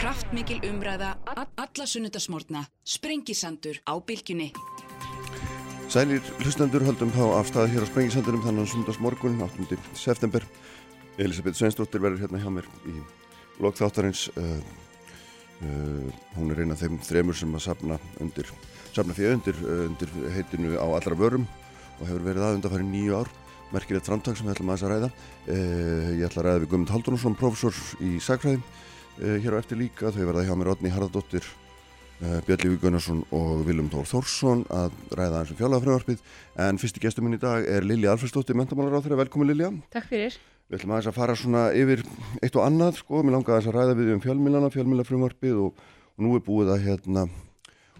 [0.00, 1.10] Kraftmikil umræða,
[1.60, 4.46] alla sunnudasmórna, sprengisandur á bylgjunni.
[5.92, 9.76] Sælir hlustendur höldum þá af stað hér á Sprengisandurum þannig að sundagsmorgun, 8.
[10.00, 10.46] september.
[11.20, 12.96] Elisabeth Sveinsdóttir verður hérna hjá mér í
[13.60, 14.24] lokþáttarins.
[14.40, 14.56] Uh,
[15.68, 16.08] uh,
[16.38, 18.48] hún er eina af þeim þremur sem að sapna undir,
[18.96, 21.44] sapna fyrir undir, uh, undir heitinu á allra vörum
[22.00, 23.36] og hefur verið aðundar farið nýju ár.
[23.76, 25.16] Merkilegt framtak sem við ætlum aðeins að ræða.
[26.16, 28.64] Ég ætla að ræða við Guðmund Haldunusson, professor í Sækfræði.
[29.20, 31.44] Hér á eftir líka, þau verða hjá mér Otni Harðardóttir
[32.20, 36.18] Eh, Björn Lífi Gunnarsson og Viljum Tór Þórsson að ræða og um fjálagafröðarpið
[36.60, 39.70] en fyrsti gestur minn í dag er Lilja Alfredsdóttir, mentamálar á þeirra, velkomin Lilja.
[39.88, 40.36] Takk fyrir.
[40.68, 42.04] Við ætlum aðeins að fara svona yfir
[42.44, 45.80] eitt og annað sko, mér langar aðeins að ræða við um fjálmilana, fjálmilafröðarpið og,
[46.12, 47.24] og nú er búið að hérna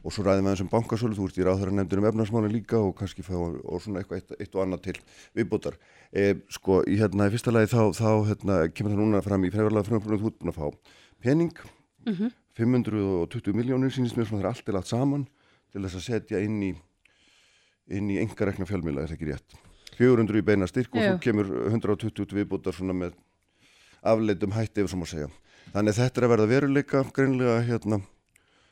[0.04, 2.76] og svo ræðum við aðeins um bankasölu, þú ert í ráðhverja nefndir um efnarsmáni líka
[2.76, 4.94] og kannski fá og svona eitthvað eitt, eitt og annað til
[5.36, 5.76] viðbútar
[6.12, 9.52] e, sko, í hérna, í fyrsta lagi þá, þá hérna, kemur það núna fram í
[9.52, 11.56] fræðarlega fröðarpið þú ert búin að fá pening.
[12.06, 12.30] Mm -hmm.
[12.56, 15.26] 520 miljónir sínist mér svona það er allt til allt saman
[15.72, 16.74] til þess að setja inn í
[17.90, 19.56] inn í engarekna fjölmila, er það ekki rétt?
[19.98, 23.16] 400 í beina styrk og svo kemur 120 viðbútar svona með
[24.06, 25.28] afleitum hætti ef svo má segja.
[25.74, 28.00] Þannig þetta er að verða veruleika greinlega hérna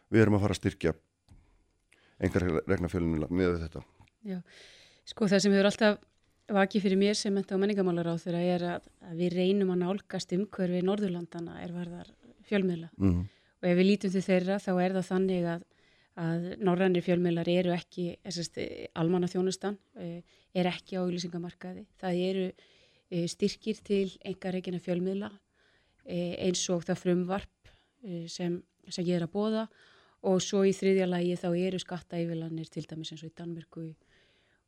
[0.08, 0.95] við erum að fara að styrkja
[2.28, 3.83] engarekna fjölmila með þetta.
[4.27, 4.39] Já,
[5.06, 5.98] sko það sem hefur alltaf
[6.58, 9.83] vakið fyrir mér sem menta á menningamálar á þeirra er að, að við reynum að
[9.84, 12.08] nálgast umhverfi Norðurlandana er varðar
[12.49, 13.27] fjölmila mm -hmm
[13.59, 15.67] og ef við lítum til þeirra þá er það þannig að,
[16.23, 18.09] að norrannir fjölmjölar eru ekki,
[18.99, 20.23] almanna þjónustan eh,
[20.55, 21.85] er ekki á auðlýsingamarkaði.
[22.01, 25.31] Það eru eh, styrkir til enga reygina fjölmjöla
[26.07, 27.55] eh, eins og það frumvarp
[28.31, 29.65] sem, sem ég er að bóða
[30.29, 33.89] og svo í þriðja lagi þá eru skattaeyfilanir til dæmis eins og í Danmörku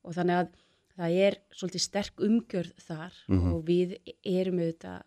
[0.03, 0.48] og þannig að
[0.97, 3.53] það er svolítið sterk umgjörð þar mm -hmm.
[3.55, 3.95] og við
[4.27, 5.06] erum auðvitað,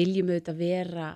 [0.00, 1.10] viljum auðvitað vera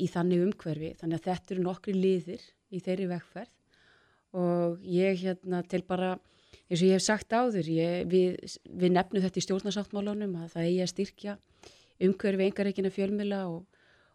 [0.00, 3.52] í þannig umhverfi þannig að þetta eru nokkri liðir í þeirri vegferð
[4.34, 6.16] og ég hérna til bara
[6.68, 10.68] eins og ég hef sagt áður ég, við, við nefnum þetta í stjórnarsáttmálunum að það
[10.68, 11.36] eigi að styrkja
[12.04, 13.64] umhverfi engareikina fjölmila og,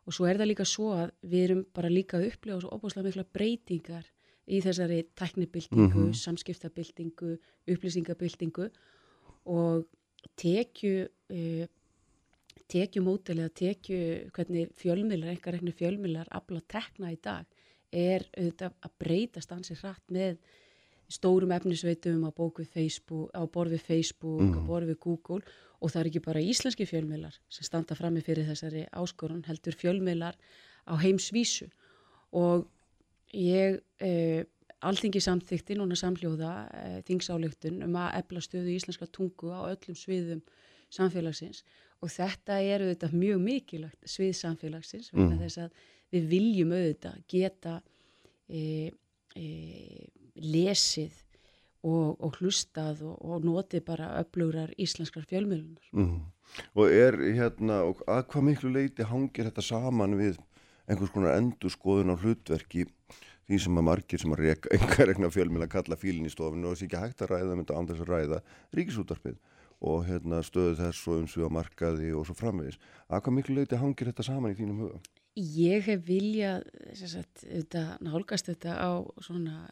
[0.06, 3.08] og svo er það líka svo að við erum bara líka að upplifa svo opáslega
[3.08, 4.10] mikla breytingar
[4.50, 6.14] í þessari tæknibildingu, mm -hmm.
[6.18, 7.36] samskiptabildingu
[7.70, 8.70] upplýsingabildingu
[9.46, 9.86] og
[10.36, 11.66] tekju uh,
[12.70, 14.00] tekjumótel eða tekju
[14.36, 17.46] hvernig fjölmilar, einhver reikni fjölmilar afla tekna í dag
[17.90, 20.38] er auðvitað að breytast ansið hratt með
[21.10, 22.32] stórum efnisveitum á,
[22.70, 24.62] Facebook, á borð við Facebook, mm.
[24.62, 25.42] á borð við Google.
[25.80, 30.36] Og það er ekki bara íslenski fjölmilar sem standa frammi fyrir þessari áskorun heldur fjölmilar
[30.86, 31.70] á heimsvísu.
[32.36, 32.68] Og
[33.34, 34.44] ég eh,
[34.86, 40.44] alþingi samþykti núna samljóða eh, þingsáleiktun um að ebla stöðu íslenska tungu á öllum sviðum
[40.94, 41.64] samfélagsins
[42.00, 45.38] og þetta er auðvitað mjög mikilvægt svið samfélagsins mm.
[45.44, 47.76] þess að við viljum auðvitað geta
[48.48, 48.92] e,
[49.36, 49.48] e,
[50.40, 51.16] lesið
[51.86, 56.20] og, og hlustað og, og notið bara öflugurar íslenskar fjölmjölunar mm.
[56.74, 60.40] Og er hérna og að hvað miklu leiti hangir þetta saman við
[60.90, 62.88] einhvers konar endurskoðun á hlutverki
[63.50, 64.44] því sem að margir sem að
[65.10, 68.06] regna fjölmjöla kalla fílin í stofinu og þess ekki hægt að ræða mynda án þess
[68.06, 68.42] að ræða
[68.78, 69.38] ríkisútarpið
[69.80, 72.80] og hérna, stöðu þess og umsvið á markaði og svo framvegis.
[73.08, 75.00] Að hvað miklu leiti hangir þetta saman í þínum huga?
[75.40, 76.66] Ég hef viljað
[77.00, 78.92] sagt, þetta, nálgast þetta á
[79.24, 79.70] svona,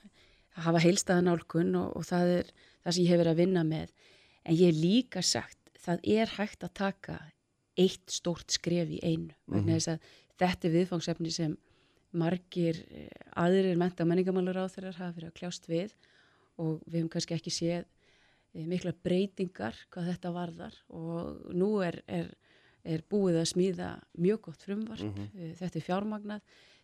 [0.56, 3.66] að hafa heilstaða nálgun og, og það er það sem ég hef verið að vinna
[3.68, 3.92] með.
[4.48, 7.18] En ég hef líka sagt, það er hægt að taka
[7.78, 9.36] eitt stórt skref í einu.
[9.52, 10.00] Mm -hmm.
[10.38, 11.58] Þetta er viðfangsefni sem
[12.18, 15.94] margir eh, aðrir menta og menningamálur á þeirra hafa verið að kljást við
[16.58, 17.86] og við hefum kannski ekki séð
[18.66, 22.32] mikla breytingar hvað þetta varðar og nú er, er,
[22.84, 25.54] er búið að smíða mjög gott frumvarp, mm -hmm.
[25.60, 26.42] þetta er fjármagnað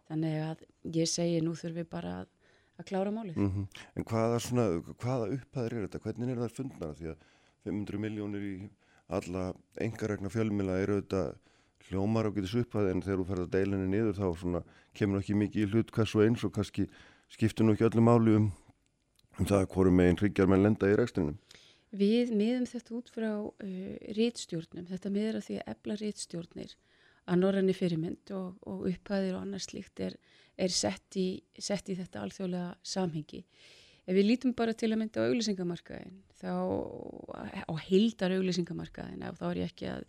[0.07, 0.63] þannig að
[0.99, 2.27] ég segi nú þurfum við bara að,
[2.77, 3.37] að klára málið.
[3.37, 3.67] Mm -hmm.
[3.95, 4.65] En hvaða, svona,
[4.99, 5.99] hvaða upphæðir er þetta?
[5.99, 6.93] Hvernig er það fundnara?
[6.93, 7.17] Því að
[7.63, 8.69] 500 miljónir í
[9.07, 11.35] alla engaregna fjölmila eru þetta
[11.89, 14.63] hljómar á getis upphæði en þegar þú ferðar deilinni niður þá
[14.93, 16.87] kemur ekki mikið í hlut hvað svo eins og kannski
[17.33, 18.51] skiptur nú ekki öllu máli um,
[19.39, 21.37] um það að hverju meginn hryggjar menn lenda í rekstrinum.
[21.93, 26.75] Við miðum þetta út frá uh, rítstjórnum, þetta miður að því að ebla rítstjórnir
[27.23, 30.17] að norranni fyrirmynd og, og upphæðir og annars slíkt er,
[30.59, 33.43] er sett, í, sett í þetta alþjóðlega samhengi.
[34.03, 36.51] Ef við lítum bara til að mynda á auglýsingamarkaðin, þá
[37.63, 40.03] á heildar auglýsingamarkaðin, þá er ég ekki að,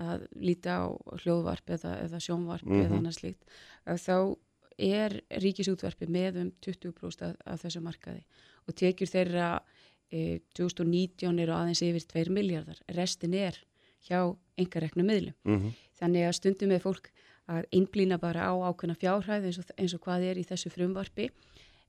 [0.00, 0.84] að líta á
[1.20, 2.86] hljóðvarp eða, eða sjónvarp mm -hmm.
[2.86, 3.02] eða mhm.
[3.02, 3.44] annars slíkt,
[3.84, 4.16] þá
[4.80, 8.24] er ríkisútvarpi með um 20% af, af þessu markaði
[8.66, 9.48] og tekjur þeirra
[10.54, 13.58] 2019 eru aðeins yfir 2 miljardar, restin er
[14.04, 14.20] hjá
[14.60, 15.34] engareknu miðlum.
[15.44, 15.72] Mm -hmm.
[15.98, 17.10] Þannig að stundum með fólk
[17.50, 21.30] að einblýna bara á ákveðna fjárhæð eins og, eins og hvað er í þessu frumvarfi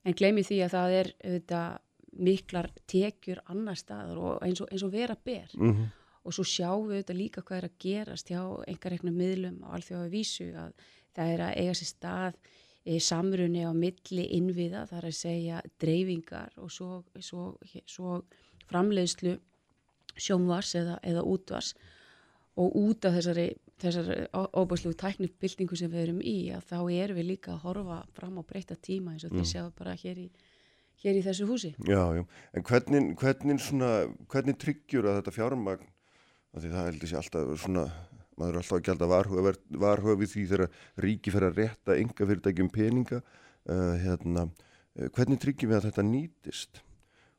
[0.04, 1.78] en gleymi því að það er auðvitað
[2.26, 5.88] miklar tekjur annar staðar og eins og, eins og vera ber mm -hmm.
[6.24, 10.08] og svo sjáum við auðvitað líka hvað er að gerast hjá einhverjum miðlum á alþjóða
[10.10, 10.72] vísu að
[11.14, 12.38] það er að eiga sér stað e,
[13.02, 17.46] samrunni á milli innviða, það er að segja dreifingar og svo, svo,
[17.86, 18.20] svo
[18.70, 19.36] framleiðslu
[20.16, 21.74] sjónvars eða, eða útvars
[22.56, 23.48] og út af þessari,
[23.82, 28.38] þessari óbærslu tæknibildingu sem við erum í að þá erum við líka að horfa fram
[28.40, 29.42] á breyta tíma eins og mm.
[29.42, 30.28] þið sjáum bara hér í
[31.02, 31.72] hér í þessu húsi.
[31.84, 32.22] Já, já,
[32.56, 33.90] en hvernig, hvernig, svona,
[34.32, 35.90] hvernig tryggjur að þetta fjármagn,
[36.56, 37.84] því það heldur sér alltaf svona,
[38.36, 39.08] maður er alltaf að gælda
[39.80, 44.46] varhuga, við því þegar ríki fer að rétta enga fyrirtækjum peninga, uh, hérna,
[44.96, 46.82] uh, hvernig tryggjum við að þetta nýtist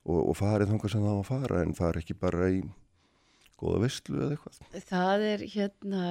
[0.08, 2.64] og, og farið þangar sem það á að fara en fara ekki bara í
[3.58, 4.82] góða vestlu eða eitthvað?
[4.88, 6.08] Það er hérna,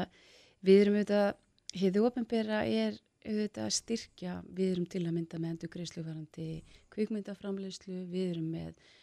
[0.67, 1.43] við erum auðvitað,
[1.77, 6.51] hefðu ofinbera er auðvitað að styrkja, við erum til að mynda með endur greiðsluvarandi
[6.95, 8.95] kvikmyndaframleyslu, við erum með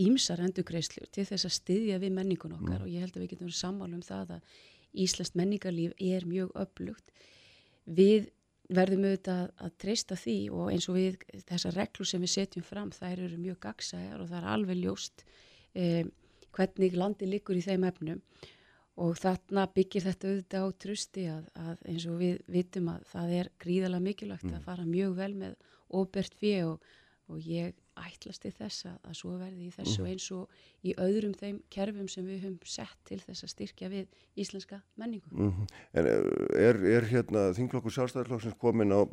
[0.00, 2.86] ímsar ja, endur greiðslu til þess að styðja við menningun okkar mm.
[2.86, 4.54] og ég held að við getum sammálu um það að
[5.04, 7.08] Íslands menningarlíf er mjög upplugt.
[7.84, 8.28] Við
[8.72, 12.92] verðum auðvitað að, treysta því og eins og við þessar reglur sem við setjum fram
[12.94, 15.24] þær eru mjög gagsæðar og það er alveg ljóst
[15.74, 16.04] eh,
[16.54, 18.22] hvernig landi likur í þeim efnum
[19.04, 23.36] og þarna byggir þetta auðvitað á trusti að, að eins og við vitum að það
[23.40, 24.58] er gríðalega mikilvægt mm.
[24.58, 25.56] að fara mjög vel með
[25.94, 26.92] óbert fyrir og,
[27.28, 30.10] og ég ætlast til þess að, að svo verði í þessu mm.
[30.10, 34.18] eins og í öðrum þeim kerfum sem við höfum sett til þess að styrkja við
[34.40, 35.30] íslenska menningu.
[35.30, 35.72] Mm -hmm.
[35.94, 39.06] En er, er hérna þinglokkur sjálfstæðarflokksins komin á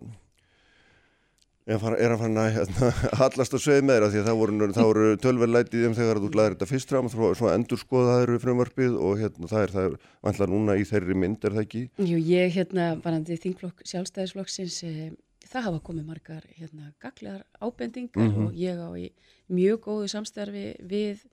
[1.69, 2.91] er að fara að hérna,
[3.21, 6.29] hallast að segja með þér að því að það voru, voru tölverleitið um þegar þú
[6.33, 10.47] laðir þetta fyrst fram og svo endur skoðaður frumvarpið og hérna, það er það vantla
[10.49, 11.83] núna í þeirri mynd, er það ekki?
[12.01, 15.11] Jú, ég hérna varandi þingflokk sjálfstæðisflokksins eh,
[15.51, 18.47] það hafa komið margar hérna gaglegar ábendingar mm -hmm.
[18.47, 19.07] og ég á í
[19.51, 21.25] mjög góðu samstarfi við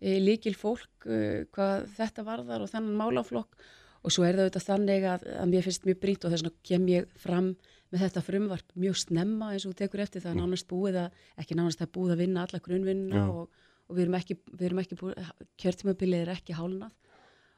[0.00, 3.56] eh, líkil fólk eh, hvað þetta varðar og þannan málaflokk.
[4.04, 6.58] Og svo er það auðvitað þannig að, að mér finnst mjög brínt og þess vegna
[6.62, 7.56] kem ég fram
[7.90, 10.20] með þetta frumvarp mjög snemma eins og tekur eftir.
[10.20, 10.42] Það er mm.
[10.44, 13.48] nánast búið að, ekki nánast það búið að vinna alla grunnvinna og,
[13.88, 16.92] og við erum ekki, við erum ekki búið, kjörtímabilið er ekki hálnað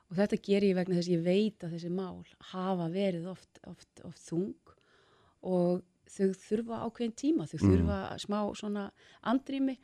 [0.06, 2.22] og þetta ger ég vegna þess að ég veit að þessi mál
[2.52, 4.74] hafa verið oft, oft, oft þung.
[5.46, 7.70] Og þau þurfa ákveðin tíma, þau mm.
[7.70, 8.24] þurfa mm.
[8.24, 8.84] smá svona
[9.32, 9.76] andrými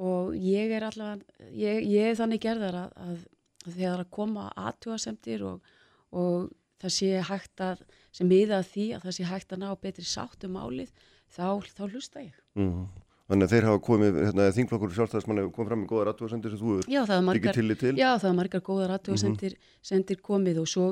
[0.00, 3.20] og ég er allavega, ég, ég er þannig gerðar að, að,
[3.66, 5.76] að þegar að koma aðtjóðasemtir og,
[6.16, 6.48] og
[6.80, 7.84] það sé hægt að,
[8.16, 10.90] sem miða því að það sé hægt að ná betri sátt um álið,
[11.28, 11.46] þá,
[11.76, 12.42] þá hlusta ég.
[12.58, 12.88] Mm.
[13.30, 16.60] Þannig að þeir hafa komið, hérna, þingflokkur sjálfstæðismann hefur komið fram með góða ratúarsendir sem
[16.60, 17.92] þú hefur ekki tillit til.
[17.94, 20.22] Já, það er margar góða ratúarsendir mm -hmm.
[20.26, 20.86] komið og svo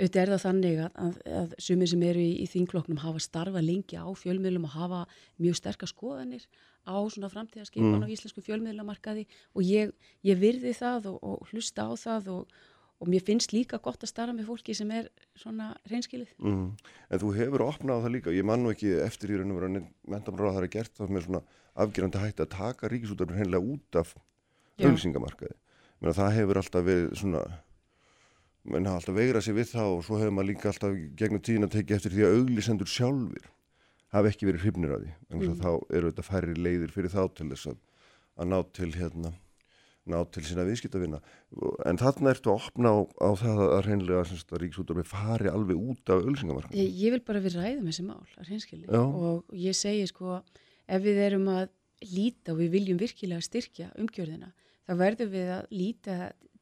[0.00, 3.62] auðvitað er það þannig að, að, að sumir sem eru í, í þingflokknum hafa starfa
[3.64, 5.04] lengi á fjölmiðlum og hafa
[5.42, 6.48] mjög sterkar skoðanir
[6.88, 8.08] á svona framtíðarskipan mm.
[8.08, 9.92] á íslensku fjölmiðlamarkaði og ég,
[10.24, 12.60] ég virði það og, og hlusta á það og
[13.00, 15.08] og mér finnst líka gott að starfa með fólki sem er
[15.38, 16.34] svona reynskilið.
[16.36, 16.66] Mm.
[17.08, 19.70] En þú hefur opnað það líka, ég man nú ekki eftir í raun og veru
[19.70, 21.40] að mentamráða það er gert það með svona
[21.80, 24.12] afgerandi hætti að taka ríkisútarfinn hennilega út af
[24.80, 25.56] auðvisingamarkaði.
[26.10, 27.42] Það hefur alltaf verið svona,
[28.64, 31.68] menn hafa alltaf veigrað sér við það og svo hefur maður líka alltaf gegnum tíðin
[31.68, 33.46] að tekið eftir því að auðlisendur sjálfur
[34.10, 35.12] hafi ekki verið hrifnir af því.
[35.30, 35.60] En mm.
[35.62, 37.78] þá eru þetta færri leiðir fyrir þá til þess að,
[38.36, 39.32] að ná til hérna
[40.08, 41.20] ná til sína viðskiptavina
[41.88, 46.12] en þarna ertu að opna á, á það að reynlega að ríksútur fari alveg út
[46.12, 48.24] af ölsingamarka ég, ég vil bara við ræðum þessi mál
[48.96, 51.68] og ég segi sko ef við erum að
[52.08, 54.52] líta og við viljum virkilega styrkja umgjörðina
[54.88, 56.18] þá verðum við að líta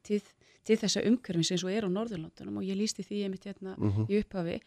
[0.06, 0.20] til,
[0.68, 3.74] til þessa umgjörðin sem svo er á Norðurlandunum og ég lísti því ég mitt hérna
[3.76, 3.90] mhm.
[3.96, 4.06] -huh.
[4.10, 4.60] í upphafi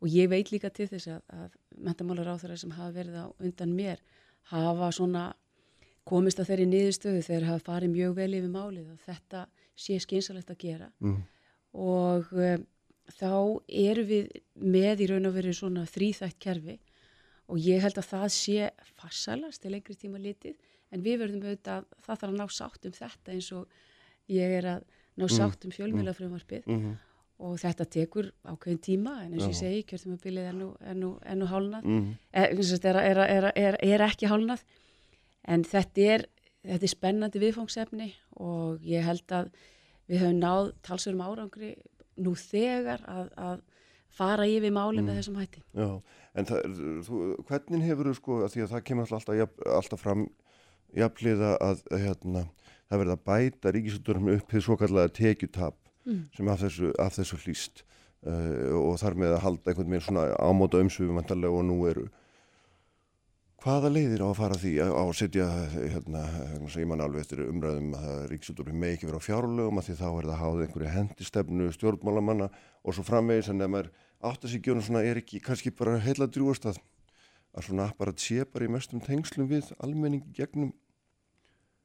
[0.00, 3.26] og ég veit líka til þess að, að mentamálar á þeirra sem hafa verið á
[3.38, 3.98] undan mér
[4.52, 5.24] hafa svona
[6.04, 10.50] komist að þeirri niðurstöðu þegar hafa farið mjög vel yfir málið og þetta sé skynsalegt
[10.50, 11.22] að gera mm.
[11.72, 12.66] og um,
[13.08, 13.32] þá
[13.68, 16.76] eru við með í raun og verið svona þrýþægt kerfi
[17.48, 20.56] og ég held að það sé farsalast til lengri tíma litið
[20.94, 23.80] en við verðum auðvitað, það þarf að ná sátt um þetta eins og
[24.32, 25.34] ég er að ná mm.
[25.34, 26.94] sátt um fjölmjölafröðumarfið mm -hmm.
[27.46, 30.70] og þetta tekur ákveðin tíma en eins og ég segi, kjörðum að bylið er nú,
[30.80, 32.14] er nú, er nú hálnað, -hmm.
[32.32, 34.64] er, er, er ekki hálnað
[35.44, 36.26] en þetta er,
[36.64, 39.50] þetta er spennandi viðfóngsefni og ég held að
[40.08, 41.74] við höfum náð talsverðum árangri
[42.16, 43.62] nú þegar að, að
[44.14, 45.08] fara yfir máli mm.
[45.08, 45.62] með þessum hætti.
[45.74, 45.88] Já,
[46.38, 50.26] en það, þú, hvernig hefur þú sko, að því að það kemur alltaf, alltaf fram
[50.94, 52.44] jafnliða að hérna,
[52.88, 56.22] það verða að bæta ríkisöldurum upp því svo kallega tekjutab mm.
[56.36, 57.84] sem af þessu, af þessu hlýst.
[58.24, 62.06] uh, og þar með að halda einhvern veginn svona ámóta vantarlega og nú eru
[63.64, 66.22] hvaða leiðir á að fara því á að setja hérna,
[66.76, 70.08] ég man alveg eftir umræðum að ríksútturinn með ekki vera á fjárlögum að því þá
[70.10, 72.50] er það háð einhverju hendistefnu stjórnmálamanna
[72.84, 73.88] og svo framvegis en ef maður
[74.20, 76.82] átt að sig gjónu svona er ekki kannski bara heila drúast að,
[77.56, 80.74] að svona apparat sé bara í mestum tengslum við almenningi gegnum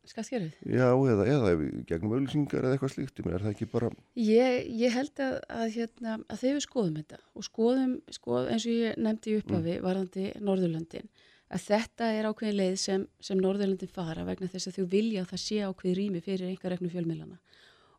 [0.09, 0.53] Skattskerfið?
[0.65, 1.49] Já, eða, eða
[1.85, 3.89] gegnum auðlýsingar eða eitthvað slíkt, er það ekki bara...
[4.17, 8.65] Ég, ég held að, að, hérna, að þegar við skoðum þetta og skoðum, skoðum eins
[8.65, 9.85] og ég nefndi upp af við mm.
[9.85, 11.11] varðandi Norðurlöndin,
[11.49, 15.29] að þetta er ákveðin leið sem, sem Norðurlöndin fara vegna þess að þau vilja að
[15.35, 17.39] það sé ákveði rými fyrir einhver reknu fjölmiðlana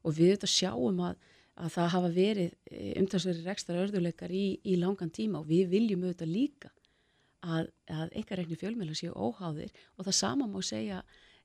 [0.00, 1.16] og við þetta sjáum að,
[1.60, 6.06] að það hafa verið e, umtalsverðir ekstra örðuleikar í, í langan tíma og við viljum
[6.08, 6.74] auðvitað líka
[7.40, 11.00] að einhver reknu fjölmiðla séu óháðir og það sama má segja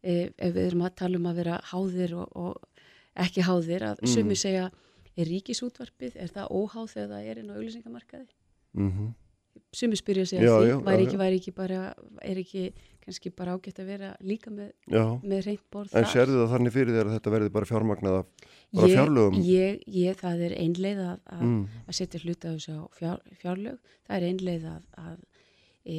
[0.06, 4.14] ef við erum að tala um að vera háðir og, og ekki háðir að mm.
[4.14, 4.70] sumi segja
[5.16, 8.28] er ríkisútvarpið, er það óháð þegar það er inn á auglýsingamarkaði
[8.76, 9.14] mm -hmm.
[9.72, 12.66] sumi spyrja sig að því væri, ekki, væri ekki bara er ekki
[13.06, 14.72] kannski bara ágætt að vera líka með,
[15.24, 18.18] með reynd borð En sérðu það þannig fyrir þér að þetta verði bara fjármagnað
[18.74, 19.40] bara ég, fjárlögum?
[19.46, 21.62] Ég, ég, það er einleið að, mm.
[21.86, 25.18] að setja hluta á þessu fjár, fjárlög það er einleið að, að
[25.86, 25.98] e,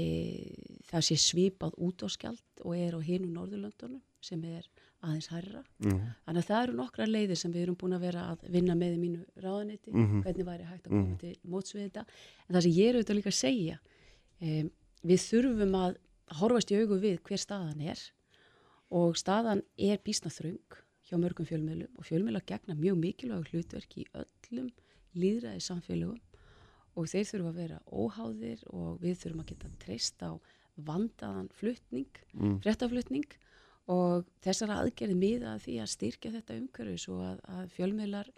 [0.91, 4.67] það sé svipað út á skjald og er á hinu Norðurlöndunum sem er
[5.07, 5.63] aðeins hærra.
[5.79, 6.15] Mm -hmm.
[6.27, 8.95] Þannig að það eru nokkra leiðir sem við erum búin að vera að vinna með
[8.95, 10.23] í mínu ráðanetti, mm -hmm.
[10.23, 11.19] hvernig væri hægt að koma mm -hmm.
[11.19, 12.05] til mótsviðita.
[12.49, 13.79] En það sem ég er auðvitað líka að segja,
[14.41, 14.71] e,
[15.03, 15.97] við þurfum að
[16.41, 18.01] horfast í augu við hver staðan er
[18.91, 24.71] og staðan er bísnaþröng hjá mörgum fjölmiðlum og fjölmiðla gegna mjög mikilvæg hlutverk í öllum
[25.15, 26.21] líðræði samfélögum
[26.97, 30.33] og þeir þurfa að vera óháðir og við þurfum að geta treyst á
[30.87, 32.59] vandaðan flutning, mm.
[32.65, 33.29] frettaflutning
[33.93, 38.31] og þessar aðgerði miða því að styrkja þetta umhverfis og að, að fjölmiðlar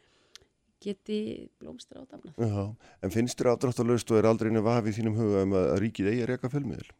[0.83, 1.19] geti
[1.59, 2.35] blómstra á damna.
[2.39, 2.65] Já,
[3.03, 6.25] en finnst þér afdráttalöst og er aldrei einu vafið þínum huga um að ríkið eigi
[6.25, 6.91] að reyka fjölmiðl?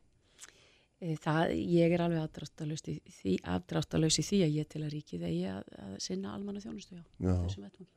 [0.99, 4.97] Eh, það, ég er alveg afdráttalöst í því, afdráttalöst í því að ég til að
[4.97, 7.35] ríkið eigi að, að sinna almanna þjónustu, já, já.
[7.45, 7.93] þessum vettum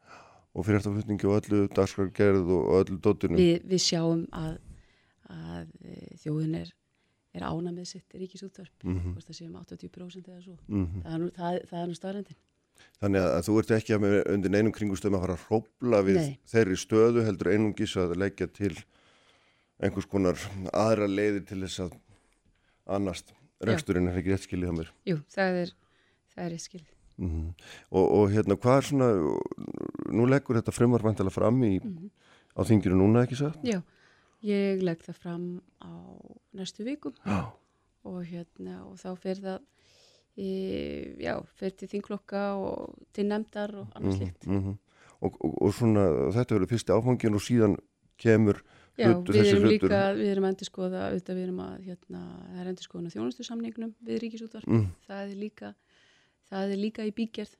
[0.51, 3.39] og fyrirtaflutningi og öllu dagskargerð og öllu dóttinu.
[3.39, 4.55] Vi, við sjáum að,
[5.31, 6.71] að e, þjóðin er,
[7.37, 9.19] er ána með sitt ríkisútvarp, mm -hmm.
[9.27, 10.57] það séum 80% eða svo.
[10.67, 11.03] Mm -hmm.
[11.37, 12.39] Það er nú, nú staðrendin.
[13.01, 16.19] Þannig að þú ert ekki að með undir neinum kringustöðum að fara að hrópla við
[16.19, 16.39] Nei.
[16.45, 18.75] þeirri stöðu heldur einungis að leggja til
[19.81, 20.37] einhvers konar
[20.73, 21.95] aðra leiði til þess að
[22.85, 24.91] annast reksturinn er ekki rétt skilið á mér.
[25.09, 25.73] Jú, það er,
[26.33, 26.89] það er rétt skilið.
[27.21, 27.63] Mm -hmm.
[27.91, 29.09] og, og hérna hvað er svona
[30.09, 32.09] nú leggur þetta frumvarvæntilega fram í, mm -hmm.
[32.57, 33.63] á þinginu núna ekki sagt?
[33.63, 33.81] Já,
[34.43, 35.91] ég legg það fram á
[36.53, 37.51] næstu vikum já.
[38.03, 39.59] og hérna og þá fer það
[40.37, 40.51] í,
[41.19, 44.65] já, fer til þinglokka og til nefndar og annars mm -hmm.
[44.65, 44.77] líkt
[45.21, 47.77] og, og svona þetta verður fyrsti áfangin og síðan
[48.17, 48.63] kemur
[48.99, 49.87] Já, hlutu, við erum hlutur.
[49.87, 53.07] líka, við erum að endur skoða auðvitað við erum að, hérna, það er endur skoðan
[53.07, 54.87] á þjónustu samningnum við ríkisútvarp, mm.
[55.07, 55.71] það er líka
[56.51, 57.55] það er líka í bígerð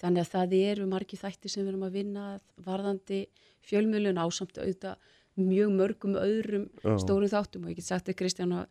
[0.00, 2.24] þannig að það eru margi þætti sem við erum að vinna
[2.66, 3.20] varðandi
[3.64, 6.94] fjölmjölun ásamt auðvitað mjög mörgum öðrum Já.
[7.02, 8.68] stórum þáttum og ég get sagt þig Kristján að,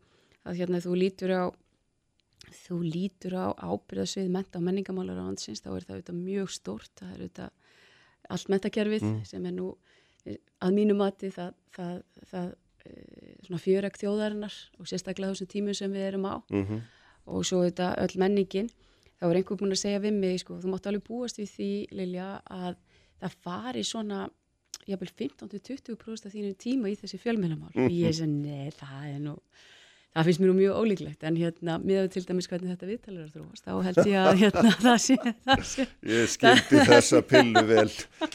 [0.48, 1.44] að hérna þú lítur á
[2.63, 6.92] þú lítur á ábyrðasvið menta og menningamálar á hansins þá er það auðvitað mjög stórt
[7.00, 7.51] það er auðvitað
[8.34, 9.22] allt mentakerfið mm.
[9.27, 9.70] sem er nú
[10.63, 11.96] að mínu mati það, það,
[12.30, 12.50] það
[12.88, 12.94] e,
[13.48, 16.82] svona fjöreg þjóðarinnar og sérstaklega þessum tímum sem við erum á mm -hmm.
[17.25, 18.70] og svo auðvitað öll menningin
[19.24, 21.72] þá er einhver búin að segja við mig, sko, þú mátt alveg búast við því,
[21.96, 22.74] Lilja, að
[23.24, 24.25] það fari svona,
[24.84, 27.72] jábel 15-20% af þínu tíma í þessi fjölmennamál.
[27.72, 27.94] Mm -hmm.
[28.01, 29.38] Ég er svona, nei, það er nú,
[30.13, 33.27] það finnst mér nú mjög ólíklegt, en hérna, miðað til dæmis hvernig þetta viðtalar er
[33.27, 35.17] að þróast, þá held ég að hérna, það sé,
[35.48, 35.86] það sé.
[36.12, 37.86] Ég skildi þessa pillu vel.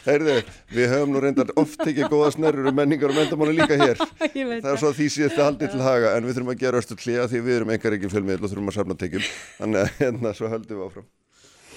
[0.07, 0.37] Heyrðu,
[0.75, 4.03] við höfum nú reyndar oft ekki góða snerrur um menningar og mendamáli líka hér.
[4.35, 6.83] það er svo að því sé þetta haldið til haga, en við þurfum að gera
[6.83, 9.31] östu klíða því við erum engar ekki fjölmiðl og þurfum að safna tekjum.
[9.61, 11.09] Þannig að hérna, svo höldum við áfram.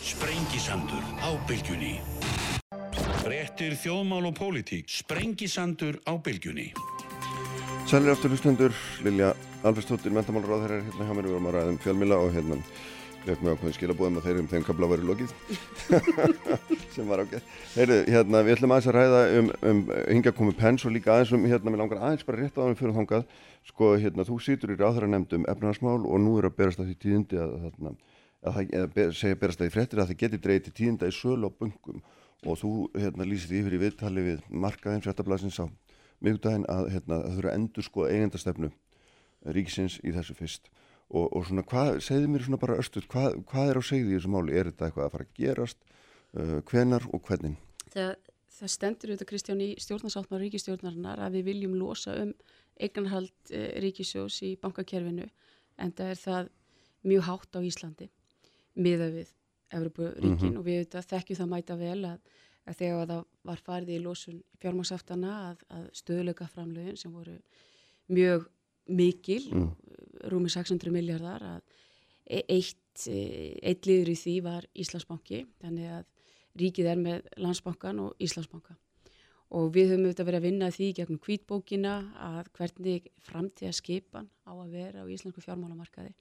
[0.02, 1.94] Sprengisandur á bylgjunni.
[3.30, 4.90] Réttir þjóðmál og pólitík.
[4.90, 6.72] Sprengisandur á bylgjunni.
[7.90, 8.74] Sælir aftur hlustendur,
[9.04, 9.34] Lilja
[9.66, 12.58] Alferstóttir, mentamálur á þeirra hérna hjá mér, við vorum að ræða um fjölmila og hérna
[13.26, 15.34] vekk með ákveðin skilabóðum að þeir um þeim kabla varu lokið.
[16.96, 17.50] Sem var ágæð.
[17.76, 21.36] Heyrðu, hérna við ætlum aðeins að ræða um, um hingja komu pens og líka aðeins
[21.38, 23.28] um, hérna við langar aðeins bara rétt á um fyrir þángað,
[23.70, 26.98] sko hérna þú situr í ráðhæra nefndum efnarsmál og nú er að berast það í
[27.06, 27.96] tíðindi að þarna,
[28.42, 31.58] eða segja berast það í frettir að það geti dreyið til tíðinda í sölu á
[31.62, 32.02] böngum
[32.42, 35.70] og þú hérna lýsir yfir í viðtali við markaðin fréttablasins á
[36.22, 38.72] miðugdægin að, hérna, að þurfa að endur sko eigendastefnu
[39.58, 40.70] ríkisins í þessu fyrst
[41.10, 44.20] og, og svona hvað, segði mér svona bara östuð, hvað, hvað er á segði í
[44.20, 45.82] þessu máli, er þetta eitthvað að fara að gerast,
[46.38, 47.58] uh, hvenar og hvernig?
[47.92, 48.14] Það,
[48.60, 52.34] það stendur auðvitað Kristján í stjórnarsáttmar ríkistjórnarinnar að við viljum losa um
[52.82, 55.28] eignarhald uh, ríkisjós í bankakerfinu
[55.82, 56.52] en það er það
[57.08, 58.10] mjög hátt á Íslandi
[58.78, 59.34] miða við
[59.72, 60.58] Evroparíkin mm -hmm.
[60.60, 62.20] og við auðvitað þekkjum það mæta vel að,
[62.72, 67.38] að þegar það var farið í losun fjármagsaftana að, að stöðleika framlögin sem voru
[68.12, 68.48] mjög
[68.92, 69.68] mikil, mm.
[70.32, 71.60] rúmi 600 miljardar að
[72.26, 76.08] e, eitt, e, eitt liður í því var Íslandsbanki, þannig að
[76.62, 78.76] ríkið er með landsbankan og Íslandsbanka.
[79.52, 84.52] Og við höfum auðvitað verið að vinna því gegnum kvítbókina að hvernig framtíða skipan á
[84.56, 86.14] að vera á íslensku fjármálamarkaði.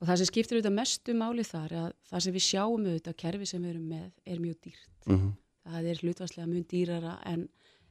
[0.00, 3.18] Og það sem skiptir auðvitað mestu máli þar er að það sem við sjáum auðvitað
[3.22, 5.32] kerfi sem við erum með er mjög dýrt mm -hmm.
[5.72, 7.48] það er hlutvarslega mjög dýrara en,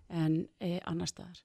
[0.10, 1.42] en e, annar staðar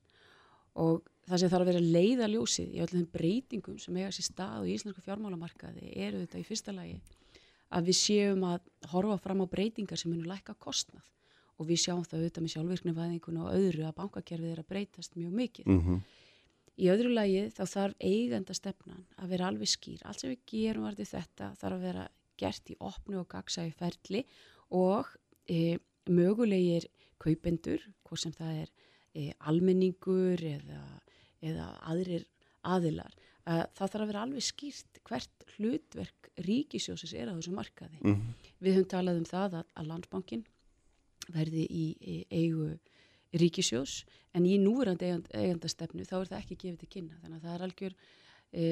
[0.74, 4.74] og það sem þarf að vera leiðaljósið í öllum breytingum sem eiga sér stað í
[4.74, 7.00] íslensku fjármálamarkaði er auðvitað í fyrsta lagi
[7.70, 8.60] að við séum að
[8.92, 11.06] horfa fram á breytingar sem munum lækka kostnað
[11.58, 15.32] og við sjáum það auðvitað með sjálfvirknivæðingun og öðru að bankakerfið er að breytast mjög
[15.32, 16.00] mikið mm -hmm.
[16.80, 20.00] Í öðru lagi þá þarf eigenda stefnan að vera alveg skýr.
[20.08, 22.04] Allt sem við gerum varðið þetta þarf að vera
[22.40, 24.22] gert í opnu og gagsægi ferli
[24.72, 25.10] og
[25.48, 25.78] e,
[26.10, 26.88] mögulegir
[27.20, 28.70] kaupendur, hvort sem það er
[29.14, 30.84] e, almenningur eða,
[31.42, 32.26] eða aðrir
[32.66, 33.12] aðilar.
[33.50, 37.98] Að það þarf að vera alveg skýrt hvert hlutverk ríkisjósis er á þessu markaði.
[38.02, 38.54] Mm -hmm.
[38.60, 40.44] Við höfum talað um það að, að landsbankin
[41.30, 41.84] verði í,
[42.30, 42.70] eigu
[43.36, 44.04] ríkisjós
[44.34, 47.64] en í núverandi eigandastefnu þá er það ekki gefið til kynna þannig að það er
[47.66, 47.94] algjör
[48.50, 48.64] e,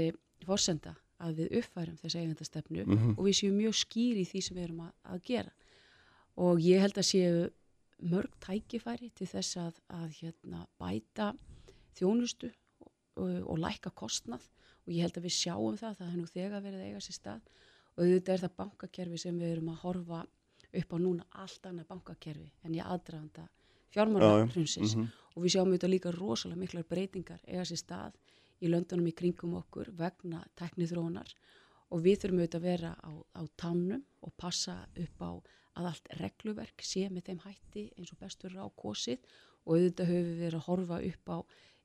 [0.46, 3.14] fórsenda að við uppfærum þessi eigandastefnu mm -hmm.
[3.18, 5.52] og við séum mjög skýri í því sem við erum að, að gera
[6.38, 7.49] og ég held að séu
[7.99, 11.33] mörg tækifæri til þess að, að hérna, bæta
[11.99, 12.50] þjónustu
[12.85, 14.45] og, og, og læka kostnað.
[14.87, 17.49] Og ég held að við sjáum það það er nú þegar verið eiga sér stað.
[17.99, 20.23] Og þetta er það bankakerfi sem við erum að horfa
[20.68, 23.47] upp á núna allt annað bankakerfi en ég aðdraðanda
[23.95, 25.09] fjármálarhrunsins mm -hmm.
[25.35, 28.12] og við sjáum auðvitað líka rosalega miklar breytingar eiga sér stað
[28.61, 31.33] í löndunum í kringum okkur vegna teknithrónar
[31.88, 35.31] og við þurfum auðvitað að vera á, á tánum og passa upp á
[35.79, 39.22] að allt regluverk sé með þeim hætti eins og bestur á kosið
[39.64, 41.38] og auðvitað höfum við verið að horfa upp á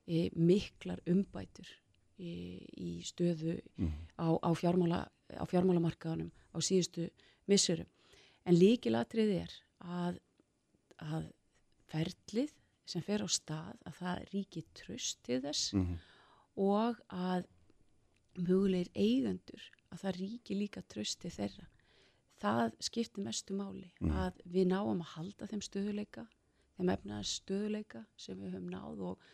[0.06, 1.70] e, miklar umbætur
[2.18, 2.32] e,
[2.74, 3.94] í stöðu mm.
[4.18, 5.00] á, á, fjármála,
[5.36, 7.08] á fjármálamarkaðunum á síðustu
[7.50, 7.88] missurum.
[8.44, 10.20] En líkilatrið er að,
[11.00, 11.30] að
[11.92, 12.52] ferlið
[12.88, 15.98] sem fer á stað að það ríki tröst til þess mm -hmm.
[16.60, 17.46] og að
[18.34, 19.62] mögulegir eigendur
[19.94, 21.66] að það ríki líka tröst til þeirra
[22.42, 24.14] það skiptir mestu máli mm.
[24.24, 26.26] að við náum að halda þeim stöðuleika
[26.76, 29.28] þeim efnaðar stöðuleika sem við höfum náð og,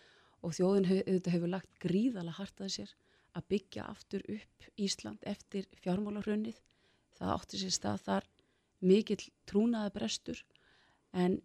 [0.45, 2.95] og þjóðin hefur, hefur lagt gríðala hartaði sér
[3.39, 6.59] að byggja aftur upp Ísland eftir fjármálarhrunnið
[7.19, 8.29] það átti sér stað þar
[8.81, 10.41] mikill trúnaða brestur
[11.13, 11.39] en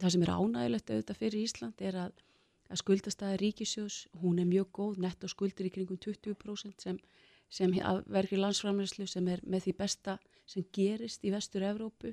[0.00, 2.22] það sem er ánægilegt auðvitað fyrir Ísland er að,
[2.70, 7.00] að skuldastæði ríkisjós, hún er mjög góð, netto skuldir í kringum 20% sem,
[7.48, 7.72] sem
[8.06, 12.12] verður landsframleyslu sem er með því besta sem gerist í vestur Evrópu.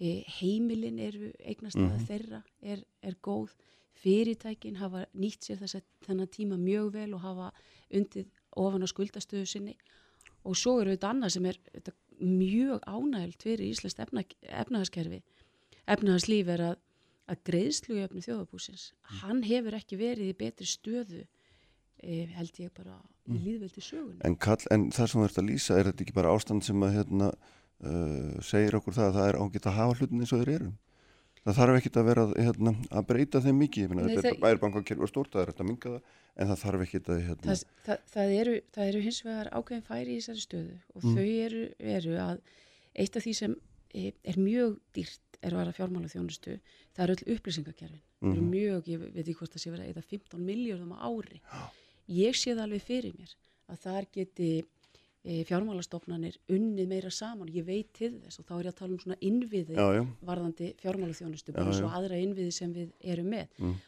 [0.00, 2.06] E, heimilin eru eignastæða mm -hmm.
[2.08, 3.54] þeirra, er, er góð.
[3.94, 7.52] Fyrirtækin hafa nýtt sér þess að þennan tíma mjög vel og hafa
[7.90, 9.76] undið ofan á skuldastöðu sinni
[10.44, 11.58] og svo eru þetta annað sem er
[12.18, 15.22] mjög ánægilt fyrir Íslands efna, efnahagskerfi.
[15.86, 16.76] Efnahagslíf er að
[17.30, 19.20] að greiðslujöfni þjóðabúsins mm.
[19.22, 21.22] hann hefur ekki verið í betri stöðu
[22.36, 23.42] held ég bara í mm.
[23.46, 24.38] líðveldi sögun en,
[24.74, 27.30] en það sem þú ert að lýsa, er þetta ekki bara ástand sem að hérna,
[27.84, 30.72] uh, segir okkur það að það er ágætt að hafa hlutin eins og þeir eru
[31.44, 35.10] það þarf ekki að vera hérna, að breyta þeim mikið Nei, þetta það, er bankakerfi
[35.10, 37.44] stórt, það er þetta að minga það en það þarf ekki að hérna...
[37.44, 38.54] það, það, það eru,
[38.86, 41.18] eru hins vegar ákveðin færi í þessari stöðu og mm.
[41.18, 41.62] þau eru,
[41.94, 42.40] eru að
[43.04, 43.54] eitt af því sem
[43.94, 46.56] eh, er mjög dýrt er að vera fjármála þjónustu
[46.96, 48.50] það eru öll upplýsingakerfin mm.
[48.50, 51.62] mjög, ég veit ekki hvort það sé verið eða 15 miljóðum á ári Já.
[52.10, 53.34] Ég sé það alveg fyrir mér
[53.72, 58.66] að þar geti e, fjármálastofnanir unnið meira saman ég veit til þess og þá er
[58.66, 60.02] ég að tala um svona innviði já, já.
[60.28, 63.80] varðandi fjármála þjónustu bara svo aðra innviði sem við erum með mm.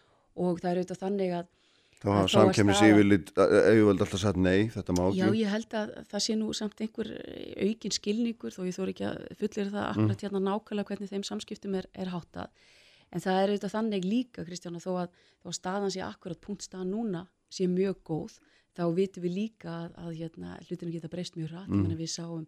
[0.46, 1.52] og það eru auðvitað þannig að
[1.96, 5.20] Það var samkemmis yfirleitt, auðvöld alltaf sagt nei, þetta má ekki.
[5.22, 7.08] Já, ég held að það sé nú samt einhver
[7.56, 10.20] aukin skilningur þó ég þóri ekki að fullir það akkurat mm.
[10.26, 12.68] hérna nákvæmlega hvernig þeim samskiptum er, er háttað.
[13.16, 16.92] En það er auðvitað þannig líka, Kristján, þó að, þó að staðan sé akkurat punktstaðan
[16.92, 17.24] núna
[17.56, 18.38] sé mjög góð,
[18.76, 21.72] þá vitum við líka að, að hérna, hlutinu geta breyst mjög rætt.
[21.72, 21.94] Mm.
[21.98, 22.42] Við sáum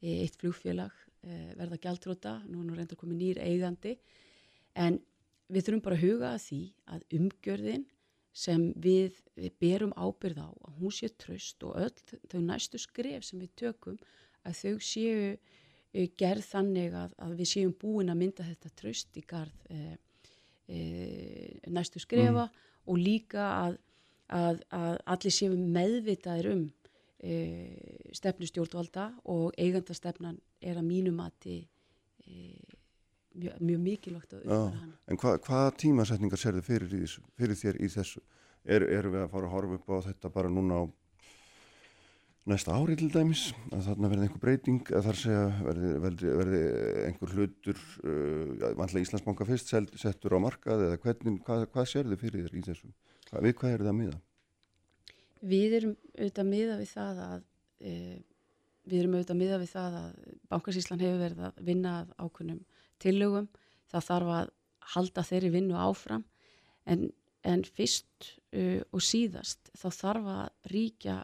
[0.00, 3.96] e, eitt flugfélag e, verða gæltróta, nú er reyndar komið nýr eigandi,
[4.78, 5.00] en
[5.50, 6.60] við þurfum bara að huga að því
[6.94, 7.88] að umgjörðin
[8.36, 13.26] sem við, við berum ábyrð á að hún sé tröst og öll þau næstu skref
[13.26, 13.98] sem við tökum
[14.46, 19.18] að þau séu uh, gerð þannig að, að við séum búin að mynda þetta tröst
[19.18, 19.96] í garð uh,
[20.70, 20.80] e,
[21.66, 22.46] næstu skrefa
[22.86, 23.80] og líka að,
[24.30, 26.66] að, að allir séu meðvitaðir um
[27.18, 27.36] e,
[28.16, 31.58] stefnu stjórnvalda og eigandastefnan er að mínu mati
[32.26, 32.54] e,
[33.34, 34.94] mjög, mjög mikilvægt að uppfæra hana.
[35.08, 38.22] En hva, hvaða tímasetningar serðu fyrir, fyrir þér í þessu?
[38.64, 40.84] Er, erum við að fara að horfa upp á þetta bara núna á
[42.50, 43.50] næsta ári til dæmis?
[43.70, 44.82] Að þarna verði einhver breyting?
[44.90, 46.60] Að þar segja verði, verði, verði
[47.06, 52.46] einhver hlutur, uh, vantlega Íslandsbanka fyrst settur á markað eða hvernig, hvað, hvað serðu fyrir
[52.48, 52.92] þér í þessu?
[53.30, 54.18] Við hvað er það að miða?
[55.40, 57.42] Við erum auðvitað að miða við það að
[57.80, 57.92] e,
[58.90, 60.10] við erum auðvitað að miða við það að
[60.50, 62.60] Bankasíslan hefur verið að vinna að ákunnum
[63.00, 63.48] tillögum.
[63.90, 64.52] Það þarf að
[64.94, 66.24] halda þeirri vinnu áfram
[66.90, 67.10] en,
[67.46, 71.16] en fyrst uh, og síðast þá þarf að ríkja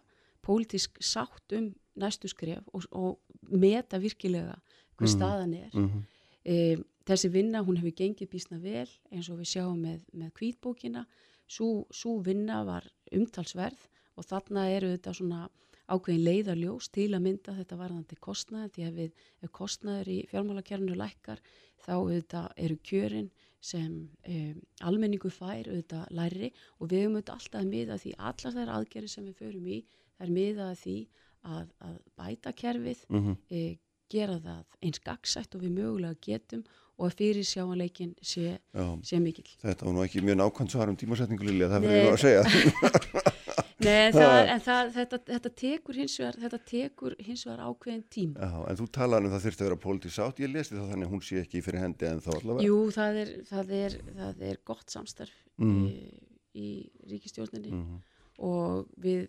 [0.46, 3.18] pólitísk sátt um næstu skref og, og
[3.50, 4.54] meta virkilega
[4.96, 5.14] hvað Mhm.
[5.16, 5.70] staðan er.
[5.74, 6.02] Mm -hmm.
[6.44, 11.06] e, þessi vinna hún hefur gengið bísna vel eins og við sjáum með, með kvítbókina
[11.48, 15.46] svo vinna var umtalsverð og þarna eru þetta svona
[15.86, 20.96] ákveðin leiðarljós til að mynda þetta varðandi kostnaði því að við, ef kostnaður í fjármálakerfinu
[20.98, 21.42] lækkar
[21.84, 23.28] þá auðvitað eru kjörin
[23.66, 23.92] sem
[24.28, 24.56] um,
[24.86, 29.12] almenningu fær auðvitað læri og við höfum auðvitað alltaf að miða því allar þær aðgerri
[29.12, 29.80] sem við förum í
[30.18, 30.96] þær miða að því
[31.46, 33.76] að, að bæta kerfið Mm e,
[34.10, 36.60] gera það eins gagsætt og við mögulega getum
[36.96, 38.58] og að fyrir sjáanleikin sé,
[39.04, 39.50] sé mikill.
[39.62, 42.42] þetta var nú ekki mjög nákvæmt svar um tímasetningu Lilja, það ég nú að segja.
[43.86, 45.96] Nei, það, en það, þetta, þetta, tekur
[47.20, 48.40] hins vegar, ákveðin tíma.
[48.48, 51.06] Já, en þú talaði um það þurfti að vera pólitísk sátt, ég lesti það þannig
[51.06, 52.64] að hún sé ekki fyrir hendi en þá allavega.
[52.66, 55.84] Jú, það er, það er, það er gott samstarf Mhm.
[55.86, 56.22] e,
[56.56, 56.66] í
[57.12, 58.00] ríkistjórninni Mhm.
[58.48, 59.28] og við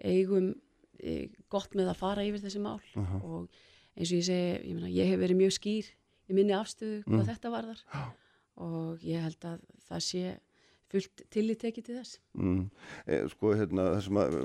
[0.00, 0.54] eigum
[1.00, 3.20] e, gott með að fara yfir þessi mál Aha.
[3.22, 3.48] og
[3.96, 5.92] eins og ég segi, ég, meina, ég hef verið mjög skýr
[6.30, 7.30] í minni afstöðu hvað Mm.
[7.32, 7.84] þetta varðar
[8.56, 10.24] og ég held að það sé
[10.94, 12.18] fullt tillit tekið til þess.
[12.38, 12.70] Mm.
[13.10, 14.36] E, sko, hérna, það sem að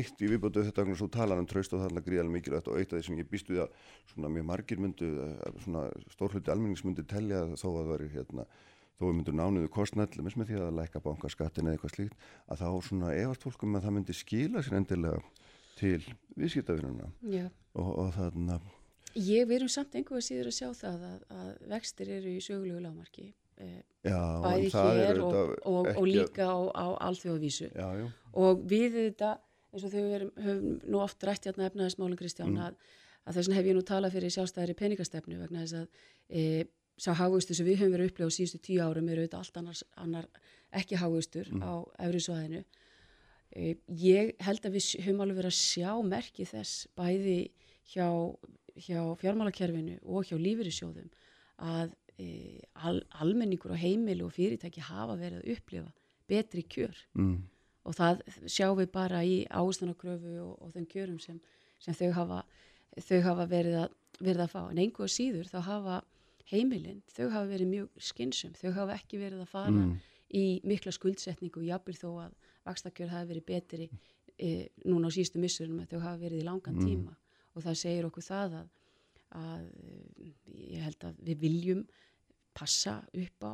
[0.00, 2.90] eitt í viðbótu þetta er svo talan um traust og þarna gríðarlega mikilvægt og eitt
[2.92, 3.76] af því sem ég býst við að
[4.10, 8.46] svona mjög margir myndu, eh, svona stórhluti almennings myndi telja þó að það veri hérna,
[8.98, 12.16] þó við myndum nánuðu kostnæll með því að lækka bankaskattin eða eitthvað slíkt
[12.50, 15.22] að þá svona efast fólkum að það myndi skila sér endilega
[15.78, 16.02] til
[16.36, 17.46] viðskiptavinnuna Já.
[17.78, 18.58] og, og þarna
[19.18, 22.80] Ég við erum samt einhverja síður að sjá það að, að vextir eru í sögulegu
[22.80, 23.28] lágmarki
[23.60, 27.88] eh, já, bæði hér og, og, og líka á, á já,
[28.32, 29.32] og við þetta
[29.72, 30.02] eins og þau
[30.44, 32.76] höfum, nú oft rætt hérna efnaðismálum Kristján að,
[33.24, 35.86] að þess vegna hef ég nú talað fyrir sjálfstæðari peningastefnu vegna þess að
[36.28, 36.66] e,
[37.00, 39.84] sá hágustu sem við höfum verið upplegað á síðustu tíu árum eru auðvitað allt annars,
[39.96, 40.28] annar
[40.76, 41.72] ekki hágustur á
[42.04, 42.62] efrisvæðinu
[43.56, 47.38] e, ég held að við höfum alveg verið að sjá merki þess bæði
[47.94, 48.08] hjá,
[48.76, 51.10] hjá fjármálakerfinu og hjá lífyrirsjóðum
[51.62, 55.92] að e, al, almenningur og heimili og fyrirtæki hafa verið að upplifa
[56.30, 56.96] betri kjör.
[57.18, 57.42] Mm,
[57.88, 61.40] og það sjáum við bara í áhustanarkröfu og, og þeim kjörum sem,
[61.82, 62.40] sem þau, hafa,
[63.08, 64.62] þau hafa verið að, verið að fá.
[64.70, 65.98] En einhver síður þá hafa
[66.52, 69.92] heimilinn, þau hafa verið mjög skynsum, þau hafa ekki verið að fara mm,
[70.38, 72.36] í mikla skuldsetningu, jafnvel þó að
[72.68, 73.88] vakstakjör hafi verið betri
[74.38, 76.86] e, núna á síðustu missurum að þau hafa verið í langan Mm.
[76.86, 77.16] tíma
[77.54, 78.70] og það segir okkur það að,
[79.42, 80.32] að e,
[80.76, 81.84] ég held að við viljum
[82.56, 83.52] passa upp á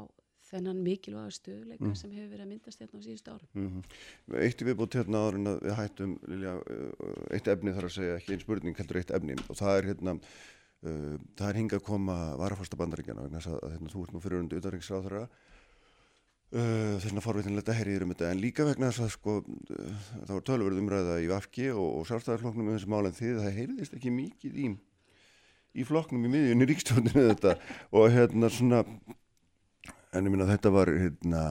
[0.49, 1.95] þennan mikilvæga stöðuleika Mm.
[1.95, 3.49] sem hefur verið að myndast hérna á síðustu árum.
[3.53, 7.97] mm Eitt í viðbútt hérna en að við hættum Lilja, uh, eitt efni þar að
[7.99, 11.81] segja ekki einn spurning heldur eitt efni og það er hérna uh, það er hingað
[11.83, 15.23] að koma varafasta bandaríkjana vegna þess að, að hérna, þú ert nú fyrir undir utanriksráðara
[16.55, 18.33] uh, þess vegna forvitinlega herriður um þetta.
[18.33, 22.11] En líka vegna þess að sko uh, það var tölverð umræða í Vafki og, og
[22.11, 24.69] sjálfstæðarflokknum um þessi mál en þið það heyrðist ekki mikið í
[25.79, 27.55] í flokknum í miðjunni ríkstjóðinu þetta.
[27.97, 28.83] Og hérna svona
[30.17, 31.43] en ég minna þetta var hérna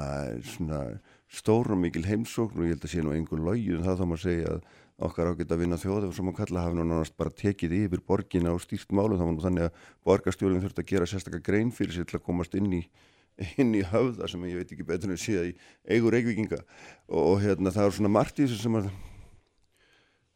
[0.55, 0.81] svona
[1.29, 4.23] stór og mikil heimsókn og ég held að sé nú einhver logið það þá maður
[4.23, 4.67] segja að
[5.07, 8.53] okkar ágætt að vinna þjóð sem að kalla hafi nú nánast bara tekið yfir borgina
[8.55, 9.19] og stýrt málum.
[9.19, 12.25] Þá var nú þannig að borgarstjórinn þurfti að gera sérstaklega grein fyrir sér til að
[12.25, 12.81] komast inn í
[13.61, 15.55] inn í höfða sem ég veit ekki betur en síða í
[15.93, 16.61] eigur reykvikinga
[17.07, 18.89] og, hérna það er svona margt í þessu sem að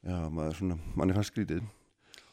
[0.01, 1.63] já maður svona manni fannst skrítið.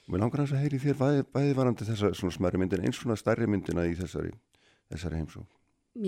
[0.07, 3.01] Og mér langar hans að heyri þér bæði, bæði varandi þessa svona smæri myndin eins
[3.01, 4.33] svona stærri myndina í þessari,
[4.89, 5.49] þessari heimsókn.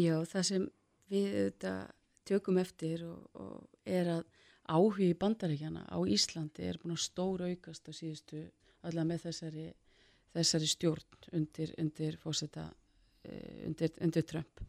[0.00, 0.68] Já, það sem
[1.10, 1.80] við auðvitað
[2.30, 4.22] tökum eftir og, og er að
[4.70, 8.44] áhugi bandaríkjana á Íslandi er búin að stóra aukast á síðustu
[8.86, 9.66] allavega með þessari,
[10.36, 12.79] þessari stjórn undir, undir fósetta uh,
[13.66, 14.62] undir, undir Trump.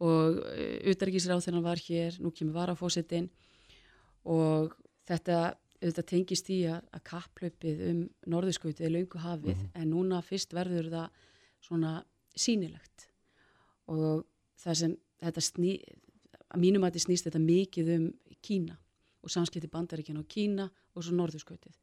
[0.00, 3.28] Og uh, utarikisráð þegar hann var hér, nú kemur varafósettin
[4.30, 4.76] og
[5.08, 5.40] þetta
[5.80, 10.90] auðvitað tengist í að, að kapplaupið um norðurskautið er löngu hafið en núna fyrst verður
[10.92, 11.22] það
[11.64, 11.92] svona
[12.36, 13.06] sýnilegt.
[13.90, 14.26] Og
[14.60, 15.72] það sem þetta sný,
[16.52, 18.06] að mínum að þetta snýst þetta mikið um
[18.40, 18.76] Kína
[19.20, 21.74] og samskipti bandaríkjana á Kína og svo norðurskautið.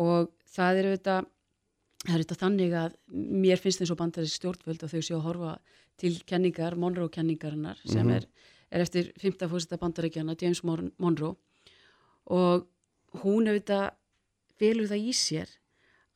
[0.00, 1.32] Og það er auðvitað
[2.04, 2.96] það er auðvitað þannig að
[3.42, 5.54] mér finnst eins og bandarísk stjórnvöld og þau séu að horfa
[5.98, 8.14] til kenningar, Monroe kenningarinnar sem Mhm.
[8.16, 8.26] er,
[8.70, 9.48] er eftir 15.
[9.48, 11.36] fórseta bandaríkjana, James Mon Monroe
[12.26, 12.66] og
[13.22, 13.90] hún auðvitað
[14.60, 15.48] velur það í sér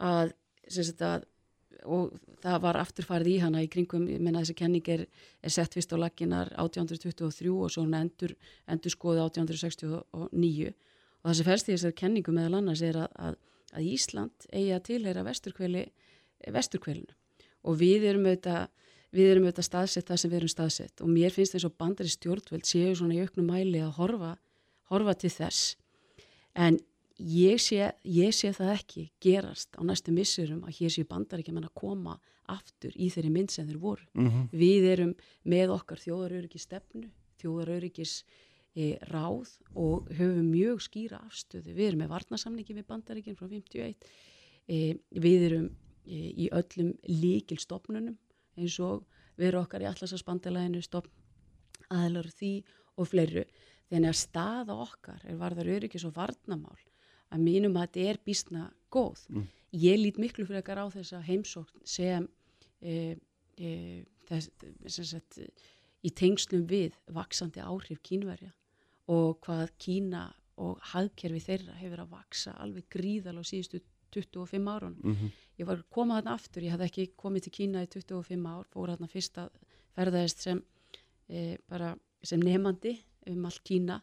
[0.01, 0.33] að,
[0.68, 1.25] sagt að
[1.85, 5.07] og það var afturfarið í hana í kringum, ég menna þessi kenning er,
[5.42, 8.37] er sett fyrst á laginar 1823 og svo hún endur,
[8.68, 10.68] endur skoði 1869
[11.25, 13.37] og það sem færst í þessari kenningu meðal annars er að, að,
[13.73, 15.87] að Ísland eigi að tilheyra vesturkveli
[16.53, 17.17] vesturkvelinu
[17.63, 18.71] og við erum auðvitað
[19.13, 22.13] við erum auðvitað staðsett það sem við erum staðsett og mér finnst eins og bandari
[22.13, 24.33] stjórnveld séu svona í auknum mæli að horfa,
[24.91, 25.77] horfa til þess
[26.57, 26.79] en
[27.23, 31.69] ég sé, ég sé það ekki gerast á næstu missurum að hér séu bandaríkja menn
[31.69, 32.17] að koma
[32.51, 34.07] aftur í þeirri mynd sem þeir voru.
[34.15, 34.49] Mhm.
[34.51, 35.13] Við erum
[35.45, 38.23] með okkar þjóðaröryggis stefnu, þjóðaröryggis
[39.13, 41.75] ráð og höfum mjög skýra afstöðu.
[41.77, 43.97] Við erum með varnasamningi með bandaríkjum frá 51.
[44.67, 44.79] E,
[45.13, 45.67] við erum
[46.07, 48.17] e, í öllum líkil stopnunum
[48.57, 49.05] eins og
[49.37, 51.13] við erum okkar í allarsasbandalæðinu stopn
[51.93, 52.53] aðlar því
[52.97, 53.45] og fleiru.
[53.93, 56.79] Þannig að staða okkar er varðar öryggis og varnamál
[57.33, 59.27] að mínum að þetta er bísna góð.
[59.29, 59.45] Mm.
[59.83, 62.25] Ég lít miklu frekar á þessa heimsókn sem,
[62.81, 63.19] e,
[63.61, 63.71] e,
[64.29, 64.49] þess,
[64.97, 65.41] sem sagt,
[66.03, 68.53] í tengslum við vaksandi áhrif kínverja
[69.09, 70.27] og hvað Kína
[70.62, 73.81] og hagkerfi þeirra hefur að vaksa alveg gríðal á síðustu
[74.12, 74.97] 25 árun.
[75.03, 75.31] Mhm.
[75.59, 78.88] Ég var komað þarna aftur, ég hafði ekki komið til Kína í 25 ár, fór
[78.93, 79.51] þarna fyrst að
[79.97, 80.62] ferðaðist sem,
[81.29, 84.01] e, bara, sem nefandi um allt Kína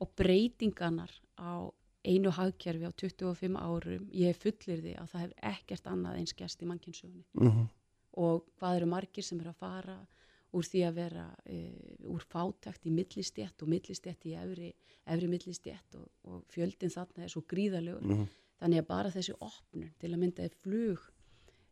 [0.00, 1.70] og breytinganar á
[2.04, 6.62] einu hagkerfi á 25 árum, ég fullir því að það hefur ekkert annað eins gæst
[6.62, 7.68] í mannkynnsögunni Mhm.
[8.16, 10.06] og hvað eru margir sem eru að fara
[10.54, 11.58] úr því að vera e,
[12.06, 14.68] úr fátækt í millistjett og millistjett í efri,
[15.06, 18.28] efri millistjett og, og fjöldin þarna er svo gríðalegur Mhm.
[18.60, 21.00] þannig að bara þessi opnun til að mynda er flug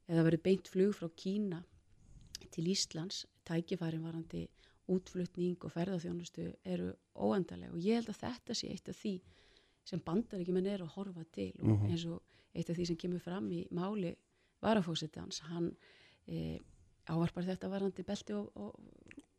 [0.08, 1.62] eða verið beint flug frá Kína
[2.50, 4.48] til Íslands tækifærin varandi
[4.90, 9.14] útflutning og ferðarþjónustu eru óendalega og ég held að þetta sé eitt af því
[9.84, 11.86] sem bandaríkjumenn eru að horfa til og Mhm.
[11.90, 12.20] eins og
[12.54, 14.16] eitt af því sem kemur fram í máli
[14.62, 15.76] varafósitans hann
[16.26, 16.58] e,
[17.10, 18.74] ávarpar þetta varandi belti og, og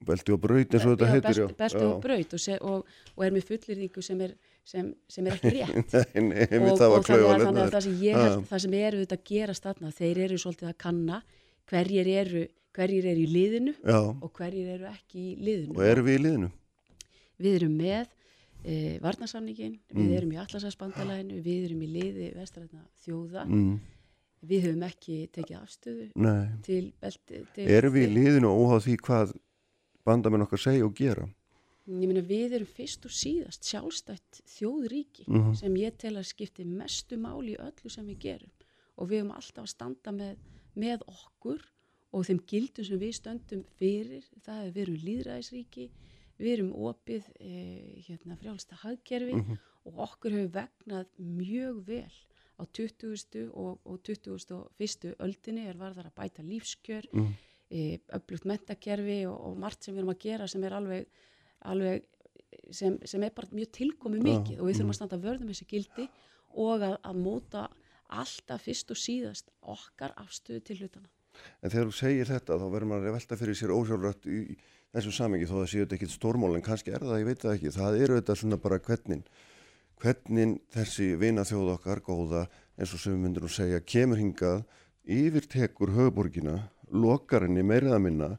[0.03, 3.31] Belti og braut eins og þetta heitir belti, belti og braut og, og, og er
[3.31, 4.33] með fullirðingu sem er,
[4.67, 8.17] sem, sem er ekki rétt Nei, nei, og, þannig að, þannig að það sem ég
[8.19, 11.21] held, það sem er auðvitað að gerast þarna, þeir eru svolítið að kanna
[11.71, 12.43] hverjir eru,
[12.75, 15.77] hverjir eru í liðinu Já, og hverjir eru ekki í liðinu.
[15.77, 16.51] og erum við í liðinu?
[17.43, 18.11] Við erum með
[18.67, 18.75] e,
[19.07, 20.13] varnarsamningin, við Mm.
[20.19, 23.79] erum í allarsafsbandalæðinu, við erum í liði vestræðna þjóða, Mm.
[24.43, 27.43] Við höfum ekki tekið afstöðu Nei, til belti.
[27.55, 29.33] Til, erum við í liðinu óháð því hvað
[30.05, 31.27] bandamenn okkar segja og gera?
[31.87, 35.55] Ég meina við erum fyrst og síðast sjálfstætt þjóðríki Mhm.
[35.59, 38.51] sem ég tel að skipti mestu máli í öllu sem við gerum
[38.97, 40.35] og við höfum alltaf að standa með,
[40.75, 41.61] með okkur
[42.13, 45.89] og þeim gildum sem við stöndum fyrir, það er við erum líðræðisríki,
[46.39, 49.57] við erum opið e, hérna, frjálsta hagkerfi Mhm.
[49.85, 52.11] og okkur hefur vegnað mjög vel
[52.59, 53.49] á 20.
[53.51, 55.15] og, og 21.
[55.19, 57.33] öldinni er varðar að bæta lífskjör Mm.
[57.69, 61.07] e, öflugt mentakerfi og, og margt sem við erum að gera sem er alveg,
[61.61, 62.03] alveg
[62.71, 64.93] sem, sem er bara mjög tilkomi Já, mikið og við þurfum mm.
[64.93, 66.07] að standa vörðum þessi gildi
[66.53, 67.65] og að, að móta
[68.13, 71.09] alltaf fyrst og síðast okkar afstöðu til hlutana.
[71.63, 74.57] En þegar þú segir þetta þá verður maður að velta fyrir sér ósjálfrætt í, í
[74.93, 77.55] þessu samengi þó það séu þetta ekkit stórmál en kannski er það, ég veit það
[77.55, 77.73] ekki.
[77.73, 79.23] Það eru þetta svona bara hvernig,
[80.03, 84.65] hvernig þessi vina þjóð okkar góða eins og sem við myndir nú segja kemur hingað,
[85.03, 86.57] yfirtekur höfuborgina,
[86.91, 88.29] lokar henni meiriða minna,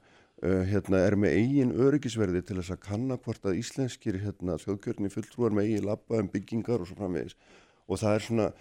[0.44, 5.12] uh, hérna er með eigin öryggisverði til þess að kanna hvort að íslenskir hérna, þjóðkjörni
[5.12, 7.38] fulltrúar með eigin labba um byggingar og svo framvegis.
[7.88, 8.52] Og það er svona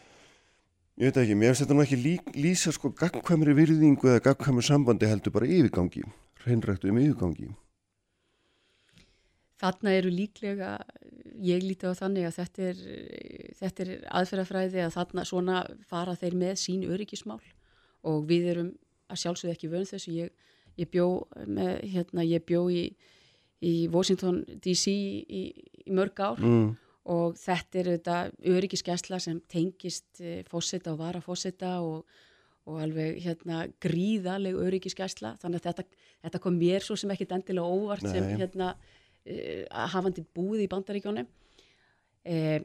[0.94, 4.62] Ég veit ekki, mér finnst þetta nú ekki lí, lýsa sko gagkvæmri virðingu eða gagkvæmri
[4.68, 6.04] sambandi heldur bara yfirgangi,
[6.44, 7.48] hreinrættu um yfirgangi.
[9.62, 10.76] Þarna eru líklega,
[11.44, 12.80] ég líti á þannig að þetta er,
[13.60, 17.42] þetta er aðferðafræði að þarna svona fara þeir með sín öryggismál
[18.10, 18.72] og við erum
[19.14, 20.14] að sjálfsögðu ekki vönd þessu.
[20.18, 20.32] Ég,
[20.82, 21.08] ég bjó,
[21.46, 22.88] með, hérna, ég bjó í,
[23.64, 25.44] í Washington DC í,
[25.86, 26.74] í mörg ár Mm,
[27.14, 28.18] og þetta er þetta
[28.56, 32.06] öryggiskesla sem tengist eh, fósita og varafósita og,
[32.64, 37.68] og alveg hérna gríðaleg öryggiskesla þannig að þetta, þetta kom mér svo sem ekkit endilega
[37.68, 38.38] óvart sem Nei.
[38.40, 39.03] hérna uh,
[39.72, 41.28] hafandi búið í bandaríkjónum
[42.26, 42.62] eh,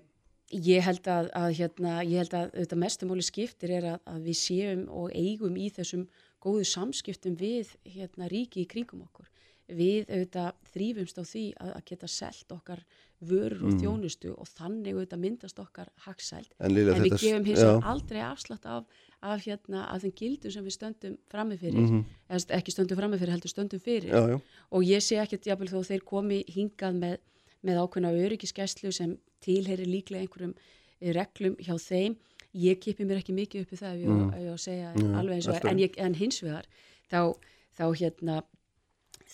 [0.51, 4.39] ég held að, að hérna, ég held að þetta mestumáli skiptir er að, að við
[4.41, 6.07] séum og eigum í þessum
[6.43, 9.29] góðu samskiptum við hérna ríki í kringum okkur.
[9.69, 12.85] Við auðvitað þrýfumst á því að, að geta selt okkar
[13.21, 13.81] vörur og Mm.
[13.83, 18.87] þjónustu og þannig auðvitað myndast okkar hagsælt En, en við gefum hins aldrei afslátt af,
[19.23, 22.05] af, hérna, af þeim gildum sem við stöndum frammi fyrir, Mhm.
[22.31, 25.69] eða ekki stöndum frammi fyrir heldur stöndum fyrir Já, já, og ég sé ekkert jafnvel
[25.69, 27.17] þó þeir komi hingað með,
[27.65, 30.55] með ákveðna öryggiskeslu sem tilheyri líklega einhverjum
[31.01, 32.17] eh, reglum hjá þeim
[32.55, 34.33] ég kipi mér ekki mikið upp í það ef ég, Mm.
[34.35, 35.71] ef ég á að segja Nei, alveg eins og alltaf.
[35.71, 36.65] en, ég, en hins vegar
[37.11, 37.35] þá,
[37.77, 38.43] þá hérna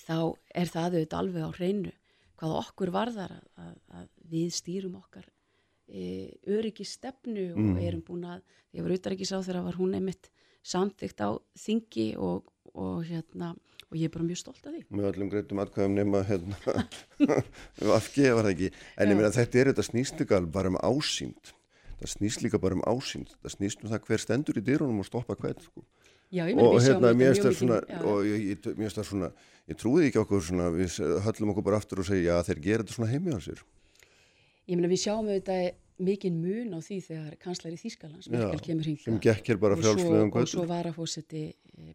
[0.07, 1.93] þá er það auðvitað alveg á hreinu
[2.41, 5.25] hvað okkur varðar að, að, að við stýrum okkar
[5.89, 7.77] e, öryggistefnu og Mm.
[7.89, 8.41] erum búin að
[8.75, 10.31] að var utaríkis á þegar var hún einmitt
[10.65, 12.45] samþygt á þingi og,
[12.75, 13.55] og hérna
[13.91, 16.57] og ég er bara mjög stolt af því með öllum greitum atkvæðum nema hérna,
[17.99, 21.53] afgefa það ekki en ég meina þetta er þetta snýst alveg bara um ásýnd
[22.01, 25.07] það snýst líka bara um ásýnd það snýst um það hver stendur í dyrunum og
[25.07, 25.85] stoppa hvern sko.
[26.35, 28.01] Já, ég meina og við sjáum hérna þetta mjög mikið- svona já.
[28.03, 28.59] og ég, ég,
[28.99, 29.29] það svona
[29.69, 32.83] ég trúði ekki okkur svona við höllum okkur bara aftur og segja að þeir gera
[32.83, 33.13] þetta svona
[33.45, 33.63] sér
[34.65, 35.65] Ég meina við sjáum auðvitað
[36.05, 40.71] mikinn mun á því þegar kanslari Þýskalands, Merkel kemur hinga bara frjálslegum og svo göttum
[40.71, 41.43] varafósiti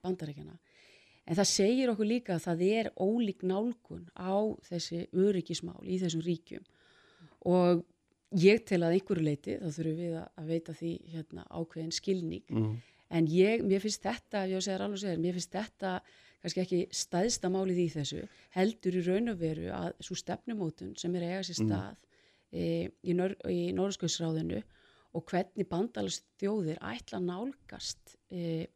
[0.04, 0.56] bandarækjana.
[1.30, 4.34] En það segir okkur líka að það er ólík nálgun á
[4.70, 6.64] þessi öryggismál í þessum ríkjum.
[7.50, 7.84] Og
[8.40, 12.48] ég tel að einhverju leiti, þá þurfum við að, að veita því hérna, ákveðin skilning.
[12.50, 12.80] Mm.
[13.10, 15.94] en ég, mér finnst þetta, ég segir alveg segir, mér finnst þetta
[16.44, 21.16] kannski ekki staðsta málið í þessu heldur í raun og veru að svo stefnumótun sem
[21.18, 21.98] er að eiga sér stað
[22.52, 24.62] e, í, í Norðskjöðsráðinu
[25.18, 28.68] og hvernig bandalast þjóðir ætla að nálgast e,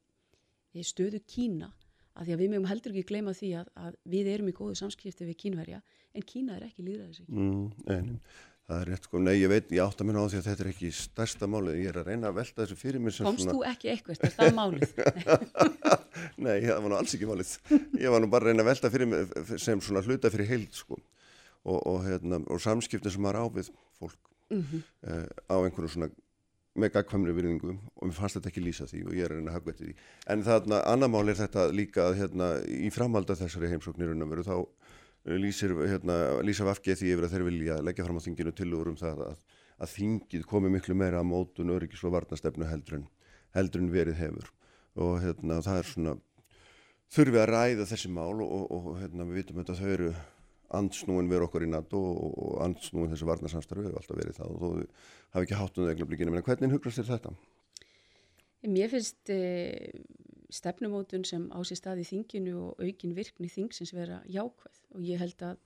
[0.73, 1.69] e, stöðu Kína
[2.13, 4.79] að því að við mögum heldur ekki gleyma því að, að við erum í góðu
[4.79, 5.83] samskipti við Kínverja
[6.13, 7.23] en Kína er ekki líðræðis.
[7.25, 8.19] Mm,
[8.67, 10.69] það er rétt sko, nei ég veit, ég átta mér á því að þetta er
[10.73, 13.63] ekki stærsta málið, ég er að reyna að velta þessu fyrir mér sem Komst þú
[13.69, 14.93] ekki eitthvað, er það málið?
[16.45, 17.55] Nei, það var nú alls ekki málið.
[17.97, 20.77] Ég var nú bara að reyna að velta fyrir mig sem svona hluta fyrir heild
[20.77, 21.01] sko
[21.63, 26.10] og, og, hérna, og samskiptin sem maður á við fólk Mm uh, á einhverju svona
[26.76, 29.86] með gagkvæmri virðingu og mér fannst þetta ekki lýsa því og ég er að hagvætti
[29.86, 29.93] því.
[30.34, 34.56] En þarna, annar mál er þetta líka að hérna, í framhalda þessari heimsóknir veru þá
[34.58, 38.91] uh, lýsir, hérna, lýsa vafgið því yfir að þeir vilja leggja fram á þinginu tilugur
[38.93, 39.39] um það að,
[39.80, 43.08] að þingið komi miklu meira að mótun öryggis og varnastefnu heldur en,
[43.54, 44.52] heldur en verið hefur
[44.95, 46.17] og hérna, það er svona
[47.13, 50.13] þurfi að ræða þessi mál og, og, og hérna, við vitum að þau eru
[50.77, 54.69] andsnúin verið okkur í NATO og, andsnúin þessi varnarsamstarfi hefur alltaf verið það og þó
[55.36, 57.33] hafi ekki hátt um það eignablikinu, menn hvernig hugrast þér þetta?
[58.73, 59.39] Mér finnst e,
[60.53, 65.21] stefnumótun sem á sér stað í þinginu og aukin virkni þingsins vera jákvæð og ég
[65.23, 65.59] held að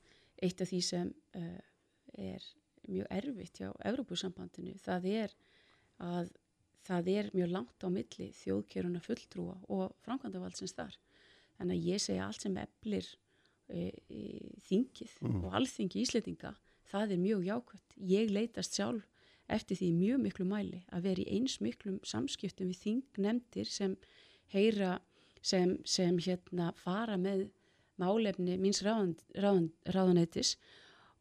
[0.43, 1.45] eitt af því sem e,
[2.17, 2.49] er
[2.87, 5.37] mjög erfitt hjá Evrópusambandinu það er
[6.03, 6.31] að
[6.87, 10.95] það er mjög langt á milli þjóðkeruna fulltrúa og framkvæmdavaldsins þar.
[11.57, 13.09] Þannig að ég segja allt sem eflir
[13.69, 14.21] e, e,
[14.67, 16.53] þingið og alþingi íslendinga,
[16.91, 17.97] það er mjög jákvæmt.
[18.07, 19.05] Ég leitast sjálf
[19.47, 23.95] eftir því mjög miklu mæli að vera í eins miklum samskiptum við þingnemndir sem
[24.51, 24.97] heyra,
[25.41, 27.47] sem, sem hérna fara með
[27.97, 30.55] málefni míns ráðan, ráðan, ráðanætis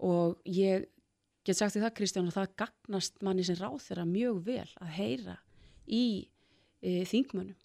[0.03, 0.89] og ég
[1.47, 4.91] get sagt því það Kristján að það gagnast manni sem ráð þeirra mjög vel að
[4.99, 5.37] heyra
[5.87, 6.05] í
[6.83, 7.57] e, þingmönnum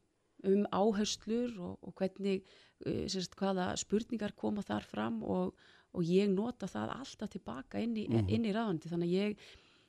[0.48, 2.42] um áherslur og, og hvernig
[2.86, 5.54] e, sérst, hvaða spurningar koma þar fram og,
[5.94, 8.30] og ég nota það alltaf tilbaka inn í, mm.
[8.32, 9.46] inn í ráðandi þannig að ég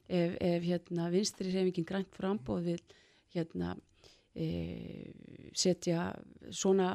[0.08, 2.80] ef, ef hérna, vinstri reyfingin grænt frambóð vil
[3.32, 3.74] hérna,
[4.34, 4.46] e,
[5.56, 6.10] setja
[6.50, 6.94] svona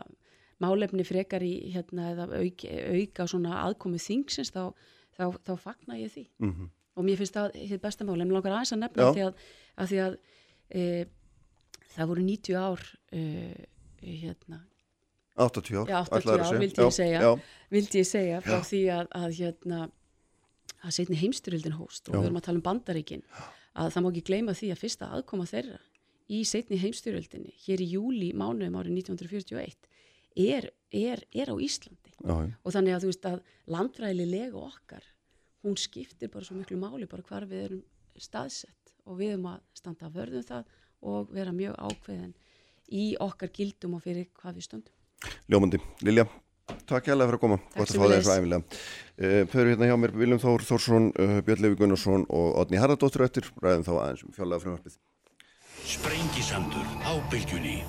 [0.63, 4.72] málefni frekar í hérna, eða auk, auka svona aðkomi þingsins þá,
[5.17, 6.70] þá, þá fagna ég því Mm -hmm.
[6.96, 9.13] og mér finnst það hitt besta mál en mér langar aðeins að nefna Já.
[9.13, 9.34] því að,
[9.78, 10.17] að, því að
[10.70, 11.06] e,
[11.98, 13.22] það voru 90 ár e,
[14.02, 14.62] hérna,
[15.38, 17.20] 80 ár, Já, 80 ætlaðirðu að ár, vildi Já, ég segja.
[17.22, 19.82] Já, vildi ég segja frá því að, að hérna
[20.78, 22.20] að setni heimstyrildin hóst og Já.
[22.20, 23.28] við erum að tala um bandaríkin
[23.78, 25.78] að það má ekki gleyma því að fyrsta aðkoma þeirra
[26.34, 29.88] í setni heimstyrildinni hér í júli mánuðum árið 1941
[30.38, 32.14] er, er, er á Íslandi.
[32.18, 32.52] Já, já.
[32.62, 33.39] og þannig að þú veist að
[33.74, 35.06] landfræðilega okkar
[35.66, 37.86] hún skiptir bara svo miklu máli bara hvar við erum
[38.18, 38.93] staðsett.
[39.08, 42.34] Og við erum að standa að vörðum það og vera mjög ákveðin
[42.88, 44.93] í okkar gildum og fyrir hvað við stöndum
[45.50, 46.28] Ljómandi, Lilja,
[46.86, 48.28] takk hérlega fyrir að koma, Takk sömuleiðis.
[48.30, 48.62] æfilega.
[49.18, 53.24] Uh, Föru hérna hjá mér Viljum Þór Þórsson, uh, Björn Levi Gunnarsson og Odni Haraldóttur
[53.26, 55.00] eftir, ræðum þá aðeins um fjárlega frumvarpið.
[55.88, 57.80] Sprengisandur á bylgjunni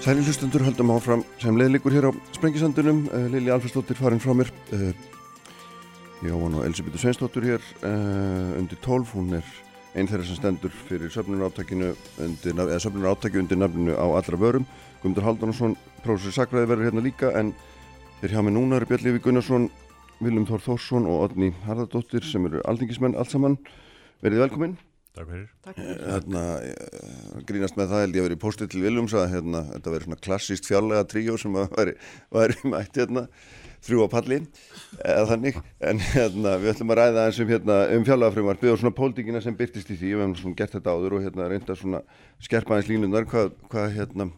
[0.00, 4.52] Sæli hlustundur höldum áfram sem leiðlikur hér á Sprengisandunum, uh, Lilja Alfersdóttir farin frá mér.
[4.72, 4.92] Uh,
[6.24, 9.44] Jóhann og Elisabethu Sveinsdóttur hér uh, undir 12, hún er
[9.94, 12.60] einn þeirra sem stendur fyrir söfnunaráttakinu undir,
[13.42, 14.66] undir nafninu á allra vörum.
[15.00, 17.54] Guðmundur Haldunarsson prófessor Sakræði verður hérna líka en
[18.20, 19.70] þeir hjá mig núna eru Björn Lífi Gunnarsson,
[20.20, 23.58] Viljum Þór Þórsson og Odni Harðardóttir sem eru aldingismenn allt saman.
[24.20, 24.76] Verðið velkominn.
[25.16, 25.48] Takk fyrir.
[26.06, 29.64] Hérna, eh, grínast með það held ég að vera í postið til Viljums að hérna,
[29.72, 31.96] þetta veri svona klassíst fjárlega tríó sem að væri,
[32.30, 33.26] væri mætt hérna
[33.86, 34.38] þrjú á palli
[35.00, 35.58] eða þannig,
[35.90, 39.56] en hérna við ætlum að ræða eins um, hérna, um fjárlagafrömmarfið og svona pólitíkina sem
[39.56, 40.12] byrtist í því.
[40.12, 42.02] Við hefum svona gert þetta áður og hérna reynda svona
[42.42, 44.30] skerpa aðeins línunar hvað, hvað hérna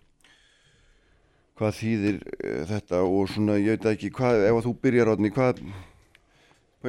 [1.59, 5.32] hvað þýðir uh, þetta og svona ég veit ekki hvað, ef að þú byrjar átni
[5.34, 5.64] hvað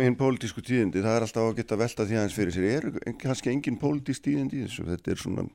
[0.02, 3.52] hinn pólitísku tíðindi, það er alltaf að geta velta því aðeins fyrir sér, er kannski
[3.52, 5.46] engin pólitísk tíðindi í þessu, þetta er svona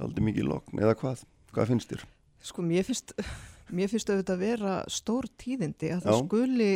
[0.00, 1.26] aldrei mikið lokn, eða hvað?
[1.52, 2.06] Hvað finnst þér?
[2.40, 3.12] Sko mér finnst
[3.76, 6.20] mér finnst auðvitað að vera stór tíðindi að það Já.
[6.24, 6.70] skuli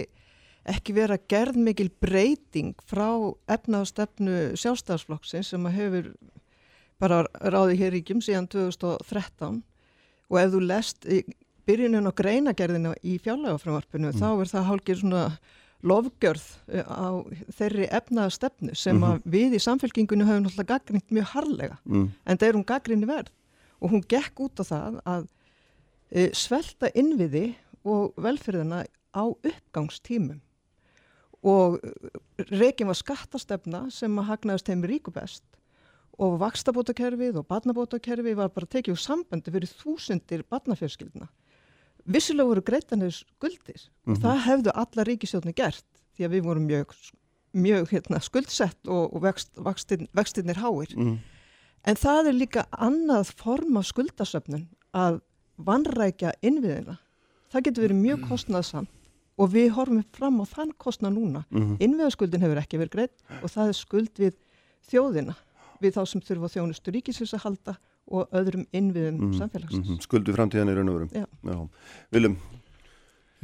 [0.74, 3.08] ekki vera gerð mikil breyting frá
[3.52, 6.06] efnaðastefnu sjálfstæðarsflokksins sem að hefur
[7.02, 9.58] bara ráði hér ríkjum síðan 2013
[10.30, 11.20] og ef þú lest í
[11.68, 15.24] byrjunin á greinagerðina í fjárlægafrömmarpinu þá er það hálfgeir svona
[15.84, 17.12] lofgjörð eh, á
[17.58, 22.06] þeirri efnaðastefnu sem að við í samfélkingunni höfum náttúrulega gaggrind mjög harlega Mm.
[22.24, 23.32] en það er hún gaggrinni verð
[23.84, 25.26] og hún gekk út á það að
[26.36, 28.84] svelta innviði og velferðina
[29.14, 30.40] á uppgangstímum
[31.44, 31.80] og
[32.48, 35.44] reygin var skattastefna sem að hagnaðist þeim ríku best
[36.22, 41.28] og vakstabótakerfið og barnabótakerfið var bara tekið úr sambandi fyrir þúsundir barnafjörskildina.
[42.04, 45.84] Vissilega voru greitanir skuldir og það hefðu alla ríkisjóðni gert
[46.14, 46.96] því að við vorum mjög,
[47.52, 50.94] mjög hérna, skuldsett og, og vext, vaxtin, vextinir háir.
[50.96, 51.18] Mm.
[51.84, 55.20] En það er líka annað form af skuldasöfnun að
[55.56, 56.98] vannrækja innviðina.
[57.52, 58.90] Það getur verið mjög kostnaðsamt
[59.38, 61.44] og við horfum fram á þann kostnað núna.
[61.50, 64.38] Mm Innviðaskuldin hefur ekki verið greitt og það er skuld við
[64.90, 65.34] þjóðina,
[65.82, 69.88] við þá sem þurfa þjónustu ríkisins að halda og öðrum innviðum samfélagsins.
[69.88, 71.58] Mm Skuldu framtíðan í raun og verum Já.
[72.14, 72.36] Viljum,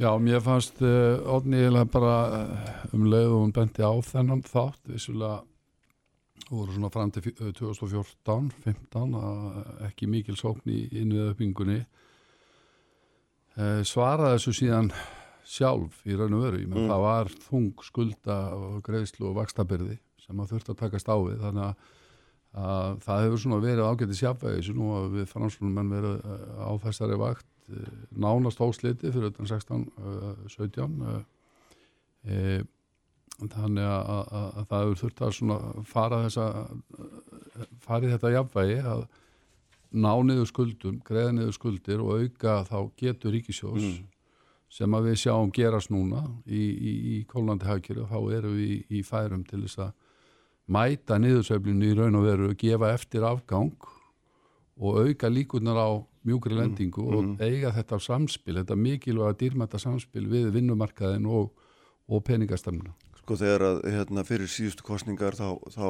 [0.01, 4.41] Já, mér fannst uh, Odni eiginlega bara uh, um leið og hún benti á þennan
[4.47, 5.41] þátt, vissulega
[6.49, 11.79] voru svona fram til fjö- 2014, 15, að ekki mikil sókn í innviðaupingunni.
[13.51, 14.91] Uh, svaraði þessu síðan
[15.43, 20.39] sjálf í raun og veru, menn það var þung skulda og greiðslu og vakstabyrði sem
[20.39, 21.89] að þurfti að takast á við, þannig að
[22.51, 26.17] að það hefur svona verið ágætið sjafvægis nú að við franslunum menn verið
[26.59, 27.47] á þessari vakt
[28.11, 31.21] nánast ósliti fyrir utan 16, uh, 17 uh,
[32.27, 32.59] e,
[33.49, 36.45] þannig að, að, að, að það hefur þurft að svona fara þessa
[37.81, 39.03] farið þetta jafnvægi að
[39.91, 43.87] ná niður skuldum, greiða niður skuldir og auka þá getur ríkisjós
[44.71, 48.77] sem að við sjáum gerast núna í, í, í kólandi hagkjöru þá erum við í,
[48.99, 49.91] í færum til þess að
[50.71, 53.73] mæta niðursveiflinu í raun og veru, gefa eftir afgang
[54.81, 55.89] og auka líkurnar á
[56.23, 61.51] mjúkri lendingu og eiga þetta samspil, þetta mikilvæga dýrmæta samspil við vinnumarkaðin og,
[62.07, 62.93] og peningastamina.
[63.21, 65.85] Sko þegar að hérna, fyrir síðustu kostningar þá, þá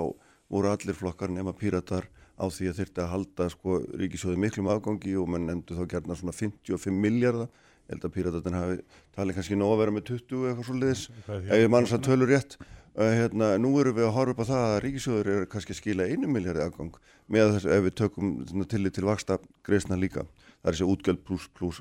[0.52, 5.16] voru allir flokkar nema píratar á því að þyrfti að halda sko ríkisjóði miklum afgangi
[5.20, 8.78] og mann nefndu þá gerna svona 55 miljardar ég held að píratarnir hafi
[9.16, 12.32] talið kannski nóg að vera með 20 eitthvað svo liðis ef ég mann að tölur
[12.32, 12.56] rétt.
[12.92, 16.08] Hérna, nú erum við að horfa upp á það að ríkisjóður er kannski að skila
[16.12, 16.98] einu miljardi afgang
[17.32, 18.34] með þess ef við tökum
[18.68, 20.26] tillit til vaksta greiðsna líka
[20.62, 21.80] það er þessi útgjöld pluss pluss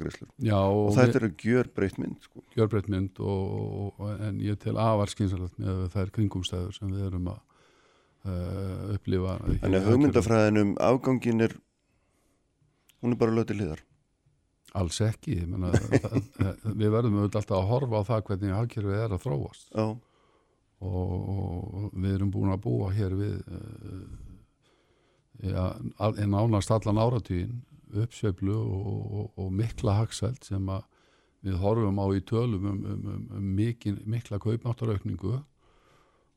[0.00, 2.42] greiðslur Já, og þetta er að gjör breytt mynd sko.
[2.56, 7.30] gjörbreytt mynd og, og, en ég tel afar skynsalegt með þær kringumstæður sem við erum
[7.30, 7.38] að
[8.26, 9.36] uh, upplifa.
[9.38, 9.92] Þannig að hagkerfinu.
[9.92, 11.56] hugmyndafræðin um afgangin er
[13.00, 13.86] hún er bara lög til hliðar
[14.78, 19.24] Alls ekki, það, við verðum auðvitað alltaf að horfa á það hvernig hagkerfið er að
[19.24, 24.04] þróast Já, og, og við erum búin að búa hér við uh,
[25.42, 25.64] ja,
[26.10, 27.58] en ánast allan áratugin
[27.94, 30.70] uppsveiflu og, og, og mikla hagsælt sem
[31.40, 35.38] við horfum á í tölum um, um, um, um mikil, mikla kaupmáttaraukningu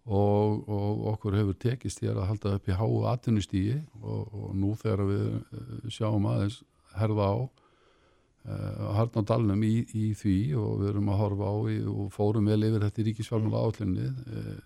[0.03, 5.05] og, og okkur hefur tekist hér að halda upp í háu atvinnustígi og, nú þegar
[5.07, 6.61] við eh, sjáum aðeins
[6.93, 11.57] herða á uh, harn á dalnum í, í því og við erum að horfa á
[11.71, 14.59] í, og fórum vel yfir þetta í ríkisfjármála átlunni uh,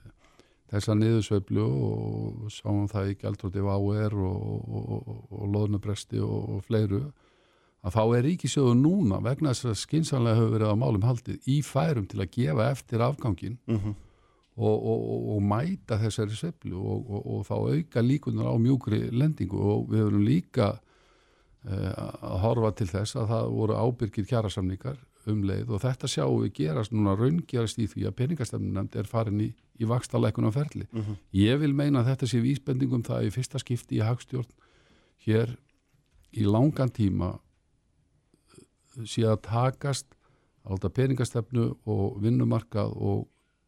[0.72, 7.06] þessa niðursveiflu og sáum það í gældróti VAUR og, og, og, loðnubresti og, fleiru
[7.88, 11.62] að þá er ríkisjóðu núna vegna þess að skinsanlega hefur verið á málum haldið í
[11.64, 13.96] færum til að gefa eftir afgangin Mhm.
[14.58, 19.60] og, og, og, mæta þessari sveiflu og, og, og þá auka líkunar á mjúkri lendingu
[19.62, 20.72] og við höfum líka
[21.70, 21.92] uh,
[22.26, 24.98] að horfa til þess að það voru ábyrgir kjærasamningar
[25.28, 29.42] um leið og þetta sjáum við gerast núna raungerast í því að peningastefnunemnd er farin
[29.44, 30.88] í, í vakstalækunum ferli.
[31.36, 34.50] Ég vil meina að þetta sé vísbendingum það í fyrsta skipti í hagstjórn
[35.26, 35.56] hér
[36.38, 37.38] í langan tíma
[39.06, 40.16] sé að takast
[40.66, 43.28] að láta peningastefnu og vinnumarkað og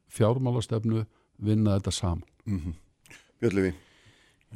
[0.10, 1.06] fjármálastefnu
[1.38, 2.26] vinna þetta saman.
[2.46, 2.74] Mm
[3.40, 3.72] Björnlefi,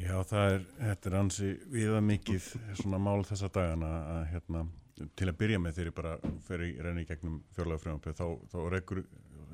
[0.02, 2.48] Já, það er, þetta er ansi viða mikið
[2.80, 4.64] svona mál þessa dagana að hérna,
[5.20, 6.14] til að byrja með þegar ég bara
[6.48, 9.04] fer í reyni í gegnum fjárlega frumömpið þá, þá rekur,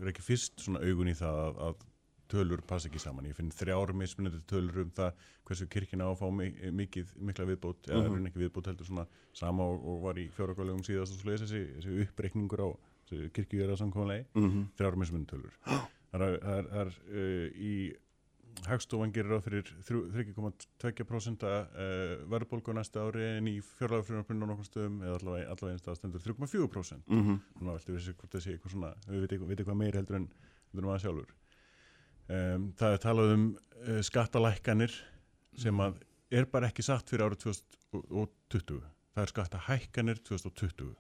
[0.06, 1.84] rekur fyrst svona augun í það að, að
[2.30, 3.26] tölur passa ekki saman.
[3.26, 5.14] Ég finn þrjár mismunandi tölur um það
[5.50, 9.08] hversu kirkina á að fá mi- mikið, mikla viðbót, eða mm ekki viðbót heldur svona
[9.34, 10.56] sama og, og var í fjárlega
[10.86, 12.70] síðast og svoleiðis þessi, þessi uppreikningur á
[13.34, 14.68] kirkjugjara samkvæmulegi, Mhm.
[14.78, 15.54] þrjár mismunandi tölur.
[16.12, 16.38] Það er,
[17.10, 17.96] uh, í
[18.68, 24.50] Hagstofan gerir ráð fyrir þrjú- 3,2% uh, verðbólgu næsta ári en í fjárlega frumvarpinu á
[24.52, 27.04] nokkur stöðum eða allavega, allavega einstað stendur 3,4%.
[27.08, 27.40] mm -hmm.
[27.62, 30.28] Veltu við sér hvort það sé eitthvað svona, við veitum veit eitthvað meir heldur en,
[30.74, 31.30] heldur en maður sjálfur.
[32.30, 34.94] Um, það er talað um uh, skattalækkanir
[35.58, 35.98] sem að
[36.32, 38.82] er bara ekki satt fyrir árið 2020.
[39.16, 40.92] Það er skattahækkanir 2020.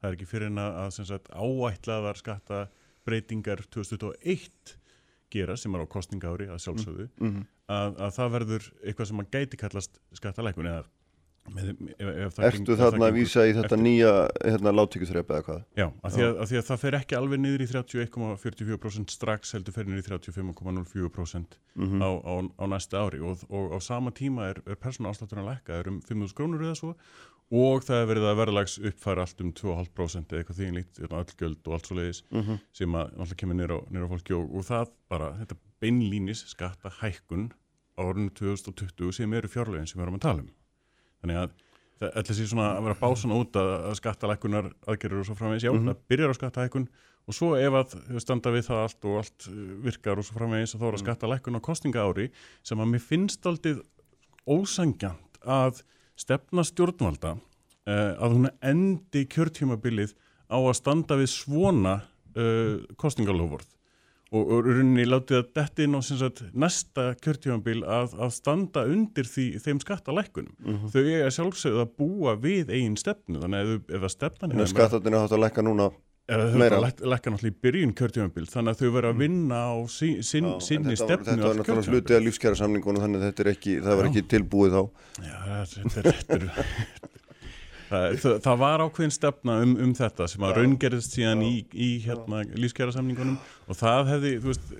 [0.00, 4.76] Það er ekki fyrir en að, sagt, áætlaðar skattabreitingar 2021
[5.30, 7.44] gera sem er á kostningaári að sjálfsögðu Mhm.
[7.70, 10.86] að, að það verður eitthvað sem að gæti kallast skattalækun eða
[11.54, 14.12] með, ef, ef Ertu þarna að vísa í þetta eftir- nýja
[14.44, 15.62] hérna, láttökjusþrepa eða hvað?
[15.80, 19.88] Já, af því, því að það fer ekki alveg niður í 31,44% strax heldur fer
[19.88, 24.58] niður í 35,04% Mm á, á, á næsta ári og, og á sama tíma er,
[24.66, 26.94] er persónu áslátturinn að lækka, það er um 5.000 krónur eða svo
[27.50, 31.66] og það er verið að verðlags uppfæra allt um 2,5% eða eitthvað þýnlíkt, öll göld
[31.66, 32.60] og allt svo leiðis -hmm.
[32.72, 36.92] sem að alltaf kemur niður á, á fólki og, og það bara, þetta beinlínis skatta
[37.00, 37.50] hækkun
[37.98, 40.50] á árinu 2020 sem eru fjárlegin sem við erum að tala um
[41.20, 41.52] þannig að
[42.00, 45.26] það ætla sér svona að vera að bá svona út að, að skattalækkunar aðgerður og
[45.28, 45.88] svo framvegis, já, Mhm.
[45.90, 46.86] það byrjar á skattahækkun
[47.28, 50.38] og svo ef að þau standa við það allt og allt uh, virkar og svo
[50.40, 52.30] framvegis þá er að skattalækkun á kostninga ári
[52.64, 53.74] sem að mér finnst aldrei
[54.48, 55.82] ósangjant að
[56.20, 60.14] stefna stjórnvalda uh, að hún endi kjörtjumabilið
[60.50, 61.94] á að standa við svona
[62.36, 63.68] uh, kostningalofvörð
[64.32, 69.26] og, og rauninni látið að detti inn á sagt, næsta kjörtjöfambil að, að standa undir
[69.26, 70.52] því, þeim skattalækkunum.
[70.62, 70.92] Mhm.
[70.92, 74.70] Þau eiga sjálfsögðu að búa við eigin stefnu, þannig að ef, ef að stefnan En
[74.70, 75.90] skattatinn er hægt að lækka núna
[76.30, 76.76] þau meira.
[76.78, 80.44] að lækka- náttúrulega í byrjun kjörtjöfambil, þannig að þau verða að vinna á sí, sin,
[80.46, 82.16] Já, sinni þetta var, stefnu þetta var náttúrulega kjörtímabil.
[82.20, 84.10] af lífskjæra samningunum þannig að þetta er ekki, það var Já.
[84.12, 84.82] ekki tilbúið þá
[85.26, 85.38] Já,
[85.74, 86.46] þetta er, þetta er,
[87.90, 92.44] það, það, var ákveðin stefna um, um þetta sem að raungerðist síðan í, í hérna,
[92.54, 94.70] lífskjæra samningunum og það hefði, þú veist,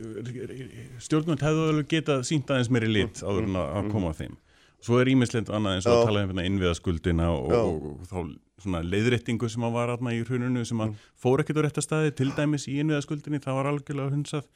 [1.07, 4.39] stjórnvöld hefðu alveg getað sínt aðeins meiri lit áður en að, að koma að þeim.
[4.85, 8.17] Svo er ímislegt annað eins og að tala um hérna innviðaskuldina og, og, og, þá
[8.61, 12.13] svona leiðréttingu sem að var aðna í hrununu sem að fór ekkert á rétta staði,
[12.17, 14.49] til dæmis í innviðaskuldinni, það var algjörlega hunsað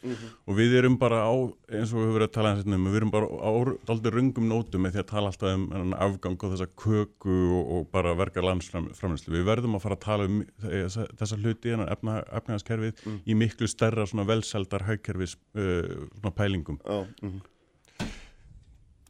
[0.44, 1.32] og við erum bara á,
[1.72, 3.50] eins og við höfum verið að tala eins um, við erum bara á
[3.94, 7.88] aldrei rungum nótum með því að tala alltaf um afgang og þessa köku og, og
[7.94, 9.34] bara verka landsframlýslu.
[9.38, 13.70] Við verðum að fara að tala um þessa, þessa hluti, þennan efna, efnagaskerfið í miklu
[13.70, 16.80] stærra svona velseldar haugkerfis uh, svona pælingum.
[16.84, 17.42] Já, mhm.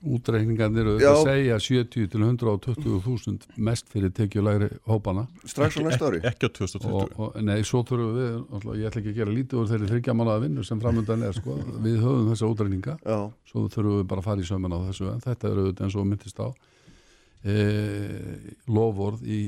[0.04, 1.10] Útreikningarnir Já.
[1.14, 6.50] að segja 70 til 120.000 mest fyrir tekjulegri hópana strax á næsta ári Ekki á
[6.58, 6.92] 2020.
[6.92, 9.90] og, og nei, svo þurfum við, alltaf, ég ætla ekki að gera lítið úr þeirri
[9.92, 11.56] þryggja mánuða vinnu sem framöndan er sko.
[11.84, 13.18] við höfum þessa útreininga Já,
[13.50, 15.98] svo þurfum við bara að fara í sömuna á þessu en þetta eru auðvitað eins
[15.98, 16.48] og myndist á
[17.44, 17.54] e,
[18.72, 19.40] lofvorð í,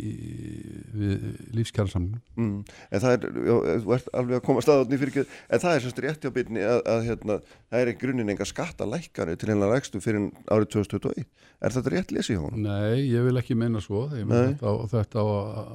[0.97, 1.25] við
[1.57, 2.59] lífskjærasamning mm.
[2.91, 5.85] en það er, já, þú ert alveg að koma staðotni fyrir ekki, en það er
[5.87, 7.39] sérst rétt hjá byrni að, að hérna,
[7.71, 11.27] það er ekki grunin enga skattalækkari til hérna rækstu fyrir árið 2021
[11.65, 12.69] er þetta rétt lesið honum?
[12.69, 14.27] Nei, ég vil ekki meina svo Nei.
[14.29, 15.75] þetta, á, þetta á að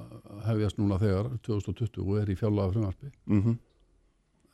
[0.52, 3.60] hefjast núna þegar 2020 og er í fjárlaga frumvarpi Mm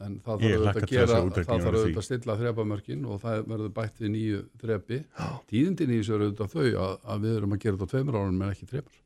[0.06, 3.44] en það þarf auðvitað að gera að það þarf auðvitað að stilla þrepamörkin og það
[3.52, 5.00] verður bætt við nýju þrepi
[5.50, 8.20] tíðindin í þessu eru auðvitað þau að, að við erum að gera þetta á tveimur
[8.20, 9.04] árunum en ekki þrepur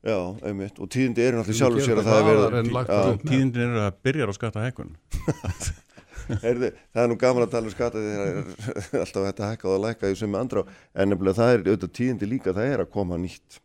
[0.00, 0.16] Já,
[0.48, 3.18] einmitt, og tíðindi eru náttúrulega sjálfur sér að það með.
[3.20, 4.94] Tíðindin eru að byrja á skattahækkun.
[6.44, 9.50] Heyrðu, það er nú gaman að tala um skatta þegar það er alltaf hægt að
[9.50, 10.70] hækka og að lækka í sem andra á.
[10.94, 13.58] en nefnilega það er auðvitað tíðindi líka það er að koma nýtt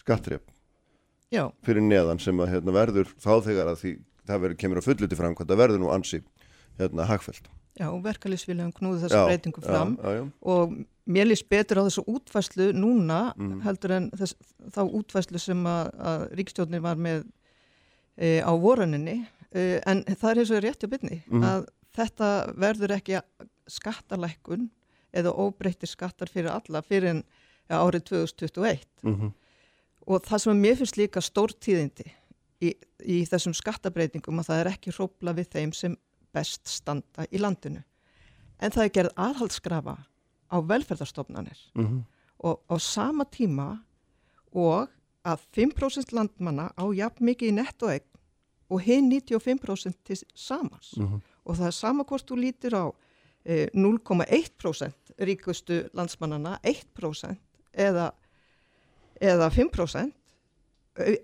[0.00, 0.48] skattrep
[1.32, 3.92] Já, fyrir neðan sem að hérna, verður þá þegar að því
[4.28, 6.22] það verður, kemur að fullu til framkvæmt það verður nú ansi
[6.78, 7.48] hérna, hagfælt
[7.80, 9.96] já, verkalýsviljum knúði þessa breytingu fram.
[10.02, 10.74] já, já, og
[11.08, 13.60] mér líst betur á þessu útfæslu núna Mm.
[13.64, 14.34] heldur en þess,
[14.70, 17.24] þá útfæslu sem að, að ríkstjórnir var með
[18.16, 19.26] e, á voruninni.
[19.54, 21.42] E, en það er eins og rétt á byrni Mhm.
[21.44, 21.66] að
[21.96, 23.20] þetta verður ekki
[23.68, 24.68] skattalækkun
[25.14, 27.22] eða óbreyttir skattar fyrir alla fyrir en
[27.70, 29.32] árið 2021 mm
[30.06, 32.08] og það sem að mér finnst líka stórtíðindi
[32.62, 32.72] í,
[33.04, 35.96] í þessum skattabreitingum að það er ekki hrópla við þeim sem
[36.34, 37.82] best standa í landinu
[38.62, 39.96] en það er gerð aðhaldsgrafa
[40.52, 42.02] á velferðarstofnanir Mhm.
[42.44, 43.82] og á sama tíma
[44.52, 44.88] og
[45.24, 48.06] að 5% landmanna á jafn mikið í netto eign
[48.70, 51.20] og hinn 95% til samans Mhm.
[51.46, 52.92] og það er sama hvort þú lítir á
[53.44, 57.36] eh, 0,1% ríkustu landsmannana 1%
[57.74, 58.12] eða,
[59.20, 60.12] eða 5% au-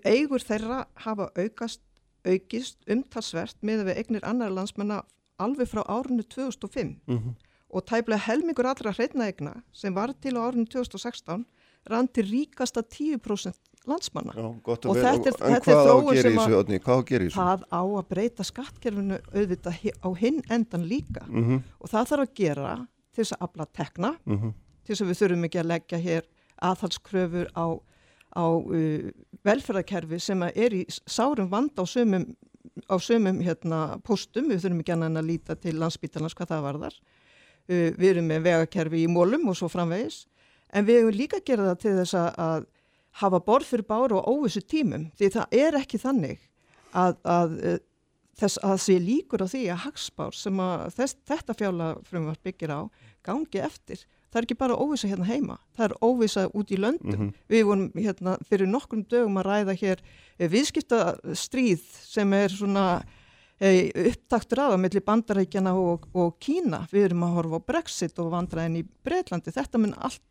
[0.05, 1.81] eigur þeirra hafa aukast,
[2.25, 5.03] aukist umtalsvert með við eignir annar landsmanna
[5.39, 7.35] alveg frá árinu 2005 Mhm.
[7.71, 11.45] og tæplega helmingur allra hreitna eigna sem var til á árinu 2016
[11.89, 13.53] rann til ríkasta 10%
[13.87, 14.33] landsmanna.
[14.35, 17.35] Já, Og að vera, þetta er- þetta er að þróun sem að- að þessu?
[17.39, 22.33] Það á að breyta skattkerfinu auðvitað á hinn endan líka Mhm, og það þarf að
[22.35, 24.53] gera til þess að afla tekna, mhm,
[24.83, 26.23] til þess að við þurfum ekki að leggja hér
[26.61, 27.79] aðhalskröfur á,
[28.35, 29.09] á uh,
[29.45, 32.27] velferðarkerfi sem er í sárum vand á sömum,
[32.89, 36.99] á sömum hérna, postum, við þurfum ekki annan að líta til landsbítalans hvað það varðar.
[37.69, 40.25] Uh, við erum með vegakerfi í mólum og svo framvegis,
[40.73, 42.69] en við hefum líka að gera það til þess að,
[43.19, 46.43] hafa borð fyrir báru og óvissu tímum, því það er ekki þannig
[46.93, 47.79] að, að uh,
[48.39, 52.73] þess að sé líkur á því að hagspár sem að þess, þetta fjála frumvart byggir
[52.73, 52.81] á
[53.25, 54.05] gangi eftir.
[54.29, 57.15] Það er ekki bara óvisa hérna heima, það er óvisa út í löndum.
[57.15, 57.31] mhm.
[57.49, 60.03] Við vorum hérna fyrir nokkrum dögum að ræða hér
[60.37, 62.85] eh, viðskiptastríð sem er svona
[63.59, 66.85] e, upptaktur aða mellir bandarækjana og, og Kína.
[66.91, 69.53] Við erum að horfa á Brexit og vandræðin í Breitlandi.
[69.55, 70.23] Þetta mun allt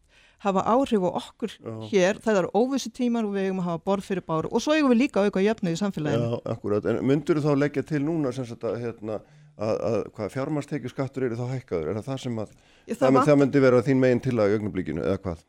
[0.45, 1.75] hafa áhrif á okkur Já.
[1.91, 2.21] hér.
[2.23, 4.53] Það er óvissu tímar og við eigum að hafa borð fyrir báru.
[4.53, 6.31] Og svo eigum við líka auka jöfnu í samfélaginu.
[6.31, 9.19] Já, akkurat, en myndur þá leggja til núna sem sagt að, hérna,
[9.59, 12.57] að, að hvað fjármarstekju skattur eru þá hækkaður, er það það sem að
[12.89, 15.47] Ég, það, það, vant, það myndi vera þín megin til að í augnablikinu eða hvað?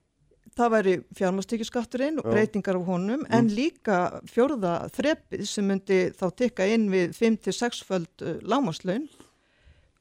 [0.59, 2.33] það væri fjármastíkjuskatturinn og Já.
[2.33, 3.99] breytingar á honum en líka
[4.29, 9.07] fjórða þrepið sem myndi þá tikka inn við 5-6 föld uh, lámaslaun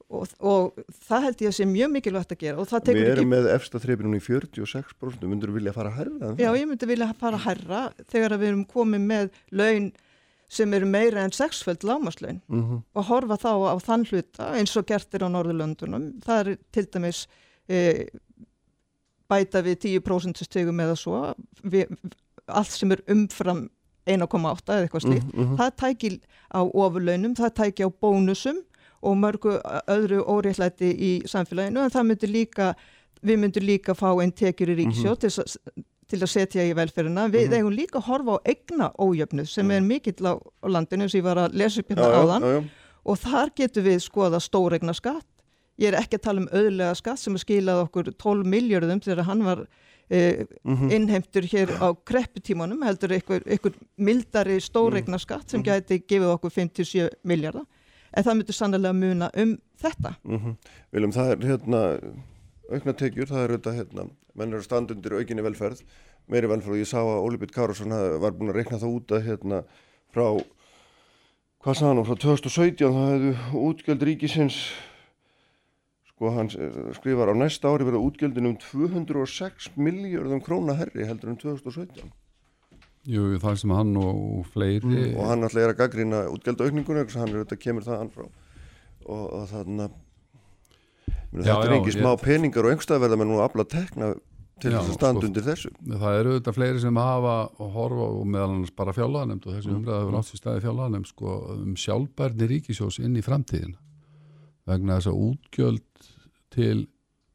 [0.09, 3.23] og, og það held ég að sé mjög mikilvægt að gera og það Við erum
[3.23, 7.11] ekki með efsta þreipinu í 46%, myndur vilja fara að herra Já, ég myndi vilja
[7.19, 9.91] fara hærra þegar að við erum komið með laun
[10.49, 12.81] sem eru meira en sexföld lámaslaun mm -hmm.
[12.95, 16.07] og horfa þá á þann hluta eins og gert er á Norðurlöndunum.
[16.25, 17.27] Það er til dæmis
[17.69, 18.05] e,
[19.29, 21.19] bæta við 10% stegum eða svo,
[21.63, 21.91] við,
[22.47, 23.67] allt sem er umfram
[24.09, 25.33] 1,8 eða eitthvað slíkt.
[25.35, 26.09] Mhm, Það tæki
[26.49, 28.63] á ofurlaunum, það tæki á bónusum
[29.01, 32.73] og mörgu öðru óréttlæti í samfélaginu en það myndi líka,
[33.23, 36.73] við myndum líka fá einn tekjur í ríksjóð til, þess að- til að setja í
[36.77, 37.27] velferðina.
[37.31, 40.33] Við eigum líka að horfa á egna ójöfnu sem er mikill á,
[40.65, 42.63] landinu sem ég var að lesa upp hérna áðan já, já.
[43.05, 45.27] og þar getum við skoða stóregna skatt.
[45.79, 49.23] Ég er ekki að tala um auðlega skatt sem er skilað okkur 12 miljardum þegar
[49.29, 49.61] hann var
[50.09, 50.89] eh, Mhm.
[50.91, 57.09] innheimtur hér á krepputímanum, heldur einhver, einhver mildari stóregna skatt sem gæti gefið okkur 57
[57.23, 57.65] miljardar.
[58.17, 60.15] En það myndur sannlega muna um þetta.
[60.25, 60.55] Mm
[60.91, 61.81] Viljum, það er hérna
[62.75, 64.05] aukna tekjur, það er auðvitað hérna
[64.39, 65.83] menn eru standundir aukinni velferð
[66.29, 66.75] meiri velferð.
[66.77, 69.63] Og ég sá að Óli Bitt Kárasson var búin að reikna það út að hérna
[70.13, 70.25] frá
[71.59, 74.59] hvað sagði hann, frá 2017 það hefðu útgjöld ríkisins
[76.13, 81.33] sko hann eh, skrifar á næsta ári verið útgjöldin um 206 miljardum króna herri heldur
[81.33, 82.09] en 2017
[83.09, 87.41] Jú, það sem hann og fleiri og hann alltaf er að gaggrina útgjöldaukningunni hann er
[87.41, 88.25] auðvitað kemur það hann frá.
[89.07, 89.95] Og, og þannig að
[91.33, 94.11] þetta er ekki smá peningar og einhverstað verða með nú að afla tekna
[94.59, 95.69] til þess að standa sko, undir þessu.
[95.87, 99.59] það eru auðvitað fleiri sem hafa og horfa og meðal annars bara fjárlaganemnd og Mm.
[99.59, 103.75] þessi umræða hefur átt sér staði fjárlaganemnd sko, um sjálfbærni ríkisjós inn í framtíðin
[104.67, 106.09] vegna þess að útgjöld
[106.51, 106.87] til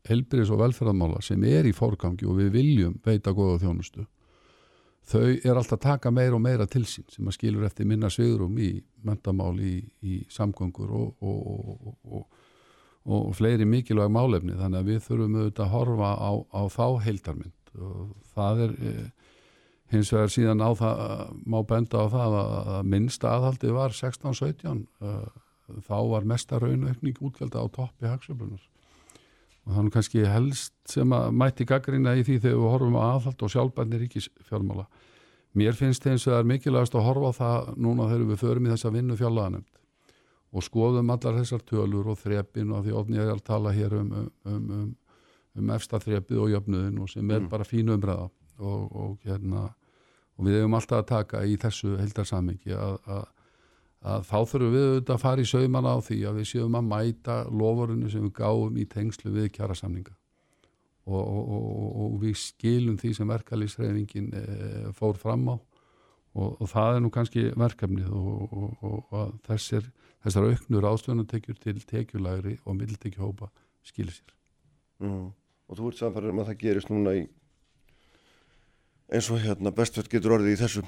[0.05, 4.05] helbriðs og velferðarmála sem er í fórgangi og við viljum veita góða þjónustu
[5.09, 8.11] þau er alltaf að taka meira og meira til sín sem að skilur eftir minna
[8.12, 12.43] svigrum í mentamál í, í samgöngur og, og, og, og,
[13.05, 14.57] og fleiri mikilvæg málefni.
[14.57, 17.73] Þannig að við þurfum auðvitað að horfa á, á þá heildarmynd.
[17.75, 19.09] Og það er eh,
[19.93, 21.01] hins vegar síðan á það
[21.45, 25.27] má benda á það að, minnsta aðhaldi var 16-17 eh,
[25.85, 28.63] þá var mesta raunaukning útgjölda á toppi hagsöflunar
[29.65, 33.45] og nú kannski helst sem að mætti gaggrina í því þegar við horfum á aðhald
[33.47, 34.85] og sjálfbærni ríkisfjármála.
[35.57, 38.93] Mér finnst það er mikilvægast að horfa á það núna þegar við förum í þessa
[38.93, 39.84] vinnu fjárlaganemnd
[40.55, 43.97] og skoðum allar þessar tölur og þrepin og því ofni ég er að tala hér
[43.99, 44.91] um, um, um, um,
[45.59, 48.29] um efsta þrepið og jöfnuðin og sem er bara fínu umræða
[48.59, 49.69] og, og, hérna,
[50.39, 53.25] og við hefum alltaf að taka í þessu heldarsamingi að, að,
[54.15, 56.91] að þá þurfum við auðvitað að fara í saumana á því að við séum að
[56.93, 60.15] mæta lofurinu sem við gáum í tengslu við kjærasamninga
[61.05, 64.45] og, og, og, og við skilum því sem verkalýsreifingin e,
[64.97, 65.57] fór fram á
[66.35, 69.91] og, og það er nú kannski verkefnið og, og, og að þessir,
[70.25, 73.51] þessar auknur ástöðunatekjur til tekjulægri og middeltekjuhópa
[73.85, 74.35] skilir sér.
[75.05, 75.27] mm.
[75.68, 77.27] og þú ert samfæður um að það gerist núna í
[79.14, 80.83] eins og hérna bestfett getur orðið í þessu.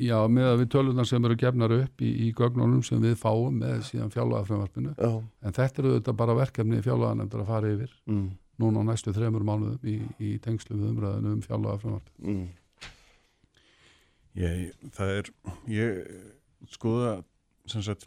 [0.00, 3.58] Já, með að við tölunar sem eru gefnar upp í, í gögnunum sem við fáum
[3.60, 8.30] með síðan fjárlagafrömmarpinu Já, en þetta eru þetta bara verkefni fjárlaganemndar að fara yfir mm,
[8.64, 12.48] núna á næstu þremur mánuðum í, í tengslu við umræðinu um fjárlagafrömmarpinu mm,
[14.38, 15.28] Ég, það er,
[15.68, 16.00] ég
[16.70, 17.14] skoða
[17.68, 18.06] sem sagt,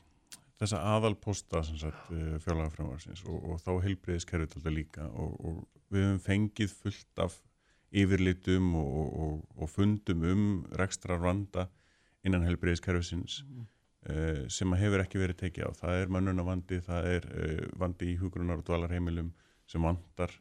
[0.64, 2.12] þessa aðalposta sem sagt,
[2.46, 7.38] fjárlagafrömmarsins og, og þá heilbreyðiskerfið alltaf líka og, og við höfum fengið fullt af
[7.94, 10.46] yfirlitum og, og, og fundum um
[10.80, 11.68] rekstra randa
[12.26, 13.68] innan heilbreyðiskerfisins mm.
[14.10, 15.72] uh, sem að hefur ekki verið tekið á.
[15.84, 19.30] Það er mönnunavandi, það er uh, vandi í hugrunar og dvalarheimilum
[19.70, 20.34] sem vandar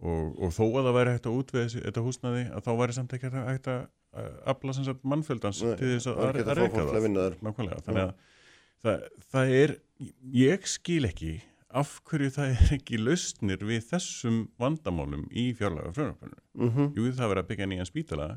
[0.00, 2.96] og, og þó að það væri hægt að útvega þessi, þetta húsnaði að þá væri
[2.96, 3.86] samt ekki hægt að
[4.48, 7.04] afla sem sagt mannfjöldans Nei, til þess að, það að, að reyka fólk til að
[7.04, 7.38] vinna þar.
[7.44, 8.12] Nákvæmlega, þannig að
[8.84, 9.74] það, það er,
[10.36, 11.34] ég skil ekki
[11.76, 16.38] af hverju það er ekki lausnir við þessum vandamálum í fjárlega frumvarpinu.
[16.56, 18.28] mhm, Jú, það verður að byggja nýjan spítala,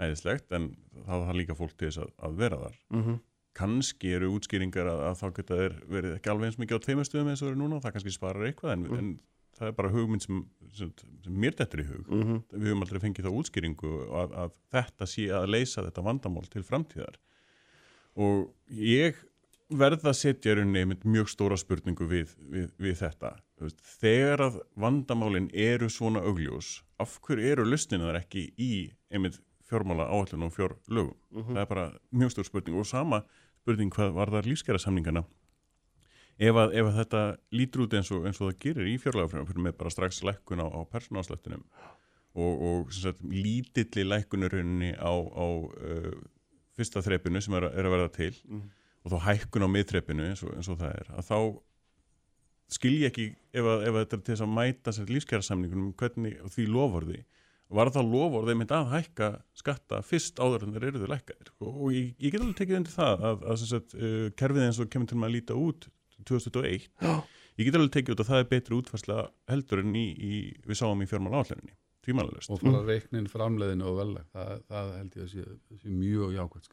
[0.00, 0.70] æðislegt, en
[1.04, 2.78] þá þarf líka fólk til þess að, að vera þar.
[3.00, 3.18] mhm,
[3.60, 5.56] Kanski eru útskýringar að, að þá geta
[5.90, 8.46] verið ekki alveg eins mikið á tveimur stöðum eins og eru núna, það kannski sparar
[8.46, 9.08] eitthvað, en, en
[9.58, 10.38] það er bara hugmynd sem,
[10.78, 10.92] sem,
[11.26, 12.06] sem mér dettur í hug.
[12.06, 13.90] mhm, Við höfum aldrei fengið þá útskýringu
[14.22, 17.18] að, að þetta sé að leysa þetta vandamál til framtíðar.
[18.22, 19.18] Og ég
[19.70, 23.34] verð að setja rauninni mjög stóra spurningu við, við, við þetta.
[24.00, 28.72] Þegar að vandamálin eru svona augljós, af hverju eru lusninar ekki í
[29.12, 29.38] einmitt
[29.70, 31.14] fjármála áallun og fjárlögum?
[31.52, 33.22] Það er bara mjög stór spurning og sama
[33.60, 35.24] spurning hvað var það lífskjara samningana
[36.40, 37.22] ef að, ef að þetta
[37.54, 40.66] lítur út eins og, eins og það gerir í fjárlagafröðum með bara strax lækkun á,
[40.66, 41.64] á persónáslættunum
[42.40, 46.12] og, og sagt, lítilli lækkunarunni á, á uh,
[46.76, 48.32] fyrsta þrepinu sem er, er að verða til
[49.00, 51.38] og þá hækkun á miðtrepinu eins og, eins og það er að þá
[52.70, 55.92] skil ég ekki ef, að, ef að þetta er til þess að mæta sér lífskjærasamningunum
[55.98, 57.20] hvernig því lofurði
[57.70, 61.50] var það lofurði mynd að hækka skatta fyrst áður en þeir eru þau lækkaðir?
[61.62, 64.80] Og, og ég, ég get alveg tekið undir það að, að sagt, uh, kerfið eins
[64.82, 65.86] og kemur til með að líta út
[66.26, 67.12] 2021 Já.
[67.60, 69.20] ég get alveg tekið út að það er betri útfærsla
[69.50, 73.98] heldur en í, í, við sáum í fjármál áhlenninni tvímælalust og fara reiknin framleiðinu og
[74.00, 75.46] veleg það, það held ég að sé,
[75.82, 76.70] sé mjög jákvæmt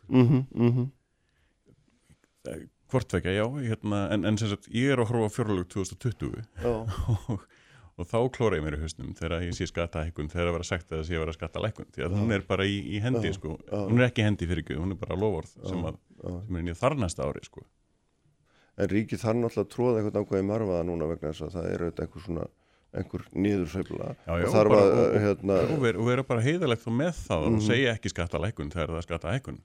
[2.48, 2.56] sko.
[2.56, 5.68] mhm, mhm, hvort vekja, já, hérna, en, en sem sagt, ég er að horfa fjárlög
[5.68, 6.74] 2020 já,
[7.32, 7.42] og,
[7.98, 10.92] og þá klóra ég mér í hausnum þegar ég sé skattahækkun þegar að vera sagt
[10.96, 13.58] að sé að vera skattalækkun því að hún er bara í, í hendi Já, sko.
[13.68, 13.80] já.
[13.90, 16.30] hún er ekki hendi fyrir ekki, hún er bara lofórð sem, að, já.
[16.46, 17.66] sem er inn í þar næsta ári sko.
[18.78, 21.84] En ríkið þarf náttúrulega að tróða eitthvað ákveði marfaða núna vegna þess að það er
[21.88, 22.44] auðvitað einhver svona
[22.98, 26.84] einhver niðursveifla Já, já, og þarf að og- og- hérna, og vera, og bara heiðalegt
[26.86, 27.56] þá með það Mhm.
[27.58, 29.58] og segja ekki skattalækkun þegar það er skattahækkun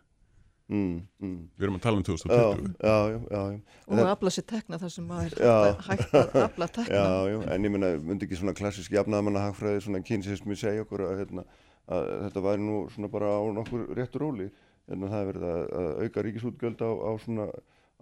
[0.73, 3.79] mm, mm, við erum að tala um já, 2020 já, já, já, já.
[3.87, 5.57] og að afla sér tekna þar sem maður Já.
[5.89, 9.85] hægt að afla tekna Já, já, en ég meina, myndi ekki svona klassisk jafnaðamanna hagfræði,
[9.87, 11.47] svona kynsismi segja okkur að, hérna,
[11.93, 14.51] að þetta væri nú svona bara á nokkur réttur róli
[14.91, 17.49] en það er verið að, að auka ríkisútgjöld á, á svona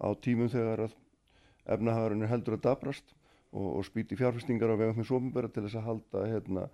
[0.01, 0.95] á tímum þegar að
[1.75, 3.13] efnahagurinn er heldur að dabrast
[3.51, 6.65] og, og spýti fjárfestingar á vegum með sofumbera til þess að halda hérna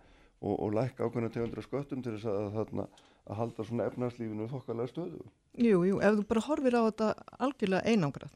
[0.41, 2.87] og, og lækka ákveðna tegundra sköttum til þess að, þarna,
[3.27, 5.23] að halda svona efnahagslífinu þokkalega stöðu.
[5.58, 7.08] Jú, jú, ef þú bara horfir á þetta
[7.39, 8.34] algjörlega einangrað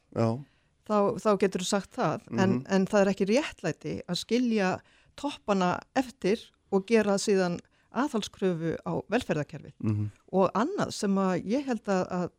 [0.88, 2.20] þá, þá getur þú sagt það.
[2.32, 2.64] En, Mhm.
[2.68, 4.70] en það er ekki réttlæti að skilja
[5.16, 6.38] toppana eftir
[6.72, 7.60] og gera síðan
[7.94, 9.72] aðhalskröfu á velferðarkerfið.
[9.84, 12.30] Mm og annað sem að ég held að,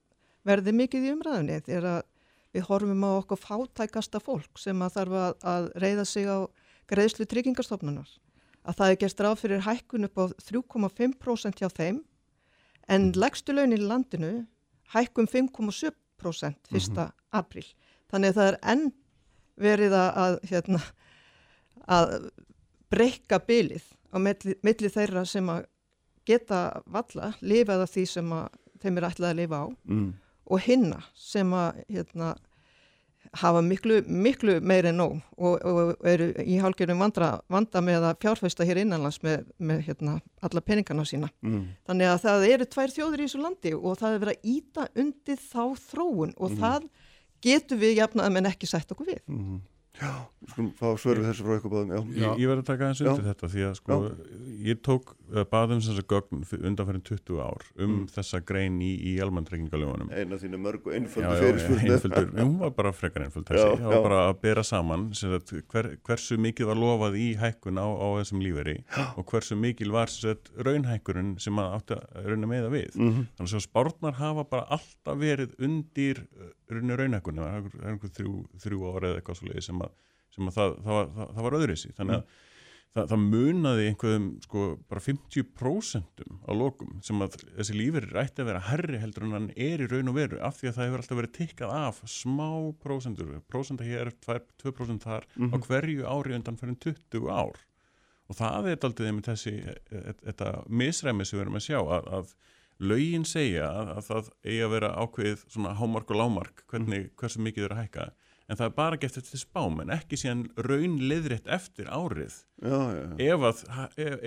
[0.45, 2.01] verði mikið í umræðunni er að
[2.53, 6.37] við horfum á okkur fátækasta fólk sem að þarf að, að reyða sig á
[6.89, 8.09] greiðslu tryggingastofnunar.
[8.65, 12.01] Að það er gert ráð fyrir hækkun upp á 3,5% hjá þeim
[12.89, 14.47] en legstu launin í landinu
[14.93, 17.65] hækkun 5,7% fyrsta apríl.
[18.11, 18.85] Þannig að það er enn
[19.63, 20.81] verið að, hérna,
[21.87, 22.15] að
[22.93, 25.65] breyka bylið á milli, milli þeirra sem að
[26.27, 30.09] geta valla, lifað af því sem að þeim er ætlað að lifa á mm,
[30.53, 32.33] og hinna sem að hérna,
[33.41, 38.19] hafa miklu, miklu meiri en nóg og, og eru í hálfgerðum vanda, vanda með að
[38.25, 40.15] fjárfæsta hér innanlands með, með hérna,
[40.45, 41.31] alla peningana sína.
[41.41, 44.49] mm, Þannig að það eru tvær þjóður í þessu landi og það er verið að
[44.55, 46.89] íta undir þá þróun og það
[47.43, 49.21] getur við jafnað en ekki sætt okkur við.
[49.27, 49.61] mm.
[49.93, 50.09] Já,
[50.41, 51.99] við skulum fá svör við þessu frá eitthvað báðum, já.
[52.17, 53.27] Ég, ég verði að taka aðeins undir Já.
[53.29, 53.97] þetta því að sko,
[54.65, 60.11] ég tók uh, baðum þessa gögn undanfærin 20 ár um þessa grein í, í almanntrekkingalöfunum
[60.13, 62.37] Eina þínu mörg og einföldu fyrirspurnu.
[62.43, 66.37] hún var bara frekar einföld þessi, það var bara að bera saman sagt, hver, hversu
[66.41, 68.77] mikið var lofað í hækkun á, á þessum líferi
[69.17, 72.95] og hversu mikil var sagt, raunhækkurinn sem að átti að rauna með það við.
[73.01, 73.25] Mhm.
[73.39, 76.23] þannig að spárnar hafa bara alltaf verið undir
[76.71, 79.91] raunni raunhækkunni það er einhver- þrjú, þrjú ára eða eitthvað svo sem að,
[80.33, 82.41] sem að það, það, það, var öðruðsi þannig að
[82.93, 88.49] það, það munaði einhverjum sko bara 50% á lokum sem að þessi lífeyrir ætti að
[88.51, 91.03] vera herri heldur en hann er í raun og veru af því að það hefur
[91.03, 92.49] alltaf verið tikkað af smá
[92.83, 97.61] prósentur, prósenta hér 2% þar á hverju ári undan fyrir 20 ár.
[98.31, 99.55] Og það er aldrei með þessi
[100.23, 102.35] þetta misræmi sem við erum að sjá að, að
[102.83, 107.43] lögin segja að, að það eigi að vera ákveðið svona hámark og lámark hvernig, hversu
[107.43, 108.07] mikið að hækka
[108.49, 112.33] en það er bara gett eftir spám en ekki síðan raun liðrétt eftir árið
[112.63, 113.33] já, já, já.
[113.33, 113.61] ef að,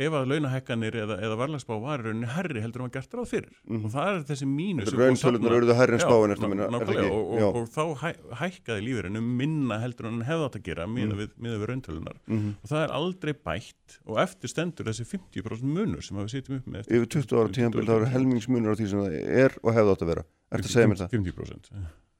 [0.06, 3.52] ef að launahekkanir eða, eða varlagsbá var rauninni herri heldur en var gert ráð fyrir
[3.76, 4.48] og það er þessi
[4.96, 6.68] Rauntölunar safna- eruðu hærri en spáin eftir minna,
[7.12, 8.10] og, og, og þá hæ,
[8.40, 11.20] hækkaði lífurinn um minna heldur en hefði átt að gera miða Mm.
[11.20, 12.48] við, miða við rauntölunar Mhm.
[12.62, 16.66] og það er aldrei bætt og eftir stendur þessi 50% munur sem við sitjum upp
[16.66, 19.74] með eftir- Yfir 20 ára tíðanbíl þá eru helmingsmunur á því sem það er og
[19.76, 20.24] hefði átt að vera.
[20.56, 21.10] Ertu að segja mér það?
[21.10, 21.70] 50%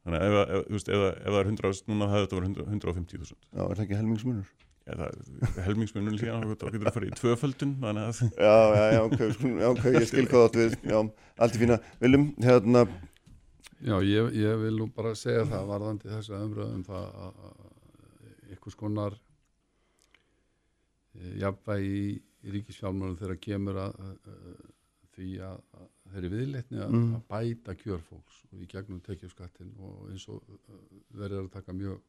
[0.07, 3.34] þannig að ef, ef, ef, ef, ef það er 100 núna hefði þetta verið 150.000
[3.34, 4.52] Já, er það ekki helmingsmunur?
[4.86, 9.00] ja, það- helmingsmunur líka þá getur það farið í tvöföldun þannig að Já, já, já,
[9.09, 10.76] ok, skulum- já, ok, ég skil hvað átt við.
[10.86, 10.98] Já,
[11.42, 11.78] allt í fína.
[12.04, 12.86] Viljum, hérna,
[13.86, 18.76] Já, ég, ég vil nú bara segja það varðandi þessa umröðum það að að einhvers
[18.80, 19.16] konar
[21.16, 22.14] e, jafnvægi í,
[22.46, 27.14] í ríkisfjálmörnum þegar kemur að, að, að því að, að þeirri viðleitni að, Mm.
[27.16, 30.78] að bæta kjör fólks og í gegnum tekjuskattin og eins og uh,
[31.18, 32.00] verður að taka mjög,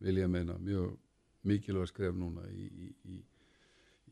[0.00, 0.96] vil ég meina, mjög
[1.44, 3.20] mikilvæg skref núna í, í, í,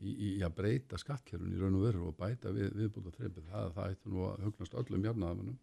[0.01, 3.45] í, í að breyta skattkerfun í raun og veru og bæta við, viðbúta þreipið.
[3.51, 5.59] Það, það ætti nú að hugnast öllum jafnaðamunum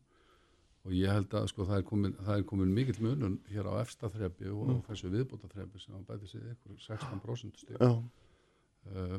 [0.89, 3.74] og ég held að sko, það, er komin, það er komin mikill munun hér á
[3.83, 4.83] efsta þrepi og Mm.
[4.87, 9.18] þessu viðbúta þrepi sem bæti sig ykkur 16% stík já, uh,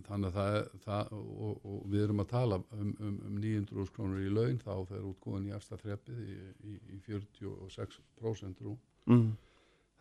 [0.00, 3.92] þannig að það, er- það og, og við erum að tala um, um, um 900
[3.96, 6.36] krónur í laun þá þegar útgóðin í efsta þrepið í,
[6.72, 8.78] í, í 46% rúm
[9.10, 9.32] mm,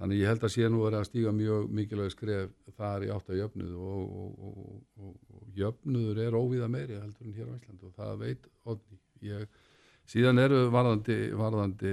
[0.01, 3.27] Þannig ég held að sé nú verið að stíga mjög mikilvæg skref þar í átt
[3.29, 7.57] að jöfnuð og, og, og, og, og jöfnuður er óvíða meiri heldur en hér á
[7.59, 8.97] Íslandi og það veit Odni.
[9.27, 9.59] Ég,
[10.09, 11.91] síðan eru varðandi, varðandi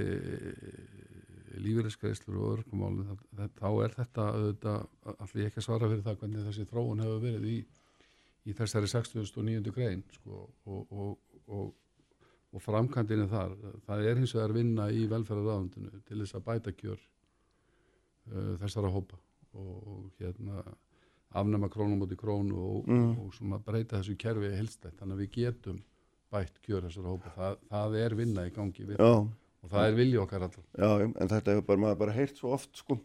[1.59, 3.17] lífeyriskreislur og örgumálum
[3.59, 7.47] þá er þetta auðvitað, allir ekki að svara fyrir það hvernig þessi þróun hefur verið
[7.51, 7.57] í,
[8.47, 11.17] í þessari 60.900 grein sko, og, og,
[11.47, 11.73] og,
[12.55, 13.55] og framkantinu þar.
[13.85, 16.99] Það er hins vegar vinna í velferðarraðundinu til þess að bæta kjör
[18.31, 19.19] uh, þessara hópa
[19.53, 20.63] og, og hérna
[21.37, 23.11] afnema krónum í krónu og, Mm.
[23.21, 25.83] og svona breyta þessu kerfi heilstætt þannig að við getum
[26.33, 27.33] bætt kjör þessara hópa.
[27.35, 28.99] Það, það er vinna í gangi við,
[29.61, 32.37] og það er vilji okkar allar já, já, en þetta hefur bara, maður bara heyrt
[32.37, 32.97] svo oft, sko,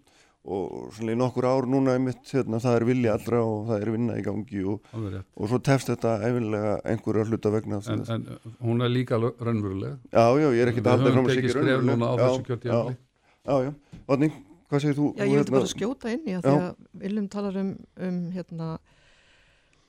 [0.45, 3.91] og svona í nokkur ár núna einmitt, hérna, það er vilja allra og það er
[3.95, 8.27] vinna í gangi og, og svo tefst þetta æfinlega einhverja hluta vegna en, en
[8.61, 12.69] hún er líka raunveruleg Já, já, ég er halda höfum fram að á raunveruleg.
[12.69, 12.97] Já,
[13.45, 13.73] Já, já,
[14.09, 14.31] Vatni,
[14.71, 15.07] hvað segir þú?
[15.17, 17.73] Já, ég vildi hérna- bara skjóta inn í að því að Viljum talar um,
[18.07, 18.69] um hérna,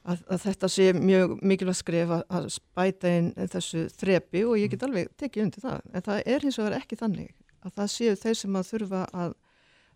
[0.03, 4.73] að, að þetta sé mjög mikilvægt skref að, að spæta inn þessu þrepi og ég
[4.73, 5.79] get alveg tekið undir það.
[5.95, 7.31] En það er hins vegar ekki þannig
[7.65, 9.35] að það séu þeir sem að þurfa að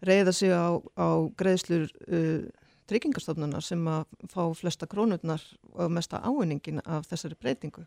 [0.06, 2.48] reyða sig á, á greiðslur uh,
[2.90, 5.44] tryggingastofnunar sem að fá flesta krónurnar
[5.76, 7.84] og mesta ávinningin af þessari breytingu.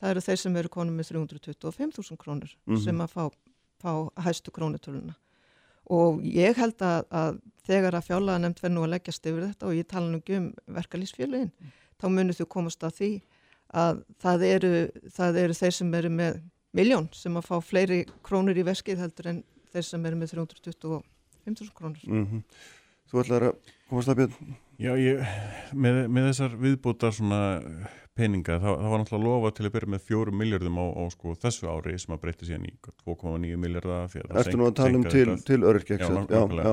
[0.00, 2.80] Það eru þeir sem eru konum með 325.000 krónur Mhm.
[2.84, 3.30] sem að fá,
[3.82, 3.92] fá
[4.24, 5.14] hæstu krónutöluna
[5.90, 9.66] og ég held að, að þegar að fjárlega nefnd verð nú að leggjast yfir þetta
[9.66, 11.50] og ég tala nú ekki um verkalýsfélagin
[12.00, 13.10] þá munir þú komast að því
[13.74, 14.72] að það eru,
[15.10, 16.40] það eru þeir sem eru með
[16.74, 19.42] miljón sem að fá fleiri krónur í veskið heldur en
[19.72, 21.02] þeir sem eru með 325.000
[21.44, 22.04] krónur.
[22.06, 22.42] Mhm.
[23.10, 25.18] Þú ætlar að komast að björn Já, ég,
[25.76, 27.40] með, með þessar viðbútar svona
[28.16, 31.34] peninga, það, það var náttúrulega lofa til að byrja með fjórum miljardum á, á sko,
[31.42, 32.72] þessu ári sem að breytti síðan í
[33.04, 36.08] 2,9 miljardar Ertu nú að tala um til, til öryrkja, Já?
[36.32, 36.72] Já, já,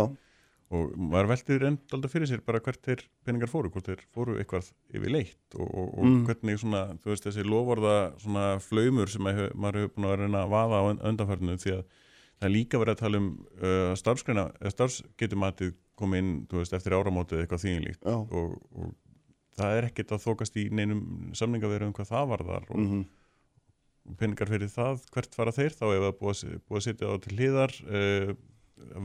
[0.78, 4.72] og maður veltir endalda fyrir sér bara hvert þeir peningar fóru, hvort þeir fóru eitthvað
[4.95, 6.26] yfir leitt og, og, og Mm.
[6.28, 7.93] hvernig svona, þú veist, þessi loforða
[8.24, 11.86] svona flaumur sem maður hefur búin að reyna að vaða á undanfærinu því að
[12.38, 13.28] það er líka verið að tala um
[13.58, 18.92] uh, starfsgreina, starfsgetumatið kom inn, þú veist, eftir áramótið eitthvað þýnilíkt og, og
[19.58, 21.02] það er ekkert að þókast í neinum
[21.38, 23.08] samningaveru um hvað það varðar og mhm.
[24.20, 27.16] peningar fyrir það, hvert fara þeir þá ef það er búið, búið að setja á
[27.24, 28.32] til hliðar uh,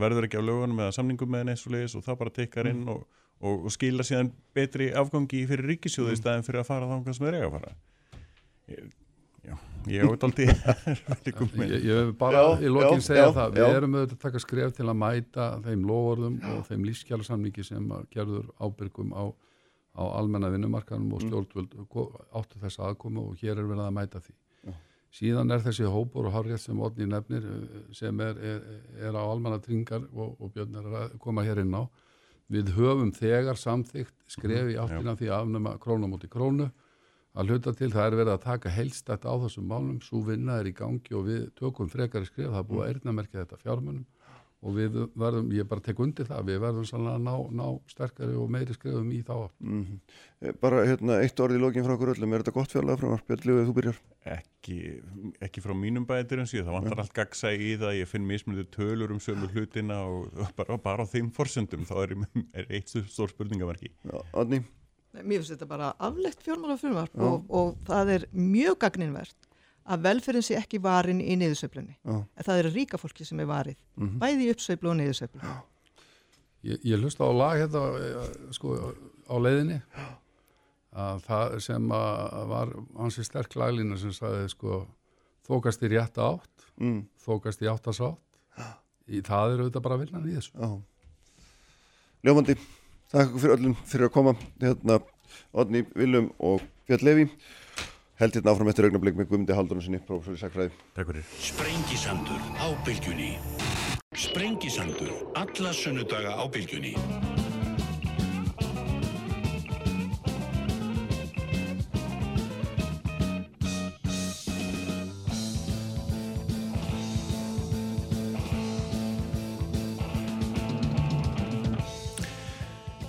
[0.03, 2.83] verður ekki af lögunum eða samningum með eins og leiðis og það bara tekkar inn
[2.93, 3.07] og,
[3.41, 7.27] og, og skila síðan betri afgangi fyrir ríkisjóðu í staðin fyrir að fara þangað sem
[7.27, 7.73] þeir eiga að fara
[9.43, 9.57] Já,
[9.91, 10.45] ég átt aldrei
[11.67, 14.43] ég, ég vil bara Já, í lokin já, segja það við erum auðvitað að taka
[14.45, 19.25] skref til að mæta þeim lofórðum og þeim lífskjælarsamningi sem að gerður ábyrgum á,
[19.99, 21.33] á almenna vinnumarkanum og Mm.
[21.33, 21.75] stjórnvöld
[22.39, 24.37] áttu þessa aðkomu og hér er verið að mæta því.
[24.63, 24.73] Já.
[25.19, 28.63] síðan er þessi hópur og harrið sem Odni nefnir eh, sem er, er,
[29.09, 31.83] er á almenna tringar og, og Björn er að koma hér inn á.
[32.53, 36.71] Við höfum þegar samþygt skrefi áttina því að afnema krónu á móti krónu
[37.33, 40.69] að hluta til það er verið að taka helstætt á þessum málum, svo vinna er
[40.69, 44.05] í gangi og við tökum frekari skref, það er búið að erðnamerkja þetta fjármunum
[44.63, 48.37] og við verðum, ég bara tek undir það, við verðum sannlega að ná, ná sterkari
[48.39, 49.65] og meiri skrefum í þá átt.
[50.39, 53.27] Eh, Bara hérna, eitt orð í lokin frá okkur öllum, er þetta gott fjárlega frumvarp?
[53.27, 53.99] Björn þú byrjar.
[54.37, 54.77] ekki,
[55.43, 58.69] ekki frá mínum bæðir en síðan, það vantar allt gagsa í það, ég finn mismunandi
[58.77, 61.83] tölur um sömu hlutina og bara, bara á þeim forsendum.
[61.89, 62.15] Þá er,
[62.63, 63.91] er eitt stór spurningamarki.
[64.07, 64.63] Nei,
[65.13, 69.49] Mér finnst þetta bara aflegt fjármálafrumvarp og, og það er mjög gagninvert
[69.93, 71.97] að velferðin sé ekki varin í niðursveiflunni.
[72.07, 72.17] Já.
[72.23, 73.77] En það er ríka fólki sem er varið,
[74.23, 75.53] bæði í uppsveiflu og niðursveiflu.
[76.63, 78.77] Ég, ég hlusta á lag hérna eh, sko,
[79.27, 79.81] á leiðinni
[80.93, 84.85] að það sem að var hansi sterk laglína sem sagði sko
[85.49, 88.71] þókast í rétta átt, mm, þókast í áttasátt
[89.11, 90.55] í það er auðvitað bara vinnan í þessu.
[90.55, 90.71] já.
[92.23, 92.55] Ljómandi,
[93.13, 94.37] þakka ykkur fyrir öllum fyrir að koma.
[94.63, 94.99] Hérna,
[95.53, 97.29] Átni, Viljum og Björn Levi.
[98.21, 100.75] Held hérna áfram eftir augnablik með Guðmundi Haldunum sinni, prófessor í Sækfræði.
[100.97, 101.31] Takk fyrir.
[101.43, 103.33] Sprengisandur á bylgjunni.
[104.17, 105.17] Sprengisandur.
[105.37, 106.95] Alla sunnudaga á bylgjunni.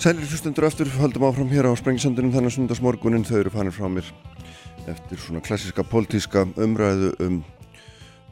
[0.03, 4.09] Sælir hlustundur aftur, höldum áfram hér á Sprengisandunum þennan sundagsmorgunin, þau eru fanir frá mér
[4.91, 7.37] eftir svona klassiska pólitíska umræðu um,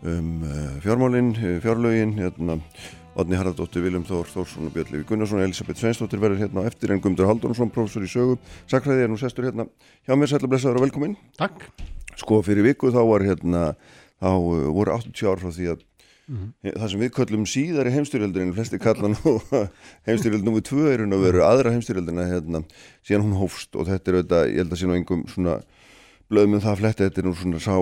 [0.03, 2.57] um uh, fjármálin, uh, fjárlögin, hérna,
[3.15, 6.99] Odni Haraldóttir, Viljum Þór, Þórsson og Björn Levi Gunnarsson, Elisabeth Sveinsdóttir verður hérna eftir en
[6.99, 8.35] Guðmundur Haldunusson, prófessor í sögu,
[8.67, 9.69] sakræði er nú sestur hérna
[10.03, 11.15] hjá mér, sætla blessaður og velkomin.
[11.39, 11.69] Takk.
[12.19, 13.63] Sko fyrir viku þá var hérna,
[14.19, 15.87] þá uh, voru 80 ár frá því að
[16.77, 19.41] það sem við köllum síðari heimstyrjöldurinn, flesti kallan og
[20.07, 22.63] heimstyrjöld nummið tvö er hún að vera aðra heimstyrjöldina hérna,
[23.03, 25.57] síðan hún hófst og þetta er auðvitað, ég held að sé nú engum svona
[26.31, 27.75] blöðum um það að fletta, þetta er nú svona sá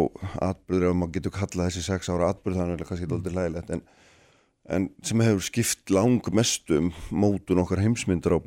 [0.50, 3.76] atbyrður ef maður getur kallað þessi sex ára atbyrð, þannig að kannski ekki aldrei lægilegt
[3.76, 3.84] en,
[4.70, 8.40] en sem hefur skipt lang mestu um mótun okkar heimsmyndar á,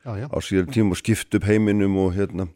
[0.00, 0.26] Já, já.
[0.32, 2.48] á síðan tíma og skipt upp heiminum og hérna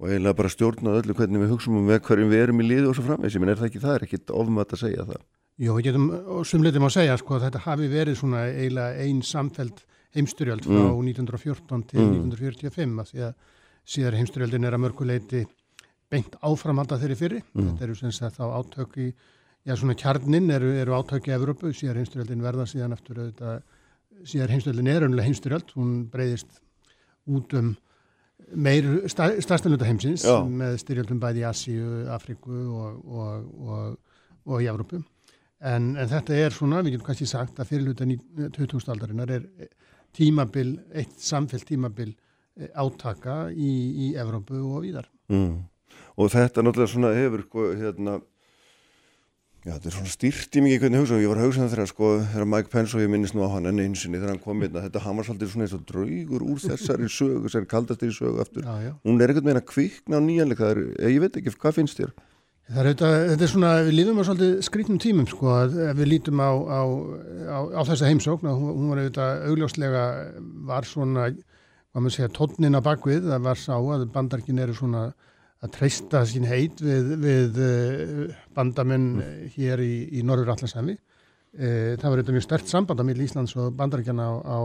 [0.00, 2.96] og eiginlega bara stjórnað öllu hvernig við hugsaum um hverjum við erum í liði og
[2.96, 5.20] svo framvegs, ég minn er það ekki það, er ekkit ofmætt að segja það.
[5.60, 6.06] Jó, við getum
[6.48, 9.82] sumleitum að segja sko, að þetta hafi verið svona eiginlega einn samfeld
[10.16, 13.58] heimstyrjöld frá 1914 til 1945 að því að
[13.94, 15.42] síðar heimstyrjöldin er að mörguleiti
[16.10, 17.42] beint áframhanda þeirri fyrri.
[17.52, 19.10] Þetta eru sem sagt þá átök í,
[19.68, 23.62] já svona kjarnin eru, eru átök í Evrópu, síðar heimstyrjöldin verða síðan eftir auðvitað,
[24.32, 26.58] síðar heimstyrjöldin er önnulega heimstyrjöld, hún breyðist
[27.30, 27.74] út um
[28.56, 30.40] meir starfstæðluta heimsins Já.
[30.48, 35.04] með styrjöldum bæði í Asíu, Afriku og, og, og, og í Evrópu.
[35.60, 38.06] En, en þetta er svona, við getum kannski sagt að fyrirluta
[38.56, 39.68] 2000 aldarinnar er eh,
[40.16, 43.72] tímabil, eitt samfell tímabil eh, átaka í,
[44.08, 45.10] í Evrópu og víðar.
[45.28, 45.58] Mm.
[46.16, 48.16] Og þetta náttúrulega svona hefur sko, hérna,
[49.66, 51.74] já þetta er svona stýrt í mikið hvernig hugsa og ég var að hugsa það
[51.74, 54.42] þegar sko þegar Mike Pence og ég minnist nú á hann enn einsinni þegar hann
[54.46, 58.08] kom hérna, þetta hann var svolítið svona eins og draugur úr þessari sögu, þessari kaldastir
[58.08, 58.64] í sögu aftur.
[58.64, 58.96] Já, já.
[59.04, 62.00] Hún er veginn að kvikna á nýjanleika, það er, eh, ég veit ekki, hvað finnst
[62.00, 62.16] þér?
[62.70, 66.06] Það er auðvitað, þetta er svona, við lífum á svolítið skrítnum tímum sko, að við
[66.12, 66.82] lítum á, á,
[67.50, 70.04] á, á þessa heimsókn, að hún, hún var auðvitað augljóslega,
[70.68, 75.02] var svona, hvað maður segja, tónnin að bakvið, það var sá að bandarkin eru svona
[75.60, 79.50] að treysta sín heit við, við eh, bandamenn mm.
[79.56, 80.96] hér í, í Norður Allandsæmi.
[81.50, 84.58] Það var auðvitað mjög stert samband á milli Íslands og bandarkjana á, á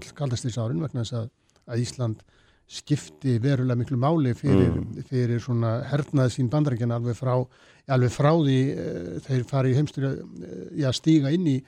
[0.00, 1.28] öll kaldastíðsárin vegna þess að,
[1.70, 2.24] að Ísland
[2.66, 4.72] skipti verulega miklu máli fyrir,
[5.06, 7.34] fyrir svona hernaði sín bandarækjana alveg frá,
[7.94, 11.60] alveg frá því uh, þeir fari heimstyrja uh, stíga inn í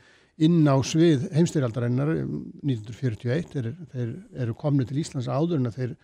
[0.46, 4.10] inn á svið heimstyrjaldarinnar 1941 þeir, þeir
[4.44, 5.96] eru komni til Íslands áður en þeir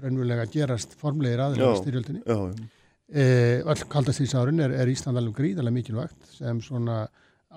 [0.00, 2.22] raunverulega gerast formlegir í styrjöldinni.
[2.24, 2.70] Já, já.
[3.12, 7.02] Eh, öll kaldastíðsárin er, er Ísland alveg gríðarlega mikilvægt sem svona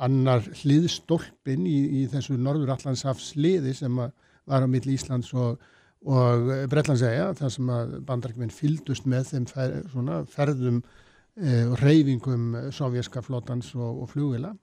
[0.03, 5.61] annar hliðstólpin í, í þessu norður allanshafs hliði sem var á milli Íslands og
[6.05, 12.53] og Bretlandsæja þar sem að bandarækjuminn fyldust með þeim fer, svona, ferðum e, og reyfingum
[12.75, 14.53] sovjerska flotans og, og flugvila.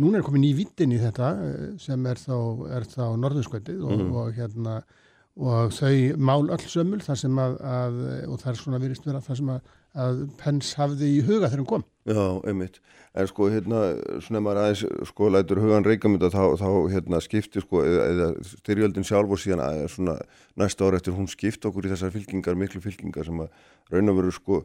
[0.00, 2.36] Núna er komin ný vittin í þetta eh, sem er þá,
[2.88, 4.78] þá norðurskvöldið og, og, hérna,
[5.36, 8.00] og þau mál öll sömul þar sem að, að
[8.30, 11.62] og það er svona virist vera þar sem að, að Pence hafði í huga þegar
[11.62, 11.84] hann kom.
[12.08, 12.78] Já, einmitt.
[13.18, 13.80] En sko, hérna,
[14.22, 19.06] svona maður aðeins, sko, lætur hugan reikamönda, þá, þá, hérna, skipti, sko, eða, eða styrjöldin
[19.08, 20.14] sjálf og síðan að, svona,
[20.60, 23.50] næsta ára eftir hún skipti okkur í þessar fylkingar, miklu fylkingar sem að
[23.90, 24.62] raun og veru, sko,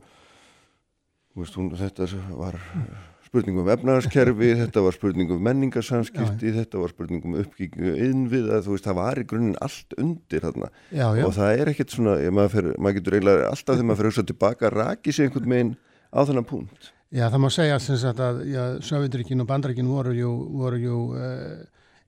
[1.42, 7.26] veist, hún, þetta var spurning um efnaðarskerfi, þetta var spurning um menningarsamskipti, þetta var spurning
[7.26, 11.26] um uppgíkingu innvið, þú veist, það var í grunninn allt undir þarna Já, já.
[11.26, 14.12] og það er ekkert svona, ég, maður, fer, maður getur eiginlega alltaf þegar maður fyrir
[14.12, 15.74] að hugsa tilbaka, raki sig einhvern veginn
[16.16, 16.92] á þennan punkt.
[17.16, 21.02] Já, það má segja sem sagt að já, Sovjetrikinn og Bandaríkinn voru jú, voru jú
[21.16, 21.62] uh,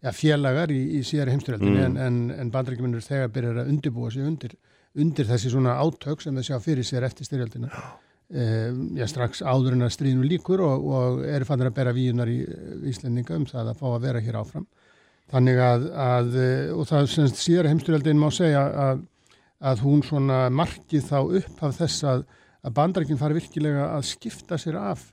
[0.04, 1.86] já, félagar í, í síðari heimstyrjaldinni Mm.
[1.86, 4.56] en, en, en Bandaríkinn er þegar byrjar að undirbúa sig undir,
[4.98, 7.70] undir þessi svona átök sem þeir sjá fyrir sér eftir styrjaldina.
[7.72, 7.94] Uh,
[8.98, 12.42] já, strax áður en að stríðinu líkur og, og eru fannir að bera víunar í
[12.92, 14.66] Íslendinga um það að fá að vera hér áfram.
[15.32, 19.06] Þannig að, að eh, og það sem sagt síðari heimstyrjaldin má segja að,
[19.60, 22.28] að hún svona markið þá upp af þess að
[22.68, 25.06] að bandarækinn fari virkilega að skipta sér af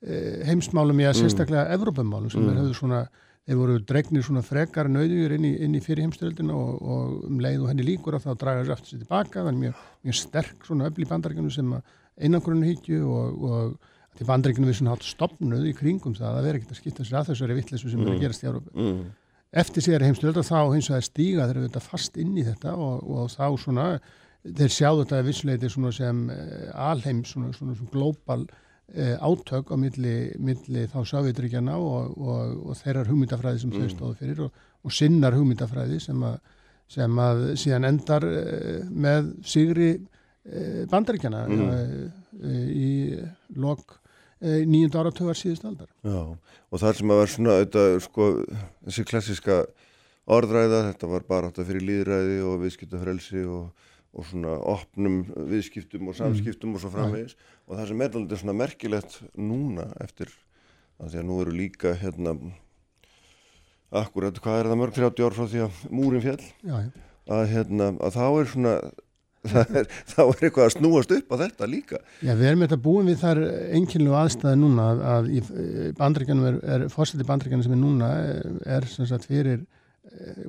[0.00, 2.48] e, heimsmálum í að sérstaklega Evrópumálum sem Mm.
[2.48, 2.60] mm.
[2.62, 3.00] hefur svona,
[3.46, 7.40] þeir voru dregnir svona frekar nöðjur inn í, inn í fyrir heimstöldina og, og um
[7.42, 10.66] leið og henni líkur að þá draga sér aftur sér tilbaka, þannig mjög, mjög sterk
[10.66, 15.06] svona öfl í bandarækinu sem að einangrunni hyggju og, og til bandarækinu við svona hátt
[15.08, 18.14] stopnuð í kringum það að vera ekkert að skipta sér að þessari vittlesu sem er
[18.14, 18.72] að gerast í Evrópu.
[18.76, 19.04] Mm.
[19.62, 22.74] eftir síðar heimstöld og þá hins vegar stíga þeir eru þetta fast inn í þetta
[22.76, 23.86] og, og þá svona
[24.42, 29.76] þeir sjáðu þetta vissuleiti svona sem uh, alheim svona, svona, svona glóbal uh, átök á
[29.80, 34.96] milli, milli þá Sovjetríkjana og, og, og þeirrar hugmyndafræði sem þau stóðu fyrir og, og
[34.96, 36.40] sinnar hugmyndafræði sem að,
[36.96, 39.92] sem að síðan endar uh, með sigri
[40.90, 41.68] bandaríkjana Mm.
[42.42, 42.88] uh, í
[43.54, 43.98] lok
[44.42, 45.88] uh, nýjönda áratögar síðust aldar.
[46.02, 46.18] Já,
[46.72, 48.28] og það sem að var svona þetta, sko,
[48.88, 49.58] þessi klassiska
[50.26, 56.18] orðræða, þetta var bara að fyrir líðræði og viðskiptafrelsi og, og svona opnum viðskiptum og
[56.18, 57.36] samskiptum og svo framvegis
[57.66, 60.30] og það sem er alveg svona merkilegt núna eftir
[61.02, 62.34] að því að nú eru líka hérna
[63.92, 66.90] akkurat, hvað er það mörg 30 ár frá því að múrin fjall Já, já.
[67.36, 68.74] að hérna, að þá er svona
[69.50, 73.10] er, þá er eitthvað að snúast upp á þetta líka Já, við erum þetta búin
[73.10, 73.42] við þar
[73.78, 75.42] einkynlu aðstæði núna að, í
[75.98, 79.64] bandrækjanum er, er fórseti bandrækjanum sem er núna eh, er sem sagt fyrir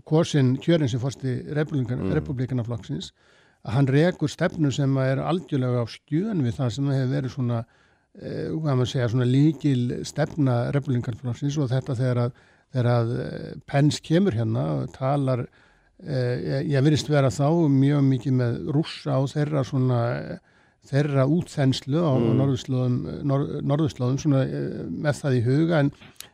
[0.05, 2.11] korsin kjörin sem fórsti Mm.
[2.17, 3.11] republikanaflokksins
[3.63, 7.59] að hann rekur stefnu sem er algjörlega á skjön við það sem hefur verið svona
[8.19, 12.41] eh, hvað maður segja, svona líkil stefna republikanaflokksins og þetta þegar að,
[12.73, 15.61] þegar að eh, Pence kemur hérna og talar eh,
[16.01, 20.41] ég, ég virðist vera þá mjög mikið með rússa og þeirra svona eh,
[20.89, 22.33] þeirra útþenslu á Mm.
[22.41, 25.91] norðurslóðum, nor, norðurslóðum svona, eh, með það í huga en,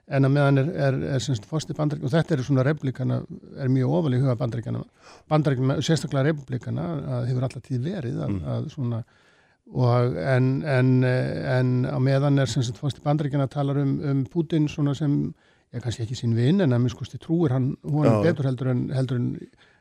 [0.10, 3.22] en að meðan er, er, er semst fórsti bandarík og þetta er svona republikana,
[3.62, 4.82] er mjög ofal í huga bandaríkana,
[5.30, 6.88] bandaríkana sérstaklega republikana
[7.20, 8.46] að hefur alltaf tíð verið að, Mm.
[8.56, 9.04] að svona
[9.70, 14.66] og en, en, eh, en á meðan er semst fórsti bandaríkana talar um, um Putin
[14.68, 15.34] svona sem
[15.74, 18.32] ég kannski ekki sín vinn en að miskusti trúir hann honum Já.
[18.32, 19.28] betur heldur en heldur en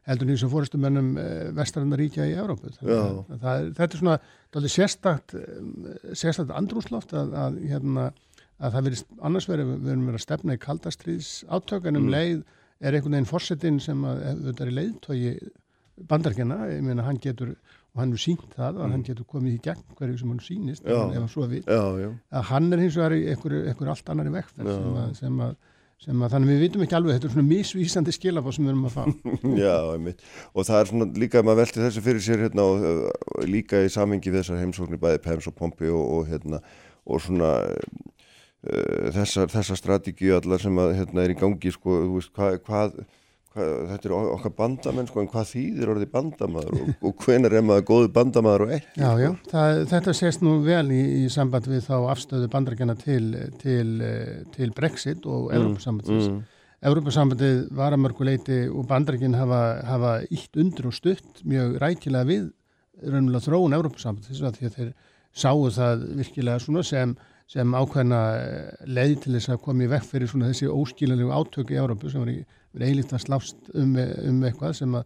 [0.09, 2.35] heldur því sem fórstumennum eh, vestarinnar ríkja í
[2.83, 3.03] Já.
[3.29, 4.19] það er- Þetta er svona
[4.53, 8.07] dálítið sérstakt, eh, sérstakt andrúsloft að, að, hérna,
[8.61, 12.07] að það verið annars verið, við erum verið að stefna í kaldastriðs átök en um
[12.09, 12.11] Mm.
[12.17, 12.45] leið
[12.81, 15.39] er einhvern veginn fórsetin sem að þetta er í leiðtói
[16.09, 17.57] bandarkina, ég meina hann getur
[17.95, 20.39] og hann er sínt það að hann getur komið í gegn hverju sem hann
[20.85, 20.93] Mm.
[20.93, 21.11] Já.
[21.11, 24.69] ef hann svo Já, já, að hann er hins vegar í einhverju allt annari vegferð
[24.69, 24.77] Já.
[24.77, 25.57] sem að, sem, að,
[25.99, 28.87] sem að þannig við vitum ekki alveg þetta er svona misvísandi skilabá sem við erum
[28.87, 29.05] að fá
[29.65, 30.23] Já, einmitt.
[30.55, 33.09] Og það er svona líka að maður velti þessu fyrir sér hérna og uh,
[33.51, 36.63] líka í samhengi við þessar heimsóknir bæði Pems og Pompi og, og hérna
[37.09, 42.21] og svona uh, þessar, þessar strategíu allar sem að hérna er í gangi sko, þú
[42.21, 42.99] veist, hvað, hvað,
[43.55, 47.65] hvað þetta er okkar bandamenn sko, en hvað þýðir orðið bandamaður og, og hvenar er
[47.65, 48.93] maður góðu bandamaður og ekki?
[49.01, 53.25] Já, já, það, þetta sést nú vel í, í samband við þá afstöðu bandarækjana til,
[53.63, 53.89] til,
[54.55, 56.31] til Brexit og Evrópusambandsins.
[56.31, 56.47] mm.
[56.89, 62.29] Evrópusambandið var að mörgu leiti og bandarækjinn hafa, hafa ítt undir og stutt mjög rækilega
[62.29, 62.45] við
[63.03, 64.93] raunverulega þróun Evrópusambandins af því að þeir
[65.39, 67.17] sáu það virkilega svona sem,
[67.51, 71.75] sem ákveðna eh, leið til þess að koma í vekk fyrir svona þessi óskiljanlegu átök
[71.75, 72.39] í Evrópu sem var í
[72.87, 73.97] eilíkt að slást um,
[74.29, 75.05] um eitthvað sem að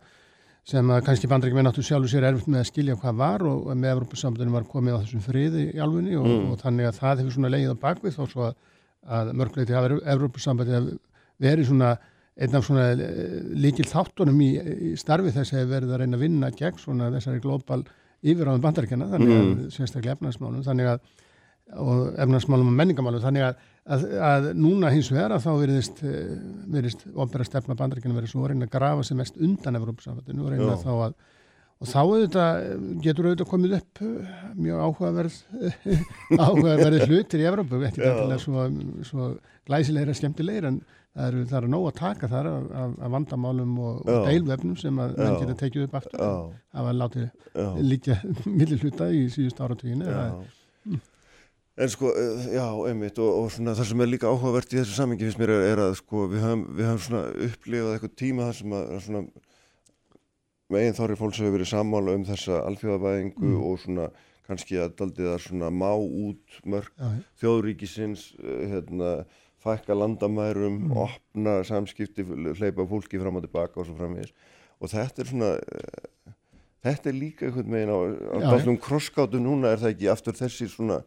[0.64, 3.64] sem að kannski bandarækjum er náttúrulega sjálfur sér erfitt með að skilja hvað var og
[3.66, 6.50] og með Evrópusambandinu var komið á þessum friði í alfunni og, Mm.
[6.52, 8.54] og þannig að það hefur svona leið á bakvið þó svo að,
[9.18, 10.98] að mörgleiti hafa Evrópusambandinu
[11.42, 11.90] verið svona
[12.38, 12.84] einn af svona
[13.64, 14.50] líkil þáttunum í,
[14.92, 17.82] í starfi þess að verið að reyna að vinna gegn svona þessari glóbal
[18.22, 19.66] yfiráðum bandaríkjana þannig að Mm.
[19.74, 21.00] sérstaklega efnarsmálum þannig að
[21.82, 26.32] og efnarsmálum og menningamálum þannig að, að, að núna hins vegar að þá veriðist, eh,
[26.70, 30.52] veriðist opera stefna bandaríkjana verið svo að reyna að grafa sem mest undan Evrópusambandinu og
[30.52, 30.82] reyna Já.
[30.84, 31.20] þá að
[31.82, 32.64] og þá auðvitað,
[33.02, 35.38] getur auðvitað komið upp eh, mjög áhugaverð
[36.46, 38.10] áhugaverði hlutir í Evrópu ekki Já.
[38.12, 38.66] endilega svo,
[39.08, 39.30] svo
[39.66, 40.78] glæsilegra skemmtilegir en
[41.12, 44.78] það eru, það eru nóg að taka þar af, af, af vandamálum og, og deilvefnum
[44.80, 46.22] sem að menn geta tekið upp aftur
[46.86, 47.66] var látið já.
[47.82, 48.20] líka
[48.60, 50.22] millir hluta í síðust áratuginu Já.
[51.80, 54.92] En sko, eh, já, einmitt og, og svona það sem er líka áhugavert í þessu
[54.98, 58.48] samingi finnst mér er, er að sko við höfum, við höfum svona upplifað eitthvað tíma
[58.50, 59.22] þar sem að svona
[60.72, 63.62] megin þorri fólks hefur verið sammála um þessa alþjóðavæðingu Mm.
[63.68, 64.06] og svona
[64.48, 67.08] kannski að daldið að svona má út mörg Já,
[67.42, 69.10] þjóðríkisins eh, hérna,
[69.62, 70.96] fækka landamærum, Mm.
[71.06, 72.24] opna samskipti,
[72.58, 74.32] hleypa fólki fram og tilbaka og svo framvegis
[74.80, 76.32] og þetta er svona eh,
[76.84, 80.34] þetta er líka einhvern veginn á, á Já, daldum krosskátu núna er það ekki aftur
[80.36, 81.02] þessi svona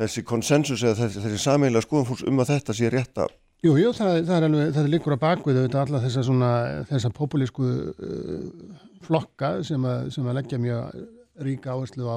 [0.00, 3.26] þessi konsensus eða þessi, þessi sameiginlega skoðum fólks um að þetta sé rétta
[3.64, 6.48] Jú, jú, það, það er alveg, það er líkur á bakvið auðvitað alla þessa svona,
[6.90, 10.98] þessa populísku uh, flokka sem að, sem að leggja mjög
[11.46, 12.16] ríka áherslu á,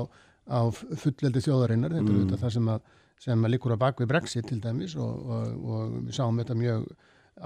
[0.51, 2.81] á fulleldi þjóðarinnar, þetta er auðvitað það sem að,
[3.23, 6.83] sem að líkur á bakvið Brexit til dæmis og, og, og við sáum þetta mjög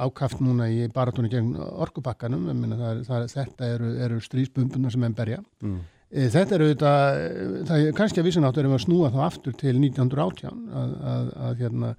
[0.02, 4.20] ákaft núna í baratónu gegn orkubakkanum, ég meina það, er- það, er- þetta eru, eru
[4.24, 5.42] strísbumbunar sem enn berja.
[5.62, 5.80] mm.
[6.12, 9.20] E, Þetta er auðvitað, eh, það er kannski að vissináttu erum við að snúa þá
[9.28, 11.92] aftur til 1918 að, að, að hérna,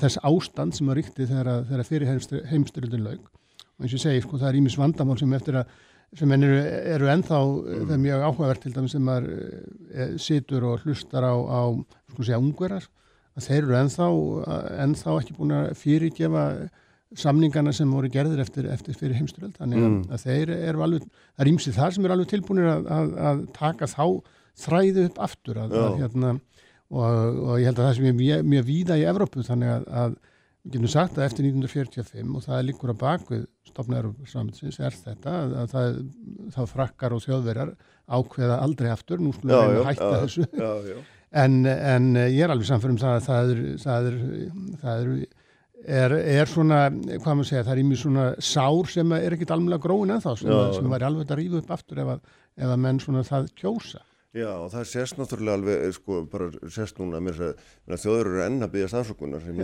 [0.00, 2.10] þess ástand sem að ríkti þegar, þegar fyrir
[2.50, 5.78] heimstyrildin laug og eins og ég segi, sko, það er ímis vandamál sem eftir að
[6.18, 6.54] sem eru,
[6.90, 7.82] eru ennþá mm.
[7.86, 11.62] það er mjög áhugavert til dæmis sem maður e, situr og hlustar á, á
[12.10, 12.86] sko segja ungverar
[13.38, 14.08] að þeir eru ennþá,
[14.84, 16.44] ennþá ekki búin að fyrirgefa
[17.18, 20.02] samningana sem voru gerðir eftir, eftir fyrir heimstyrjöld þannig að, Mm.
[20.14, 23.40] að þeir eru alveg það er ímsið þar sem eru alveg tilbúinir að, að, að
[23.56, 24.04] taka þá
[24.60, 26.34] þræði upp aftur að, hérna,
[26.90, 29.88] og, og ég held að það sem er mjög, mjög víða í Evrópu þannig að,
[30.04, 30.14] að
[30.60, 34.98] við getum sagt að eftir 1945 og það er líkur að bakvið stofna Evrópusaminsins er
[34.98, 36.00] þetta að, að það,
[36.54, 37.70] þá frakkar og þjóðverjar
[38.10, 40.96] ákveða aldrei aftur, nú skulum við reyna að hætta já, þessu já, já.
[41.42, 44.18] en, en ég er alveg samfærum það að það er, það er,
[44.82, 45.38] það er, er,
[45.88, 50.12] er svona, hvað maður segja, það er ímið svona sár sem er ekkit alveg gróin
[50.20, 50.90] sem, Já, að- sem já.
[50.92, 52.20] væri alveg að rífa upp aftur ef að,
[52.58, 54.02] ef að menn svona það kjósa.
[54.32, 57.40] Já, og það sést náttúrulega alveg, eh, sko, bara sést núna mér
[57.88, 59.56] að þjóður eru enn að byggja stafsökunar sem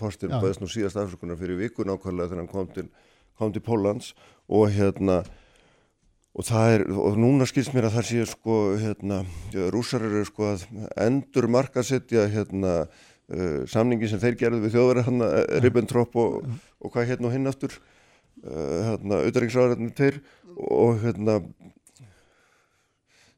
[0.00, 2.88] fórstir bæðist nú síðast stafsökunar fyrir viku nákvæmlega þegar hann kom til,
[3.36, 4.14] kom til Póllands
[4.48, 5.24] og hérna
[6.34, 9.20] og það er, og núna skilst mér að það sé sko, hérna,
[9.52, 10.64] ja, rússar eru sko að
[10.96, 12.88] endur markasetja hérna
[13.32, 15.26] uh, samningi sem þeir gerðu við þjóðverið hann,
[15.64, 16.40] Ribbentrop og,
[16.80, 20.20] og hvað hérna og hinn aftur uh, hérna, auðvitaðriksræðarinn tveir
[20.54, 21.40] og hérna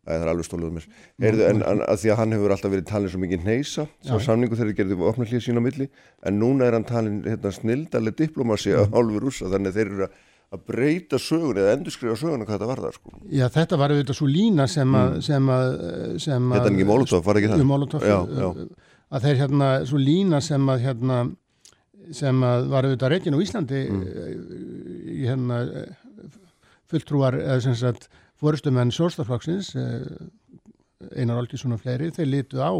[0.07, 0.85] það er alveg stóluð mér.
[1.25, 4.21] Heyrðu, en, en að því að hann hefur alltaf verið talin svo mikið neysa, svo
[4.23, 5.89] samningu þið gerðu opna hlýja sín á milli,
[6.23, 10.07] en núna er hann talin hérna, snildaleg diplomasi á hálfu rússa, þannig að þeir eru
[10.07, 10.21] að,
[10.55, 13.15] að breyta sögun eða endurskrifa söguna hvað þetta var það, sko.
[13.35, 15.71] Já, þetta var auðvitað svo lína sem að, sem að,
[16.23, 17.65] sem að Hérna ekki Molotov, var ekki það?
[17.73, 18.86] Molotov, Já, já.
[19.13, 21.19] Að þeir hérna, svo lína sem að hérna,
[22.15, 24.03] sem að var auðvitað reikin á Íslandi Mm.
[25.17, 26.31] í hérna eh,
[26.91, 28.09] fulltrúar, eða sem sagt
[28.41, 29.73] fórustumenn Sjórstaflokksins
[31.17, 32.73] Einar Olgisson og fleiri, þeir litu á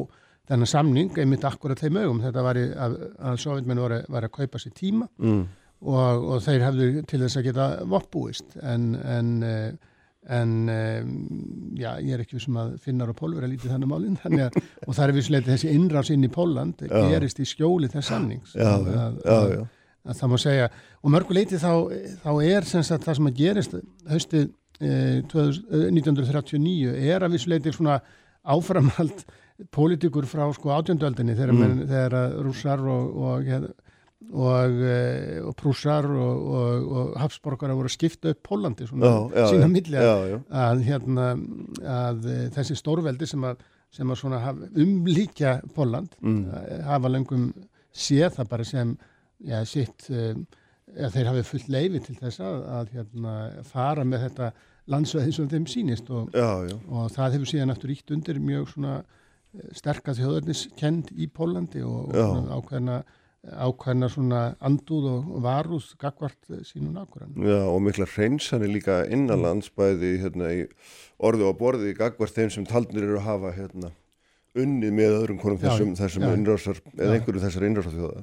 [0.47, 4.35] þennan samning, einmitt akkurat þeim augum þetta var í, að, að sovjetmenn var, var að
[4.39, 5.43] kaupa sér tíma Mm.
[5.83, 9.73] og, og þeir hefðu til þess að geta voppbúist en, en, eh,
[10.27, 11.11] en um,
[11.79, 14.59] já, ég er ekki sem að finnar og pólver að lítið þannig málinn þannig að,
[14.87, 18.57] og það er vissulega þessi innrás inn í Póland gerist í skjóli þess samnings.
[18.59, 19.63] Já, að, að, já,
[20.03, 20.69] að, það má segja
[21.03, 21.71] og mörguleiti þá,
[22.25, 23.79] þá er sem sagt, það sem að gerist
[24.11, 24.47] haustið
[24.81, 28.01] eh, 2000 eh, 1939 er að vissuleiti svona
[28.47, 29.25] áframhald
[29.73, 31.87] pólitíkur frá sko átjöndöldinni þegar, Mm.
[31.89, 33.47] þegar rússar og, og,
[34.33, 39.17] og, eh, og prússar og, og, og hafsborgara voru að skipta upp Pólandi svona Já,
[39.37, 41.27] já, sína milli að, að, hérna,
[41.97, 43.61] að eh, þessi stórveldi sem að,
[43.93, 46.47] sem að svona haf, umlíkja Póland Mm.
[46.49, 47.51] eh, hafa löngum
[47.97, 48.97] séð það bara sem
[49.45, 53.35] já, sitt að þeir hafi fullt leifi til þess að, að hérna,
[53.69, 54.51] fara með þetta
[54.93, 56.29] landsveið eins og þeim sýnist og,
[57.13, 62.13] það hefur síðan aftur ítt undir mjög svona eh, sterka þjóðarniskend í Pólandi og,
[62.57, 63.01] ákveðna
[63.53, 67.37] ákveðna svona andúð og varúð gagvart eh, sínum nákvæðan.
[67.47, 70.51] Já, og mikla hreinsanir líka innanlands bæði hérna
[71.17, 73.93] orðu og borði gagvart þeim sem taldnir eru að hafa hérna
[74.57, 78.23] unnið með öðrum konum Já, þessum, þessum innrásar, eða einhverju þessar innrásar þjóða.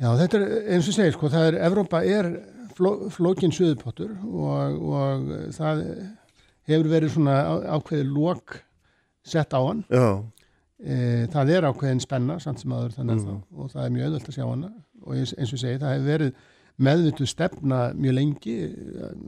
[0.00, 2.28] Já, þetta er eins og segir, sko, það er, Evrópa er
[2.76, 5.82] fló, flókin suðupottur og, og það
[6.70, 7.38] hefur verið svona
[7.76, 8.60] ákveðið lók
[9.26, 9.82] sett á hann.
[9.92, 10.06] Já,
[10.80, 13.34] E, það er ákveðin spenna, samt sem aður þannig Mm.
[13.34, 13.58] mm.
[13.60, 14.70] og það er mjög auðvöld að sjá hana
[15.04, 16.32] og eins, og segi, það hefur verið
[16.80, 18.54] meðvitu stefna mjög lengi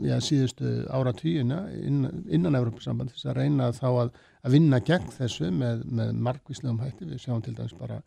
[0.09, 4.13] já, síðustu ára tíuna innan, innan Evrópusamband þess að reyna þá að,
[4.43, 8.01] að vinna gegn þessu með, með markvíslegum hætti, við sjáum til dæmis bara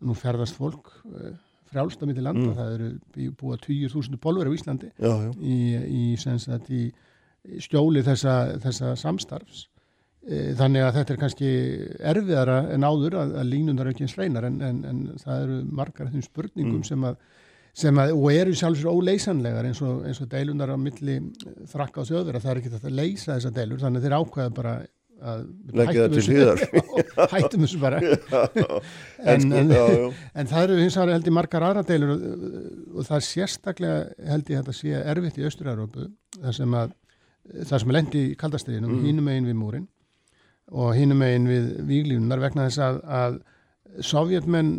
[0.00, 1.34] nú ferðast fólk e,
[1.68, 2.56] frjálst á milli landa, Mm.
[2.56, 5.30] það eru búa 20.000 pólver á Íslandi já, já.
[5.40, 6.92] í, í, í
[7.46, 9.75] í skjóli þessa, þessa samstarfs e,
[10.26, 11.48] þannig að þetta er kannski
[12.12, 16.12] erfiðara en áður að, að línunar ekki eins reynar en, en, en það eru margar
[16.12, 16.88] þeim spurningum Mm.
[16.88, 17.18] sem að
[17.76, 21.18] sem að, og eru sjálfsögur óleysanlegar eins og, eins og deilunar á milli
[21.68, 24.54] frakka og þjóðverða, það er ekki þetta að leysa þessar deilur, þannig að þeir ákveða
[24.56, 24.76] bara
[25.16, 25.42] að
[25.80, 26.80] hættum til þessu-.
[27.16, 28.00] Já, hættum þessu bara
[29.32, 30.06] en, já, já.
[30.34, 32.24] en það eru hins vegar held ég margar aðra deilur og,
[32.96, 36.08] og það er sérstaklega held að þetta sé erfitt í Östur-Európu
[36.40, 36.96] þar sem að
[37.60, 39.06] það sem er lendi í kaldastriðinum, mm.
[39.06, 39.86] hínum megin við múrin
[40.72, 43.36] og hínum megin við víglínunar vegna þess að, að
[44.04, 44.70] sovjetmenn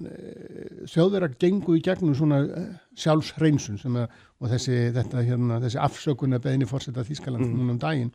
[0.92, 2.66] þjóðverðar gengu í gegnum svona eh,
[3.00, 8.12] sjálfshreinsun sem að, og þessi, þetta, hérna, þessi afsökunna beðinni fórseta Þískaland núna um daginn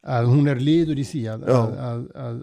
[0.00, 2.38] að hún er liður í því að, að, að,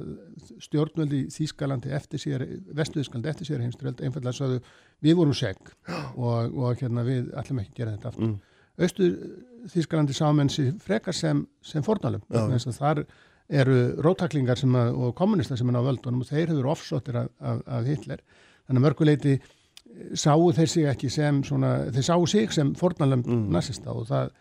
[0.61, 2.43] stjórnvöldi Þískalandi eftir sér,
[2.77, 4.59] Vestuðskalandi eftir sér heimsturöld einfallega sögðu
[5.01, 5.57] við vorum seg
[6.27, 8.29] og, og hérna við ætlum ekki að gera þetta aftur.
[8.29, 8.37] Mm.
[8.77, 9.15] Austuð
[9.73, 13.01] Þískalandi sámenn sér frekar sem, sem fornalum, þess að þar
[13.47, 17.61] eru rótaklingar að, og kommunistar sem er á völdunum og þeir hefur offsóttir af, af,
[17.65, 18.23] af Hitler.
[18.67, 19.37] Þannig að mörguleiti
[20.19, 23.45] sáu þeir sig ekki sem svona, þeir sáu sig sem fornalum mm.
[23.55, 24.33] nazista og það,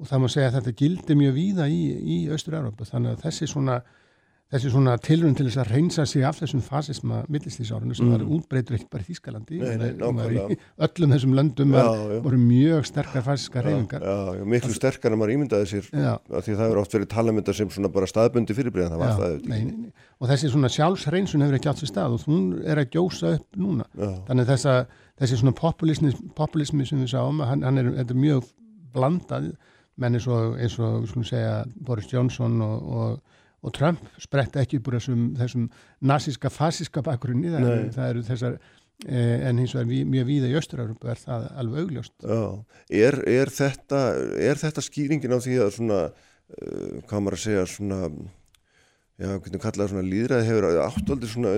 [0.00, 1.82] og það má segja að þetta gildi mjög víða í,
[2.16, 3.78] í Östur-Európa þannig að þessi svona
[4.52, 8.12] þessi svona tilrun til þess að reynsa sig af þessum fasisma millistísárunu sem mm.
[8.14, 10.58] var útbreytur ekki bara í Þískalandi Nei, nei, nákvæmlega.
[10.86, 12.20] öllum þessum löndum Já, var, já.
[12.26, 16.82] voru mjög sterkar fasiska reyfingar Já, miklu sterkar en maður ímyndaði sér því það hefur
[16.84, 20.08] oft verið talamynda sem svona bara staðbundi fyrirbreyðan, það var það nei, nei, nei.
[20.20, 23.60] og þessi svona sjálfsreinsun hefur ekki átt sér stað og hún er að gjósa upp
[23.60, 23.88] núna
[24.28, 24.76] þannig þessa,
[25.22, 28.52] þessi svona populismi, populismi sem við sáum, hann, hann er, er mjög
[28.94, 29.54] blandað
[30.00, 33.33] menn eins og, eins og segja Boris Johnson og, og,
[33.64, 35.68] og Trump spretta ekki úr þessum, þessum
[36.04, 37.92] nazíska, fasíska bakgrunni það, Nei.
[37.94, 42.14] það eru þessar eh, en hins vegar mjög víða í Östuraröfu er það alveg augljóst
[43.00, 44.04] er, er, þetta,
[44.50, 48.00] er þetta skýringin á því að svona, uh, hvað maður að segja, svona,
[49.16, 51.56] já, hvernig kallaða svona líðræði hefur áttaldi svona,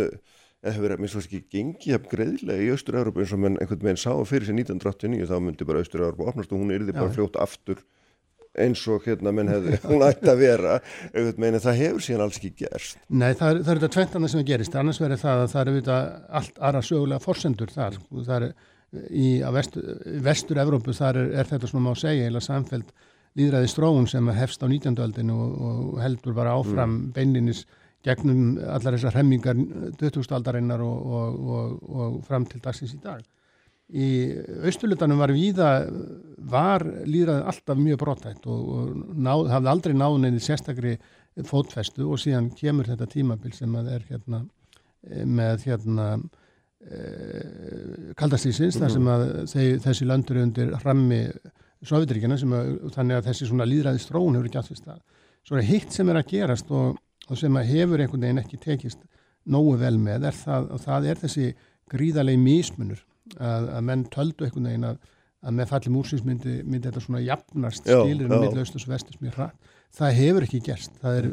[0.62, 4.02] eða hefur verið, minnst ekki gengið jafn greiðlega í Austur-Európa eins og menn einhvern veginn
[4.02, 7.18] sá fyrir sér 1989 þá myndi bara Austur-Európa opnast og hún yrði bara Já.
[7.18, 7.82] fljótt aftur
[8.62, 10.78] eins og hérna menn hefði, hún ætti að vera
[11.12, 13.00] en það hefur síðan alls ekki gerst.
[13.08, 15.72] Nei, það er, það er þetta tventana sem gerist, annars verður það að það er
[15.72, 16.08] auðvitað
[16.40, 18.00] allt aðra sögulega forsendur þar,
[18.38, 18.48] er
[19.10, 19.90] í vestur,
[20.24, 22.92] vestur Evrópu þar er, er þetta svona má segja, eða samfelt
[23.36, 24.96] líðræði stróun sem hefst á 19.
[25.04, 27.66] öldinu og, og heldur bara áfram beinlinis
[28.06, 29.58] gegnum allar þessar hemmingar
[30.00, 30.28] 20.
[30.38, 33.24] aldarinnar og, og, og, og fram til dagsins í dag.
[33.86, 34.06] Í
[34.66, 35.68] austurlutanum var víða,
[36.50, 40.96] var líðræði alltaf mjög brottætt og, og náð, hafði aldrei náð neðið sérstakri
[41.46, 44.42] fótfestu og síðan kemur þetta tímabil sem að er hérna
[45.06, 46.08] eh, með hérna
[46.82, 47.00] e,
[48.18, 51.22] kaldastísins þar sem að þeir, þessi löndur undir hrammi
[51.86, 55.02] Sovjetríkina sem að þannig að þessi svona líðræði stróun hefur ekki við stað.
[55.46, 56.96] Svo er hitt sem er að gerast og,
[57.28, 59.04] og sem að hefur einhvern veginn ekki tekist
[59.46, 61.50] nógu vel með er það, og það er þessi
[61.92, 63.04] gríðalegi mismunur
[63.38, 64.98] að, að menn töldu einhvern veginn að,
[65.46, 67.98] að með falli múrsins myndi, myndi þetta svona jafnast já.
[68.04, 68.28] milli
[68.62, 69.72] austurs og vesturs mjög hratt.
[69.96, 70.96] Það hefur ekki gerst.
[71.02, 71.28] Það er,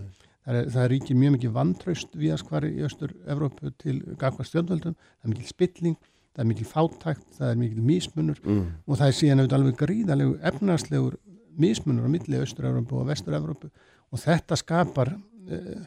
[0.46, 4.96] það er, það er ríkir mjög mikið vantraust viðast hvar í Östur-Evrópu til gagva stjórnvöldum,
[4.98, 5.98] það er mikil spilling,
[6.34, 8.64] það er mikil fátækt, það er mikil mismunur Mm.
[8.88, 11.18] og það er síðan auðvitað alveg gríðalegu efnarslegur
[11.58, 13.70] mismunur á milli Östur-Evrópu og Vestur-Evrópu
[14.14, 15.84] og þetta skapar uh,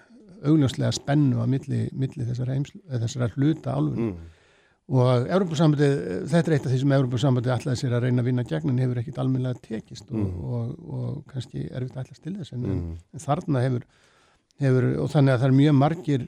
[0.47, 4.16] augljóslega spennu á milli, milli þessar, heims, eh, þessar hluta álfur Mm.
[4.87, 5.27] Og
[6.31, 8.79] þetta er eitt af því sem Evrópusambandi ætlaði sér að reyna að vinna gegn en
[8.85, 10.45] hefur ekkit almennilega tekist og, Mm.
[10.45, 12.97] og, og kannski erfitt að ætla til þess en, Mm.
[13.15, 13.83] en þarna hefur,
[14.63, 16.27] hefur og þannig að það er mjög margir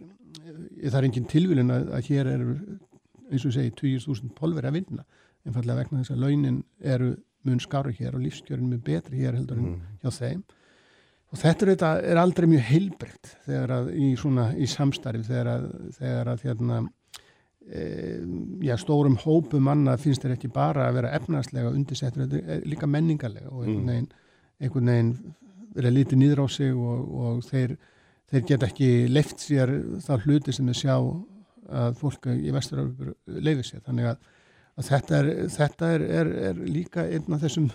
[0.89, 2.59] það er engin tilvílun að, að hér eru
[3.30, 5.05] eins og segi 20.000 pólveri að vinna
[5.47, 7.12] einfallega vegna þess að launin eru
[7.47, 10.43] mun skári hér og lífskjörin mjög betri hér heldur en hjá þeim
[11.30, 15.66] og þetta er, er aldrei mjög heilbreytt þegar að í svona í samstarfi þegar að,
[16.01, 16.80] þegar að hérna
[17.68, 23.50] já, stórum hópu manna finnst þeir ekki bara að vera efnarslega undirsettur, er líka menningarlega
[23.52, 24.08] og einhvern veginn,
[24.62, 25.12] einhvern veginn
[25.76, 27.74] verið lítið nýður á sig og, og þeir,
[28.30, 29.74] þeir geta ekki leift sér
[30.04, 30.94] þá hluti sem þeir sjá
[31.68, 32.86] að fólk í vestur
[33.26, 34.32] leifir sér, þannig að,
[34.78, 37.68] að þetta, er, þetta er, er, er líka einn af þessum,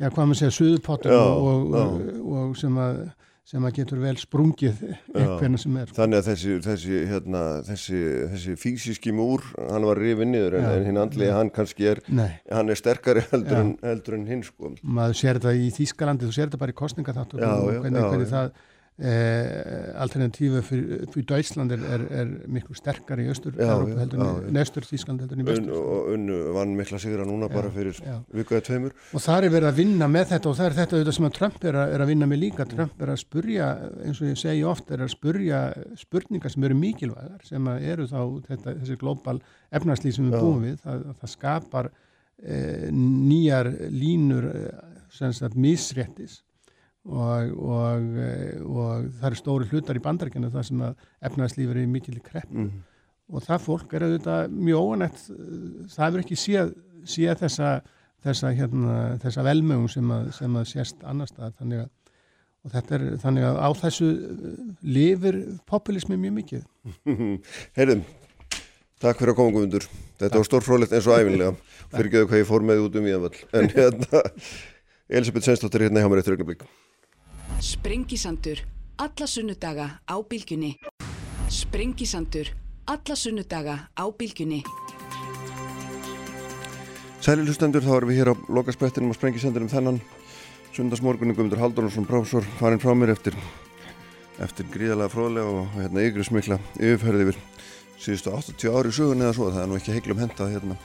[0.00, 2.08] já hvað maður segja suðupottum og, og,
[2.38, 3.04] og sem að
[3.44, 4.78] sem að getur vel sprungið
[5.12, 5.90] einhverna sem er.
[5.96, 8.02] Þannig að þessi, þessi, hérna, þessi,
[8.32, 12.30] þessi físiski múr, hann var rifið niður en, en hinn andlið, hann kannski er, Nei,
[12.48, 14.72] hann er sterkari heldur, en, heldur en hinn sko.
[14.82, 18.32] maður sér þetta í Þýskalandi, þú sér þetta bara í kostningaþáttu Já, og hvernig, hvernig
[18.32, 18.54] það
[18.94, 24.06] Eh, Alternatífa fyrir, fyrir Deutschland er, er, er miklu sterkar í östur Já, já, já,
[24.14, 24.52] já.
[24.54, 28.20] nestur Þískland heldur en í vestur og unnu vann mikla sigra núna bara fyrir já.
[28.30, 30.94] viku eða tveimur og það er verið að vinna með þetta og það er þetta
[30.94, 33.72] auðvitað sem að Trump er að, er að vinna með líka Trump er að spurja,
[34.06, 35.64] eins og ég segi oft er að spurja
[36.04, 39.38] spurningar sem eru mikilvægar sem eru þá þetta, þessi global
[39.74, 40.46] efnarslýð sem við Já.
[40.46, 41.90] búum við það, það skapar
[42.38, 42.64] e,
[42.94, 44.66] nýjar línur e,
[45.18, 46.44] sem sagt misréttis
[47.04, 48.28] og, og, e,
[48.64, 52.52] og það eru stóri hlutar í bandaríkjana það sem að efnarslýfur er í mikil krepp
[52.52, 52.70] mm.
[53.32, 55.26] og það fólk er auðvitað mjög óanætt
[55.92, 56.72] það hefur ekki séð,
[57.04, 57.74] séð þessa,
[58.24, 61.92] þessa, hérna, þessa velmögum sem að, sem að sést annar stað þannig að,
[62.64, 64.52] og þetta er þannig að á þessu uh,
[64.88, 66.62] lifir populismi mjög mikið.
[67.76, 68.00] Heyrðum,
[69.04, 69.88] takk fyrir að koma Guðmundur.
[70.22, 71.52] Þetta var stórfrólegt eins og æfinlega
[71.92, 74.24] fyrir ekki hvað ég fór með út um í það en hérna
[75.12, 76.64] Elisabeth Svensdóttir hérna hjá mér eftir augnablik
[77.64, 78.58] Sprengisandur,
[79.00, 80.76] alla sunnudaga á bylgjunni.
[81.48, 82.50] Sprengisandur,
[82.84, 84.60] alla sunnudaga á bylgjunni.
[87.24, 90.02] Sæli hlustendur, þá erum við hér á lokasprettinum og sprengisendurum þennan
[90.76, 93.38] sundarsmorgunni Guðmundur Halldórsson, prófessor, farin frá mér eftir,
[94.44, 97.40] eftir gríðalega fróðlega og hérna yggrusmikla yfirferði yfir
[97.96, 100.76] síðustu 80 ári sögun eða svo, það er nú ekki heiklum henda hérna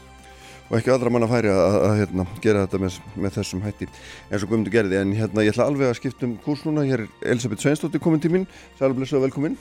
[0.69, 3.63] og ekki aðra mann að færi að, að, að hérna, gera þetta með, með þessum
[3.65, 6.85] hætti eins og Guðmundur gerði, en hérna ég ætla alveg að skipta um kurs núna,
[6.85, 8.45] hér er Elisabeth Sveinsdóttir komin til mín,
[8.77, 9.57] sælblessu og velkomin.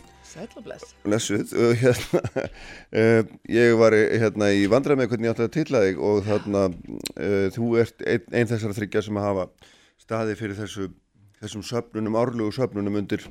[1.56, 2.20] Uh, hérna,
[2.92, 6.64] uh, ég var hérna í vandræð með hvernig ég átti að tilla þig og þarna
[6.68, 9.48] uh, þú ert einn ein þessara þryggja sem að hafa
[10.04, 10.90] staði fyrir þessu,
[11.40, 13.24] þessum söfnunum, árlugu söfnunum undir,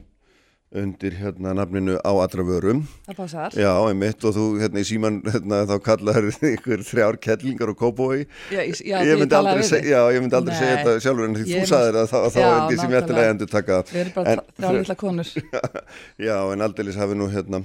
[0.75, 2.81] undir hérna nafninu á allra vörum.
[3.07, 3.55] Það passar.
[3.55, 8.25] Já, einmitt og þú hérna í síman hérna, þá kallar ykkur þrjár kettlingar og kóbói.
[8.51, 11.45] Já, ég, Ég myndi aldrei, seg, já, ég myndi aldrei segja þetta sjálfur en því
[11.53, 14.45] þú sagðir það þá, er ég sem ég ættilega endur taka Við erum bara En-
[14.59, 15.31] þrjá litla konur.
[16.27, 17.63] Já, en aldeilis hafi nú hérna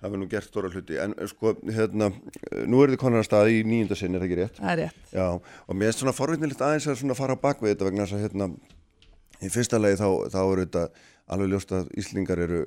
[0.00, 2.10] hafi nú gert stóra hluti en sko, hérna,
[2.68, 4.60] nú er þið konar að staði í nýjunda sinn, er það ekki rétt?
[4.60, 5.00] Það er rétt.
[5.12, 8.16] Já, og mér er svona forvitnilegt aðeins að svona fara á bakvið þetta vegna þess
[8.16, 8.48] að hérna
[9.40, 10.84] í fyrsta lagi þá, þá eru þetta
[11.30, 12.62] alveg ljóst að Íslingar eru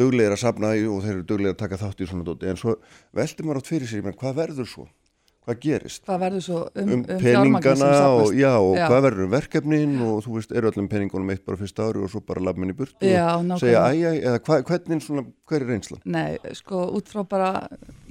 [0.00, 2.58] duglegir að safna í og þeir eru duglegir að taka þátt í svona dóti en
[2.60, 2.78] svo
[3.16, 4.86] veltir maður átt fyrir sér, menn hvað verður svo?
[5.40, 6.02] Hvað gerist?
[6.04, 8.82] Hvað verður svo um, um, um, peningana og, já, og Já.
[8.90, 12.10] hvað verður um verkefnin og þú veist, eru öllum peningunum eitt bara fyrsta ári og
[12.12, 13.60] svo bara lafminni burt Já, og nákvæmlega.
[13.62, 16.02] segja æj, æj, eða hva, hvernig svona, hver er reynslan?
[16.04, 17.50] Nei, sko, út frá bara,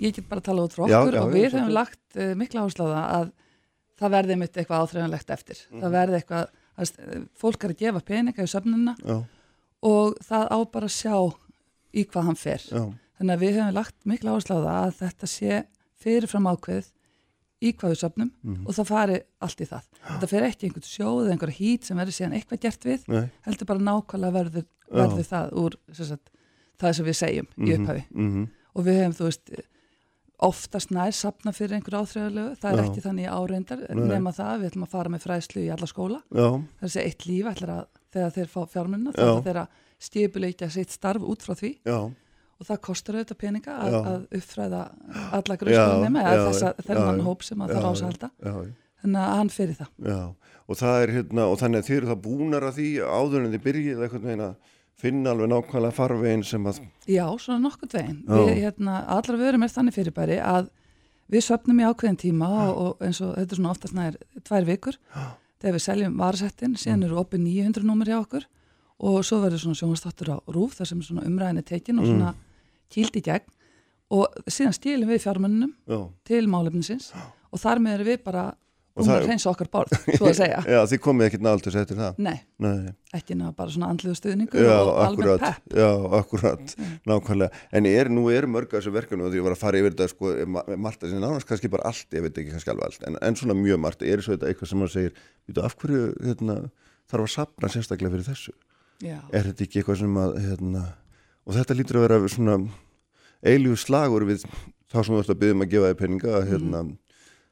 [0.02, 2.02] ég get bara að tala út frá Já, okkur já, og já, við hefum lagt
[2.18, 3.30] uh, mikla áherslu á það að
[4.02, 5.62] það verði mitt eitthvað áþreifanlegt eftir.
[5.70, 5.82] Mhm.
[5.86, 6.52] Það verði eitthvað,
[6.82, 6.94] að,
[7.46, 9.18] fólk er að gefa peninga í söfnuna Já,
[9.84, 11.16] og það á bara að sjá
[11.94, 12.64] í hvað hann fer.
[12.70, 12.84] já,
[13.20, 15.64] Þannig að við hefum lagt mikla áherslu á það að þetta sé
[16.00, 16.86] fyrirfram ákveð
[17.62, 18.68] í hvað við söfnum Mhm.
[18.68, 19.84] og það fari allt í það.
[20.08, 23.30] Þetta fer ekki einhvern sjóð eða einhver hít sem verður síðan eitthvað gert við, nei
[23.46, 24.96] heldur bara nákvæmlega verður, Já.
[24.96, 26.30] verður það úr sagt,
[26.80, 28.06] það sem við segjum í upphafi.
[28.16, 29.50] mm Og við hefum, þú veist,
[30.40, 32.84] oftast nær sapna fyrir einhver áþreifarlegu, það er Já.
[32.88, 34.08] ekki þannig áreindar, Nei.
[34.08, 36.94] nema það, við ætlum að fara með fræðslu í alla skóla, Já, það er að
[36.94, 39.22] segja eitt líf ætlar að þegar þeir fá fjármunna, Já.
[39.24, 41.72] ætlar þeir að stipuleikja sitt starf út frá því.
[41.88, 42.00] Já,
[42.60, 44.00] og það kostar auðvitað peninga að, Já.
[44.12, 44.84] að uppfræða
[45.40, 48.56] alla grunnskólinni með já, já, þennan já, hóp sem að já, það já, rásalda já,
[49.04, 49.92] þannig að hann fyrir það.
[50.10, 50.22] Já
[50.70, 53.54] og það er hérna, og þannig að þið eru það búnar að því áður en
[53.54, 58.20] þið byrjið eitthvað veginn að finna alveg nákvæmlega farvegin sem að Já, svona nokkurt veginn.
[58.28, 58.42] Já.
[58.60, 60.70] hérna, allra vörum er þannig fyrirbæri að
[61.30, 64.68] við söpnum í ákveðin tíma og, og eins og þetta er svona oftast nær tvær
[64.70, 65.00] vikur
[65.60, 68.48] þegar við seljum varasettin síðan eru opið 900 númer hjá okkur
[69.00, 72.34] og svo verður svona sjónvastáttur á rúf þar sem svona umræðin er tekin og svona
[72.92, 73.48] kýlt í gegn.
[74.10, 78.46] Og síðan stílum við fjármönnum já, til málefnisins og þar með erum við bara
[78.98, 80.60] Og búin það- að reynsa okkar borð, svo að segja.
[80.74, 82.18] Já, þið komið ekkert náldur eftir það?
[82.26, 85.44] Nei, Nei, ekki ná bara svona andliðu stuðningur já, og akkurat.
[85.46, 85.76] pepp.
[85.78, 85.90] Já,
[86.20, 86.74] akkurat,
[87.08, 87.62] nákvæmlega.
[87.80, 89.94] En er, nú er mörg að þessu verkefni og því ég var að fara yfir
[89.96, 92.90] þetta sko, ma- margt að sinna nánast kannski bara allt, ég veit ekki kannski alveg
[92.90, 95.14] allt en, en svona mjög margt, er svo þetta eitthvað sem maður segir
[95.48, 96.58] veitu, af hverju hérna,
[97.14, 98.56] þarf að sapna sérstaklega fyrir þessu?
[99.06, 100.84] Já, er þetta ekki eitthvað sem að hérna,
[101.48, 102.58] og þetta lítur að vera svona
[103.48, 104.44] eilíu slagur við
[104.90, 106.82] þá sem þú ert að byggja um að gefa þér peninga að hérna,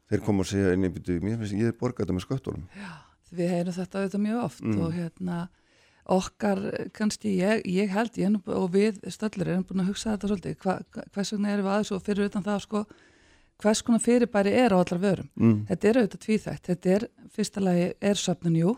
[0.07, 2.67] þeir koma og segja inn í byrju, mér finnst ég er borgað þetta með sköttunum
[3.37, 4.81] við heyrum þetta auðvitað mjög oft Mm.
[4.81, 5.37] og hérna
[6.07, 6.61] okkar
[6.95, 10.77] kannski, ég, ég held ég og við stöldur erum búin að hugsa þetta svolítið, hva,
[11.11, 12.83] hvers vegna erum við aðeins og fyrir utan það sko
[13.57, 15.65] hvers konar fyrirbæri er á allar vörum mm.
[15.67, 18.75] þetta er auðvitað tvíþægt, þetta er fyrsta lagi er söfnun, jú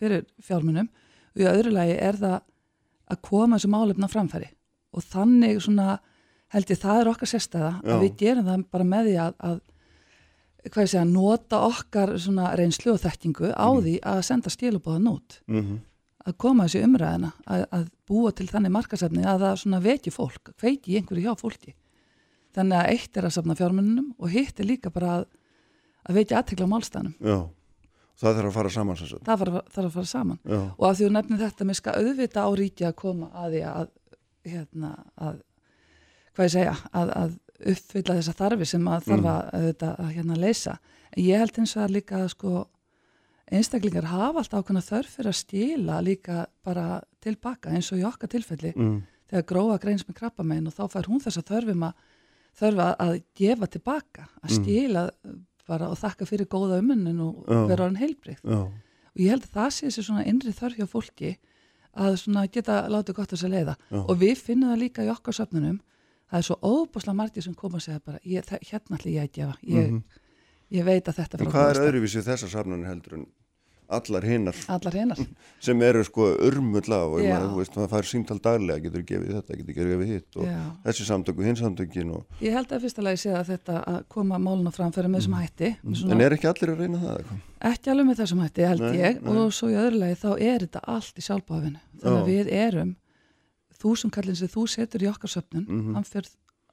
[0.00, 2.38] fyrir fjármunum og í öðru lagi er það
[3.12, 4.50] að koma þessu málefna framfæri
[4.96, 5.98] og þannig svona
[6.54, 7.92] held ég það er okkar sérstæða Já.
[7.92, 9.60] að við gerum það bara með því að, að
[10.72, 15.40] hvað ég segja, nota okkar svona reynslu og þekkingu á því að senda skilubóðan út
[15.46, 15.76] Mm
[16.26, 20.48] að koma þessi umræðina að, að búa til þannig markasefni að það svona veki fólk,
[20.58, 21.74] kveiki í einhverju hjá fólki.
[22.56, 25.26] Þannig að eitt er að safna fjármununum og hitt er líka bara að,
[26.10, 27.36] að vekja aðtekla á málstæðanum Já,
[28.18, 30.40] það þarf að fara saman það þarf að- að fara saman.
[30.42, 33.54] Já, og að því þú nefnir þetta með ska auðvita á ríki að koma að
[33.54, 33.88] því að
[34.50, 35.38] hérna að
[36.34, 37.38] hvað ég segja, að, að
[37.72, 40.78] uppfylla þessa þarfi sem að þarf að, auðvitað, að hérna leysa
[41.16, 42.52] ég held eins og að líka að sko
[43.56, 46.86] einstaklingar hafa alltaf ákveðna þörf fyrir að stila líka bara
[47.22, 48.96] tilbaka eins og í okkar tilfelli mm,
[49.30, 52.00] þegar gróa greins með krabbamein og þá fær hún þessa þörfum að
[52.56, 54.56] þörfa að gefa tilbaka að Mm.
[54.62, 55.02] stila
[55.66, 57.66] bara og þakka fyrir góða umunin og Já.
[57.66, 60.86] vera orðin heilbrigt já, og ég held að það sé þessi svona innri þörf hjá
[60.86, 61.32] fólki
[61.96, 63.98] að svona geta látið gott að sér leiða Já.
[64.06, 65.80] og við finnum það líka í okkar söfnunum
[66.30, 69.22] það er svo óbúslega margir sem koma og segja bara ég, þe- hérna ætli ég
[69.28, 70.02] að gefa ég, Mhm.
[70.72, 71.88] ég veit að þetta En hvað er góðstað.
[71.92, 73.26] öðruvísi þessar safnanir heldur en
[73.88, 75.16] allar hinnar allar hinnar
[75.62, 76.34] sem eru sko
[77.14, 80.44] og maður, þú veist, maður fær símtal daglega, getur gefið þetta, getur gefið hitt og
[80.48, 80.56] Já.
[80.88, 84.38] þessi samtöku, hinn samtökin og, ég held að fyrsta lagi sé að þetta að koma
[84.42, 86.12] málun á framfæri með þessum hætti með svona, Mm.
[86.12, 87.22] en er ekki allir að reyna það
[87.70, 89.36] ekki alveg með þessum hætti held Nei, ég nei.
[89.38, 92.96] og svo í öðru lagi þá er þetta allt í sjálfbáfinu þannig að við erum
[93.82, 95.94] þúsumkallin sem þú setur í okkar söfnun Mhm.
[95.94, 96.30] hann fyrir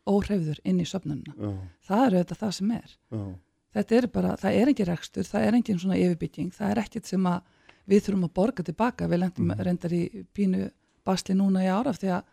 [0.08, 1.52] óhreyfður inn í söfnununa Já,
[1.88, 3.36] það eru þetta það sem er já,
[3.76, 7.06] þetta er bara, það er engin rekstur, það er engin svona yfirbygging, það er ekkert
[7.06, 7.42] sem að
[7.88, 9.60] við þurfum að borga tilbaka, við lendum Mhm.
[9.64, 10.72] reyndar í pínu
[11.06, 12.24] basli núna í ára af því að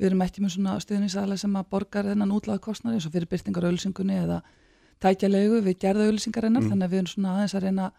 [0.00, 3.26] við erum ekki með svona stuðningsaðlega sem að borgar þennan útlaga kostnari eins og fyrir
[3.28, 4.42] byrtingar auðlýsingunni eða
[5.00, 6.70] tækjalegu við gerða auðlýsingarinnar Mhm.
[6.70, 7.92] þannig að við erum svona aðeins að reyna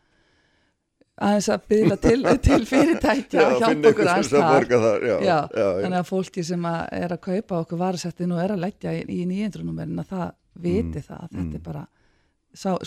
[1.19, 2.17] aðeins að byggla til,
[2.47, 5.37] til fyrirtækja að finna hjálpa okkur aðeins það, já, Já,
[5.83, 9.05] þannig að fólki sem að er að kaupa okkur varasettin og er að leggja í,
[9.19, 10.27] í nýjendrunumerin að það
[10.65, 11.85] viti það að þetta er bara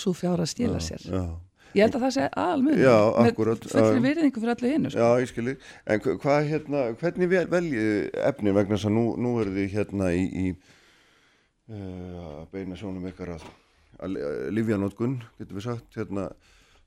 [0.02, 1.09] svo fjára að stila sér
[1.72, 1.78] Mm.
[1.78, 2.80] Já, ég held að það sé alveg
[3.22, 4.02] akkúrat, fullri já.
[4.04, 4.98] virðingu fyrir allu hinu sko.
[5.00, 5.54] já, ég skilji,
[5.86, 9.70] en hva- hvað hérna, hvernig vel, veljið efnin vegna þess að nú, nú eru þið
[9.78, 10.46] hérna í, í
[11.72, 13.46] uh, að beina sjónum ykkar að,
[14.04, 14.18] að
[14.59, 16.26] livjanótkun, getur við sagt, hérna,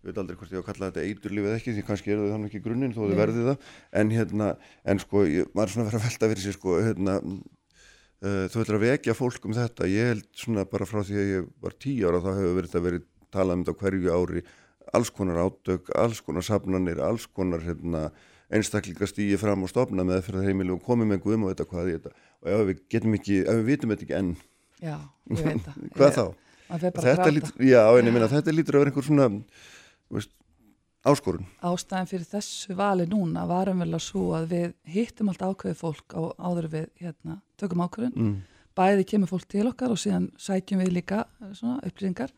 [0.06, 2.26] við veit aldrei hvort ég á að kalla þetta eiturlíf eða ekki, því kannski eru
[2.28, 3.70] þau þannig ekki grunninn þó þau verði það,
[4.02, 4.50] en hérna,
[4.94, 8.62] en sko, ég, maður er svona vera að velta fyrir sér, sko, hérna, uh, þú
[8.62, 11.76] ætlar að vekja fólk um þetta, ég held svona bara frá því að ég var
[11.82, 14.46] tíu ára, þá hefur verið þetta verið talað um þetta hverju ári,
[14.96, 18.06] alls konar átök, alls konar safnanir, alls konar, hérna,
[18.54, 21.88] einstaklinga stýji fram og stopna með fyrir heimili og komið með guðum og þetta hvað
[21.90, 22.12] í þetta.
[22.46, 24.30] Og ef við getum ekki, ef við vitum þetta ekki enn.
[24.86, 24.98] Já,
[25.34, 25.80] ég veit það.
[25.98, 26.26] Hvað Ég- þá?
[26.66, 29.28] Þetta lítur, já, en ég meina þetta lítur að vera einhver svona
[30.16, 30.34] veist,
[31.06, 31.46] áskorun.
[31.66, 36.18] Ástæðan fyrir þessu vali núna varum vel að svo að við hittum allt ákveðið fólk
[36.18, 38.34] á áður við hérna, tökum ákveðin mm.
[38.78, 42.34] bæði kemur fólk til okkar og síðan sækjum við líka eh, svona upplýsingar.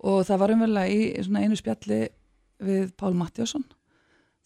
[0.00, 2.00] Og það var umverulega í svona einu spjalli
[2.60, 3.66] við Pál Mattiásson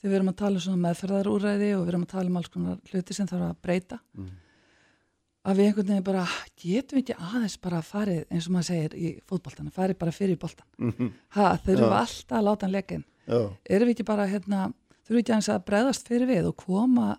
[0.01, 2.81] þegar við erum að tala um meðferðarúræði og við erum að tala um alls konar
[2.91, 4.01] hluti sem þarf að breyta.
[4.19, 4.33] Mm.
[5.45, 6.25] Að við einhvern veginn bara
[6.63, 10.39] getum við ekki aðeins bara farið eins og maður segir í fótboltana, farið bara fyrir
[10.41, 11.11] boltan Mhm.
[11.37, 12.01] ha, þurfum við Já.
[12.01, 13.05] alltaf að láta hann leika inn.
[13.29, 14.73] Já, erum við ekki bara hérna,
[15.05, 17.19] þurfum við ekki aðeins að bregðast fyrir við og koma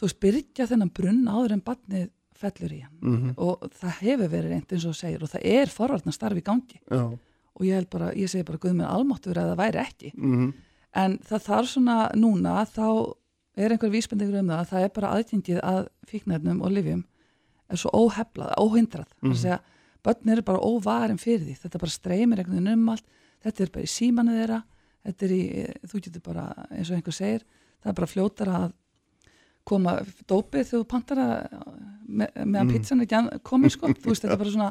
[0.00, 2.98] þú byrja þennan brunn áður en barnið fellur í hann.
[3.00, 3.34] Mhm.
[3.38, 6.80] og það hefur verið reynd eins og segir og það er forvarnar starfi í gangi.
[6.90, 7.18] Já.
[7.56, 10.14] Og ég held bara, ég segi bara guð með almáttur að það væri ekki.
[10.16, 10.54] Mm
[10.96, 13.14] en það þarf svona núna þá
[13.56, 17.04] er einhver vísbendingur um það að það er bara aðgengið að fíknefnum og livjum
[17.70, 19.10] er svo óheflað, óhindrað.
[19.22, 19.32] Mm.
[19.32, 19.58] að segja,
[20.04, 21.58] börn eru bara óvarin fyrir því.
[21.62, 23.06] Þetta bara streymir einhvern veginn um allt.
[23.44, 24.62] Þetta er bara í símanu þeirra.
[25.04, 25.42] Þetta er í,
[25.90, 27.44] þú getur bara, eins og einhver segir
[27.84, 28.66] það er bara fljótar að
[29.68, 29.94] koma
[30.28, 31.32] dópið þegar þú pantar að
[32.04, 32.72] með, meðan mm.
[32.72, 34.70] pizzan er ekki komin sko, þú veist, þetta er bara svona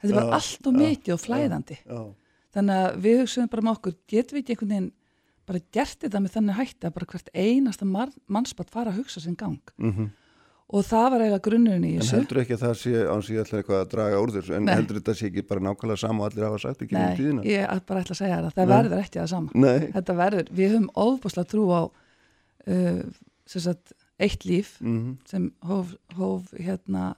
[0.00, 1.78] þetta er bara allt og mikið og flæðandi.
[2.56, 4.90] þannig að við hugsaðum bara með okkur getum við ekki einhvern veginn
[5.50, 9.38] bara gert þetta með þannig hætti að bara hvert einasta mannspatt fara að hugsa sinn
[9.38, 9.76] gang?
[9.80, 10.10] Mm
[10.70, 13.40] og það var eiginlega grunnurinn í En þessu heldur ekki að það sé, án sig
[13.42, 14.74] ætla eitthvað að draga úr þessu, en Nei.
[14.78, 17.46] heldur þetta sé ekki bara nákvæmlega sama og allir hafa sagt ekki um Nei, tíðina?
[17.48, 18.74] ég ætla bara ætla að segja þér að það Nei.
[18.76, 21.82] verður ekki það sama Nei, þetta verður, við höfum ofbúslega trú á
[22.70, 23.02] uh,
[23.50, 27.14] sem sagt, eitt líf mm sem hóf, hóf hérna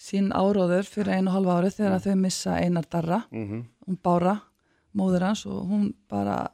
[0.00, 3.64] sín áróður fyrir einu og halva árið þegar þau missa einar darra -hmm.
[3.86, 4.36] hún Bára,
[4.94, 6.50] móður hans og hún bara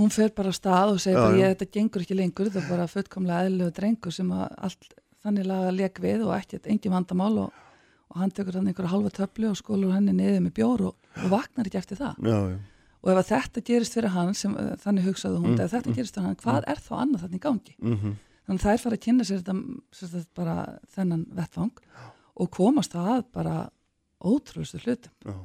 [0.00, 2.62] hún fer bara af stað og segir Já, bara ég þetta gengur ekki lengur, þetta
[2.64, 6.94] er bara fullkomlega eðlilegu drengur sem að allt þannig laga leik við og ekkert engin
[6.94, 7.62] vandamál og,
[8.10, 11.28] og hann tekur hann einhverja halva töflu og skólur henni niður með bjór og, og
[11.34, 12.16] vaknar ekki eftir það.
[12.24, 12.56] Já, já,
[13.00, 15.94] og ef að þetta gerist fyrir hann sem uh, þannig hugsaði hún, Mm, ef þetta
[15.96, 17.76] gerist fyrir hann hvað er þá annað þannig gangi?
[17.80, 18.16] Mm
[18.50, 19.54] þannig að þær fara að kynna sér þetta
[19.94, 20.54] sagt, bara
[20.90, 21.82] þennan vettfang
[22.40, 23.56] og komast það að bara
[24.20, 25.12] ótrúlustu hlutum.
[25.22, 25.36] Já,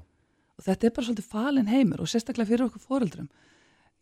[0.55, 3.27] og þetta er bara svolítið falin heimur og sérstaklega fyrir okkur foreldrum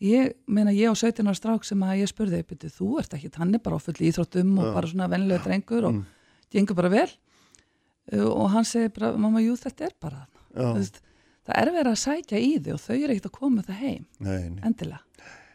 [0.04, 3.32] ég meina ég á 17 ára strák sem að ég spurði, byrju, þú ert ekki
[3.40, 4.74] hann er bara á fulli íþróttum og Já.
[4.76, 6.04] bara svona vennilega drengur og Mm.
[6.52, 7.10] gengur bara vel
[8.14, 10.28] uh, og hann segir bara, mamma, jú, þetta er bara
[10.76, 11.00] veist,
[11.48, 14.06] það er verið að sækja í þig og þau eru ekkert að koma það heim
[14.20, 14.60] Nei, nei.
[14.68, 15.02] endilega.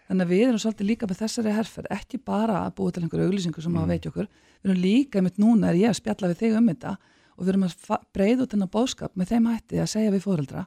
[0.08, 3.26] Þannig að við erum svolítið líka með þessari herferð, ekki bara að búa til einhverju
[3.28, 3.82] auglýsingu sem mm.
[3.82, 4.28] að veitja okkur,
[4.62, 6.94] við erum líka mitt núna er ég að spjalla við þig um þetta
[7.36, 7.74] og við erum að
[8.16, 10.64] breiða út þennan bóðskap með þeim hætti að segja við fóreldra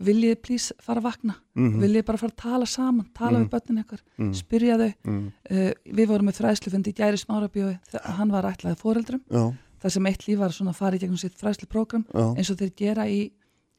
[0.00, 1.80] viljið plís fara að vakna Mhm.
[1.80, 3.44] viljið bara fara að tala saman, tala Mhm.
[3.44, 4.32] við börnin ykkar, Mhm.
[4.34, 5.32] spyrja þau Mm.
[5.50, 10.06] uh, við vorum með fræðslufundi í gæri smárabjói hann var ætlaði fóreldrum Já, þar sem
[10.06, 12.36] eitt líf var svona að fara í gegnum sitt fræðsluprógram já.
[12.36, 13.30] eins og þeir gera í,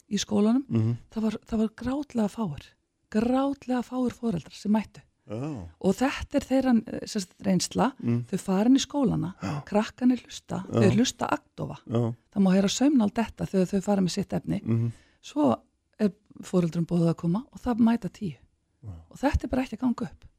[0.09, 0.97] í skólanum Mhm.
[1.11, 2.61] það var, það var grátlega fáir
[3.11, 5.67] grátlega fáir fóreldrar sem mættu Já.
[5.81, 8.25] og þetta er þeirra eh, sagt, reynsla, Mm.
[8.25, 9.33] þau farin í skólana
[9.65, 10.79] krakkanir hlusta, Já.
[10.81, 12.13] þau hlusta aktofa, Já.
[12.33, 14.91] það má heyra saumnál þetta þegar þau fara með sitt efni Mhm.
[15.23, 15.55] svo
[15.99, 16.11] er
[16.43, 18.35] fóreldrum búið að koma og það mæta tíu
[18.85, 20.31] og þetta er bara ekki að ganga upp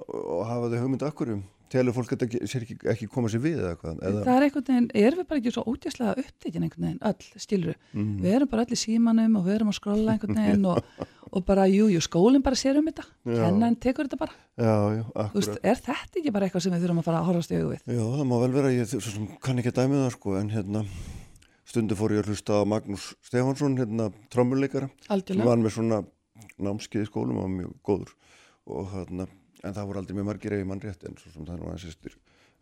[0.00, 1.40] Og hafa þau hugmynd akkurum?
[1.70, 3.98] Telur fólk þetta ekki, ekki, koma sér við eða hvað?
[4.02, 4.22] Eða?
[4.26, 7.76] það er einhvern veginn, erum við bara ekki svo ótjæslega upptekinn einhvern veginn, öll, skilur
[7.92, 8.16] Mhm.
[8.24, 10.80] við erum bara öll í símanum og við erum að skrolla einhvern veginn og,
[11.30, 13.36] og bara, jú, jú, skólinn bara sér um þetta, Já.
[13.44, 15.60] kennan tekur þetta bara Já, já, akkurat.
[15.62, 17.82] er þetta ekki bara eitthvað sem við þurfum að fara að horfast í augu við?
[17.86, 20.50] Já, það má vel vera, ég svo sem kann ekki að dæmi það sko, en
[20.56, 20.84] hérna
[21.70, 26.00] stundu fór ég að hlusta á Magnús Stefánsson, hérna trommuleikara, sem var með svona
[26.60, 28.12] námskeið í skólum og var mjög góður.
[28.70, 29.26] Og hérna,
[29.62, 31.86] en það voru aldrei mjög margir ég mann rétt, en svo sem það nú aðeins
[31.92, 32.16] eftir,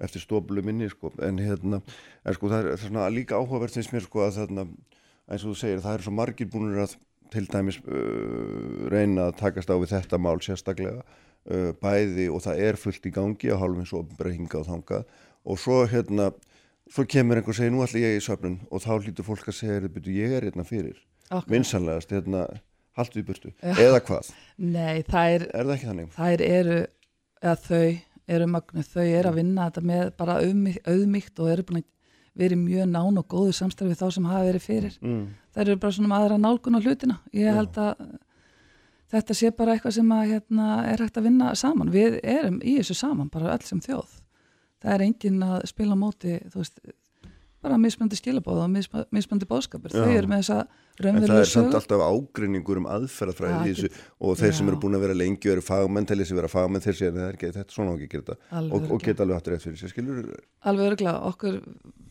[0.05, 1.81] eftir stoflu minni sko, en hérna,
[2.25, 4.67] en sko það er svona líka áhugavert finnst mér sko að þarna,
[5.29, 6.99] eins og þú segir, það er svo margir búinir að
[7.33, 12.63] til dæmis uh, reyna að takast á við þetta mál sérstaklega uh, bæði og það
[12.65, 15.11] er fullt í gangi að hálfum eins og bara hinga og þangað.
[15.49, 16.31] Og svo hérna
[16.93, 19.59] svo kemur einhver og segir nú ætla ég í söfnun og þá hlýtur fólk að
[19.61, 19.81] segja
[20.19, 20.97] ég er hérna fyrir
[21.29, 21.51] Akkurat.
[21.53, 22.47] vinsanlegast hérna
[22.99, 23.75] haltu í burtu Já.
[23.77, 26.13] eða hvað Nei, það er, er það ekki þannig?
[26.17, 26.79] þær eru,
[27.43, 27.99] eða þau
[28.29, 31.87] eru magnu, þau eru að vinna þetta með bara auðmygt, og eru búin að
[32.39, 34.97] verið mjög nán og góðu samstarfi þá sem hafa verið fyrir.
[35.03, 35.23] Mm.
[35.57, 37.17] Þær eru bara svona aðra nálgun á hlutina.
[37.35, 38.05] Ég held að
[39.11, 41.91] þetta sé bara eitthvað sem að, hérna, er hægt að vinna saman.
[41.95, 44.13] Við erum í þessu saman, bara öll sem þjóð.
[44.83, 46.79] Það er enginn að spila móti, þú veist,
[47.63, 49.91] bara mismöndi skilabóð og mismö- mismöndi bóðskapur.
[49.91, 50.67] Þau eru með þessa
[50.99, 54.69] En það er samt alltaf ágrinningur um aðferðafræði þessu get- og þeir sem já.
[54.71, 57.51] eru búin að vera lengi eru fagmenn þess að vera fagmenn þeir það er ekki,
[57.53, 58.09] þetta er svona ekki
[58.51, 60.35] Alveg og, og geta alveg hatt rétt fyrir sér, skilur
[60.67, 61.61] alveg örgulega, okkur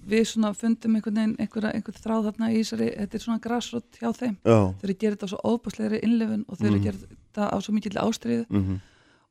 [0.08, 4.00] við svona fundum einhvern veginn einhver, einhver þráð þarna í þessari, þetta er svona grassrott
[4.00, 4.60] hjá þeim, Já.
[4.72, 6.84] þau eru þetta á svo óbúslegri innlefun og þau eru Mhm.
[6.84, 8.80] gera þetta á svo mikill ástriðu Mhm.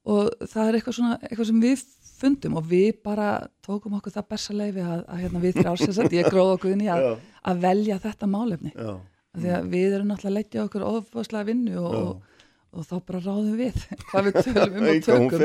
[0.06, 1.84] Og það er eitthvað svona, eitthvað sem við
[2.16, 3.30] fundum og við bara
[3.64, 6.84] tókum okkur það bersa leifi að, að hérna við þrjá sérsett, ég gróð okkur inn
[6.86, 7.08] í að,
[7.50, 8.72] að velja þetta málefni.
[8.72, 8.94] Já.
[9.36, 13.24] Því að við erum náttúrulega að leggja okkur óbúslega vinnu og, og, og þá bara
[13.26, 15.44] ráðum við hvað við tölum um og tökum.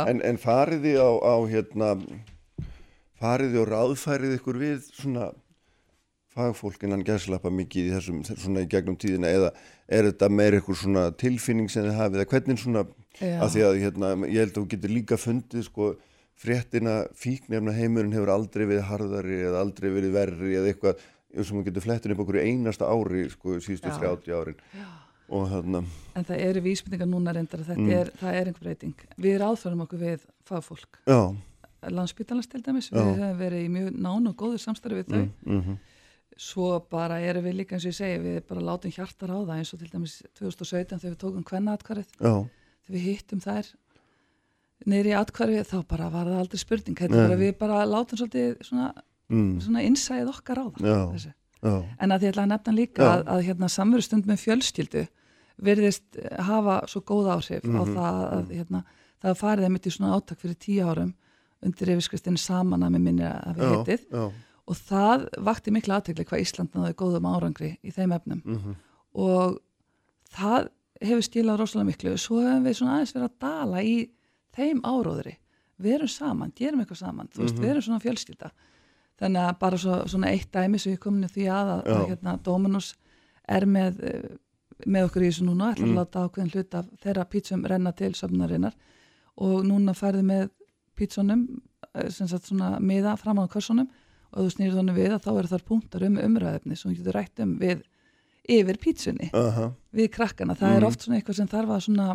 [0.00, 1.94] en, en fariði á, á hérna
[3.20, 5.30] fariði og ráðfærið ykkur við svona
[6.34, 9.50] fagfólk innan gæslappa mikið í þessum svona í gegnum tíðina eða
[9.90, 12.84] er þetta meir ykkur svona tilfinning sem þið hafið eða hvernig svona
[13.20, 13.40] Já.
[13.42, 15.88] að því að hérna, ég held að þú getur líka fundið sko
[16.40, 21.02] fréttina fíknefna heimurinn hefur aldrei verið harðari eða aldrei verið verri eða eitthvað
[21.44, 23.98] sem þú getur flettin upp okkur í einasta ári sko síðustu Já.
[23.98, 24.62] 30 árin
[25.30, 25.82] og hérna
[26.18, 27.92] En það eru vísbendingar núna reyndar að þetta Mm.
[28.00, 28.94] er, það er einhver breyting.
[29.18, 30.98] Við ráðfærum okkur við fagfólk.
[31.06, 31.20] já,
[31.90, 32.98] Landspítalans til dæmis, Já.
[32.98, 35.28] við hefum verið í mjög nánu og góður samstarfi við þau.
[35.46, 35.78] mm, mm
[36.40, 39.56] Svo bara erum við líka eins og ég segi, við bara látum hjartar á það
[39.58, 42.32] eins og til dæmis 2017 þegar við tókum já,
[42.86, 43.68] þegar við hittum þær
[44.88, 47.00] niður í atkvarið, þá bara var það aldrei spurning.
[47.04, 48.86] Er bara við bara látum svolítið svona,
[49.28, 50.88] mm, svona innsæðið okkar á það.
[50.88, 51.32] Já.
[51.60, 53.10] já, En að því ætla að nefna líka Já.
[53.12, 55.02] að, að hérna, samverustund með fjölskyldu
[55.60, 58.84] virðist eh, hafa svo góð áhrif á Mhm, það að hérna,
[59.20, 61.12] það farið einmitt í svona átak fyrir tíu árum
[61.60, 64.30] undir yfirskriftin saman að með minni að við já,
[64.68, 68.42] og það vakti miklu aðtegli hvað Ísland náði góðum árangri í þeim efnum.
[68.44, 68.74] Mhm,
[69.14, 69.58] og
[70.36, 70.68] það
[71.00, 72.16] hefur skilað rosalega miklu.
[72.18, 73.94] Svo hefum við svona aðeins verið að dala í
[74.56, 75.36] þeim áróðri.
[75.80, 77.62] Við erum saman, gerum eitthvað saman þú veist, Mhm.
[77.64, 78.50] við erum svona fjölskylda.
[79.20, 82.08] Þannig að bara svo, svona eitt dæmi sem ég komin í því að, að, að
[82.08, 82.94] hérna, Dominos
[83.48, 84.36] er með eh,
[84.86, 85.92] með okkur í þessu núna, ætla Mm.
[85.92, 88.72] að láta ákveðin hlut af þeirra pítsum renna til söfnarinnar
[89.36, 90.50] og núna færði með
[90.96, 91.60] pítsunum
[92.08, 93.88] sem sagt svona miða fram á kössunum
[94.32, 97.40] og þú snýrð honum við að þá eru þar punktar um umræðefni sem getur rætt
[97.44, 97.82] um við
[98.50, 100.86] yfir pítsunni aha, við krakkana, það er Mhm.
[100.88, 102.08] oft svona eitthvað sem þarf að svona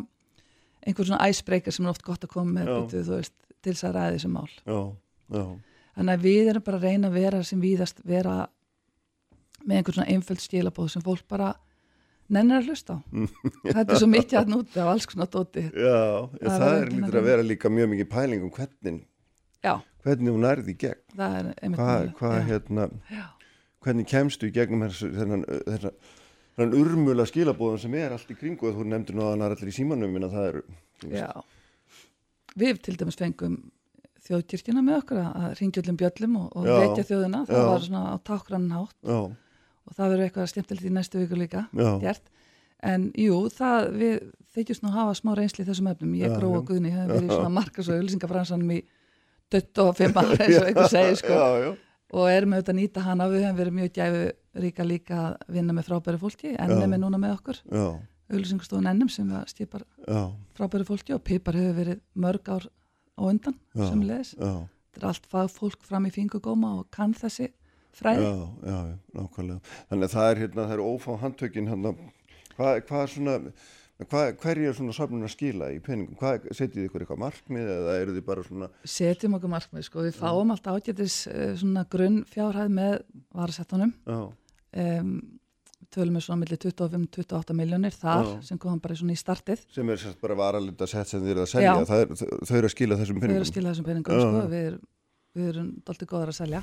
[0.86, 3.96] einhver svona icebreaker sem er oft gott að koma með þú veist, til þess að
[3.96, 4.80] ræði þessu mál já,
[5.38, 5.46] já,
[5.98, 8.48] þannig að við erum bara að reyna að vera sem víðast vera
[9.66, 11.54] með einhver svona einföld stílabóð sem fólk bara
[12.30, 12.98] nennir að hlusta á.
[13.76, 15.64] Þetta er svo mikið að núti af alls konar dóti.
[15.74, 19.00] Já, Það það, er lítur að vera líka mjög mikið pæling um hvernig,
[19.66, 19.76] Já,
[20.06, 21.02] hvernig hún nærði í gegn.
[21.16, 21.82] það er einmitt
[22.20, 23.26] Hvað, hérna, Já.
[23.86, 25.96] hvernig kemstu í gegnum þennan, þennan,
[26.56, 30.48] þennan urmula skilabóðum sem er allt í kringu þú nefndir er allir í símanum það
[30.52, 30.62] er.
[32.56, 33.58] Við til dæmis fengum
[34.26, 37.42] þjóðkirkjuna með okkur að- ringja öllum bjöllum og, og vekja þjóðina.
[37.46, 37.66] Það Já.
[37.70, 39.20] var svona á tákrann hátt já,
[39.86, 41.68] og það verður eitthvað skemmtilegt í næstu viku líka.
[42.86, 44.16] En jú, það, við
[44.54, 46.16] þykjumst nú að hafa smá reynsli í þessum efnum.
[46.20, 48.80] Ég, og Guðni, hefur verið svona markas og auðlýsingafransanum í
[49.56, 51.34] 25 ára eins og einhver segir sko.
[51.40, 51.70] já, já,
[52.16, 54.26] og erum auðvitað að nýta hana við hefum verið mjög gæfu
[54.66, 57.86] ríka líka að vinna með frábæri fólki, ennum er núna með okkur já,
[58.32, 60.22] auðlýsingastofun ennum sem já,
[60.56, 62.68] frábæri fólki og Pipar hefur verið mörg ár
[63.16, 63.88] á undan Já.
[63.90, 64.34] sem leðis.
[64.36, 67.50] Þetta er allt fagfólk fram í fingugóma og kann þessi
[67.96, 68.28] fræði.
[68.28, 68.80] já, já,
[69.16, 69.74] nákvæmlega.
[69.90, 71.94] Þannig að það er hérna, það er ófá handtökin hérna,
[72.56, 73.38] hvað, hvað er svona,
[74.04, 76.18] hvað, hverju er svona safnun að skila í peningum?
[76.20, 80.20] Hvað, setjið ykkur eitthvað markmið eða eru þið bara svona, Setjum okkur markmið, sko, við
[80.20, 82.98] fáum alltaf ágætis uh, svona grunn fjárhæð með
[83.36, 83.94] varasettunum.
[84.76, 85.14] Um,
[85.96, 88.34] tölum við svona millir 25-28 miljónir þar Já.
[88.50, 89.62] sem komum bara svona í startið.
[89.72, 92.70] sem er sérst bara varalinda sett sem þið eru að selja, er, þau, þau eru
[92.70, 93.38] að skila þessum peningum.
[93.38, 94.78] erum að skila þessum peningum, sko, við, er,
[95.38, 96.62] við erum doldið góðar að selja.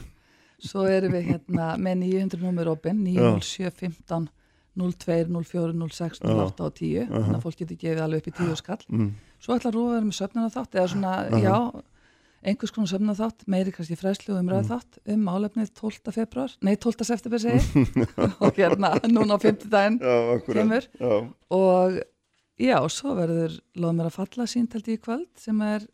[0.62, 4.28] Svo erum við hérna með 900 númur opinn, 907, 15,
[4.78, 8.60] 02, 04, 06, 08 og 10, þannig að fólk getur gefið alveg upp í 10
[8.60, 8.84] skall.
[8.88, 9.08] Mm.
[9.42, 11.56] Svo ætlar Rúa að vera með söfnana þátt, eða svona, já,
[12.42, 16.14] einhvers konar söfnana þátt, meiri kannski fræslu og umræðu þátt um málefnið 12.
[16.16, 17.06] februar, nei 12.
[17.10, 17.84] september segi,
[18.42, 20.00] og hérna núna á 50 daginn
[20.48, 21.12] kemur Já,
[21.58, 22.00] og
[22.62, 25.86] já, svo verður loð mér að falla sínt held ég í kvöld sem er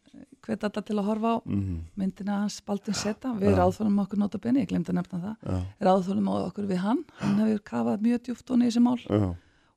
[0.49, 3.35] hvet alla til að horfa á mhm, myndina hans Baldin Seta.
[3.39, 5.37] Við ráðfólum okkur nota benni, ég glemdi að nefna það.
[5.45, 5.59] Já,
[5.89, 7.05] ráðfólum okkur við hann.
[7.21, 9.29] Hann hefur kafað mjög djúft í þessi mál já,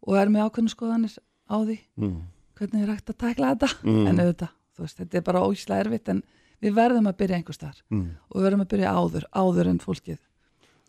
[0.01, 1.17] og er með ákveðnu skoðanir
[1.51, 2.17] á því mm,
[2.57, 3.71] hvernig er hægt að tækla þetta.
[3.83, 4.03] Mm.
[4.07, 6.23] en auðvitað, þú veist, þetta er bara ógislega erfitt en
[6.61, 7.81] við verðum að byrja einhver staðar.
[7.91, 8.09] Mm.
[8.29, 10.19] og við verðum að byrja áður, áður en fólkið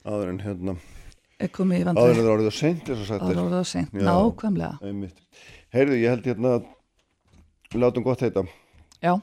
[0.02, 0.76] áður en hérna,
[1.42, 4.04] áður en það er orðið að seint áður en það seint, Já.
[4.06, 4.72] nákvæmlega.
[4.86, 5.20] Einmitt.
[5.72, 6.54] Heyrðu, ég held hérna
[7.72, 8.44] við látum gott heita.
[9.02, 9.14] já,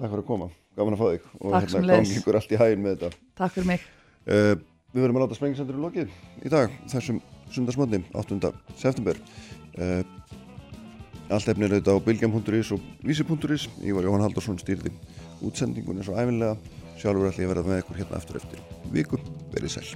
[0.00, 0.46] Takk fyrir að koma,
[0.80, 3.24] gaman að fá þig og Takk hérna gangi ykkur allt í hæginn með þetta.
[3.40, 3.88] takk fyrir mig
[4.28, 4.52] Uh,
[4.92, 6.10] við verðum að láta sprengisendur í lokið
[6.44, 8.50] í dag, þessum sundarsmotni, 8.
[8.76, 9.16] september.
[9.80, 10.02] Uh,
[11.32, 13.64] allt efnir auðvitað á bilgjam.is og vísi.is.
[13.80, 14.92] Ég var Jóhann Haldursson stýrði
[15.40, 16.58] útsendingun eins og æfinlega.
[17.00, 18.60] Sjálfur ætla ég að verða með ykkur hérna aftur eftir
[18.92, 19.22] viku.
[19.56, 19.88] Verið sæl.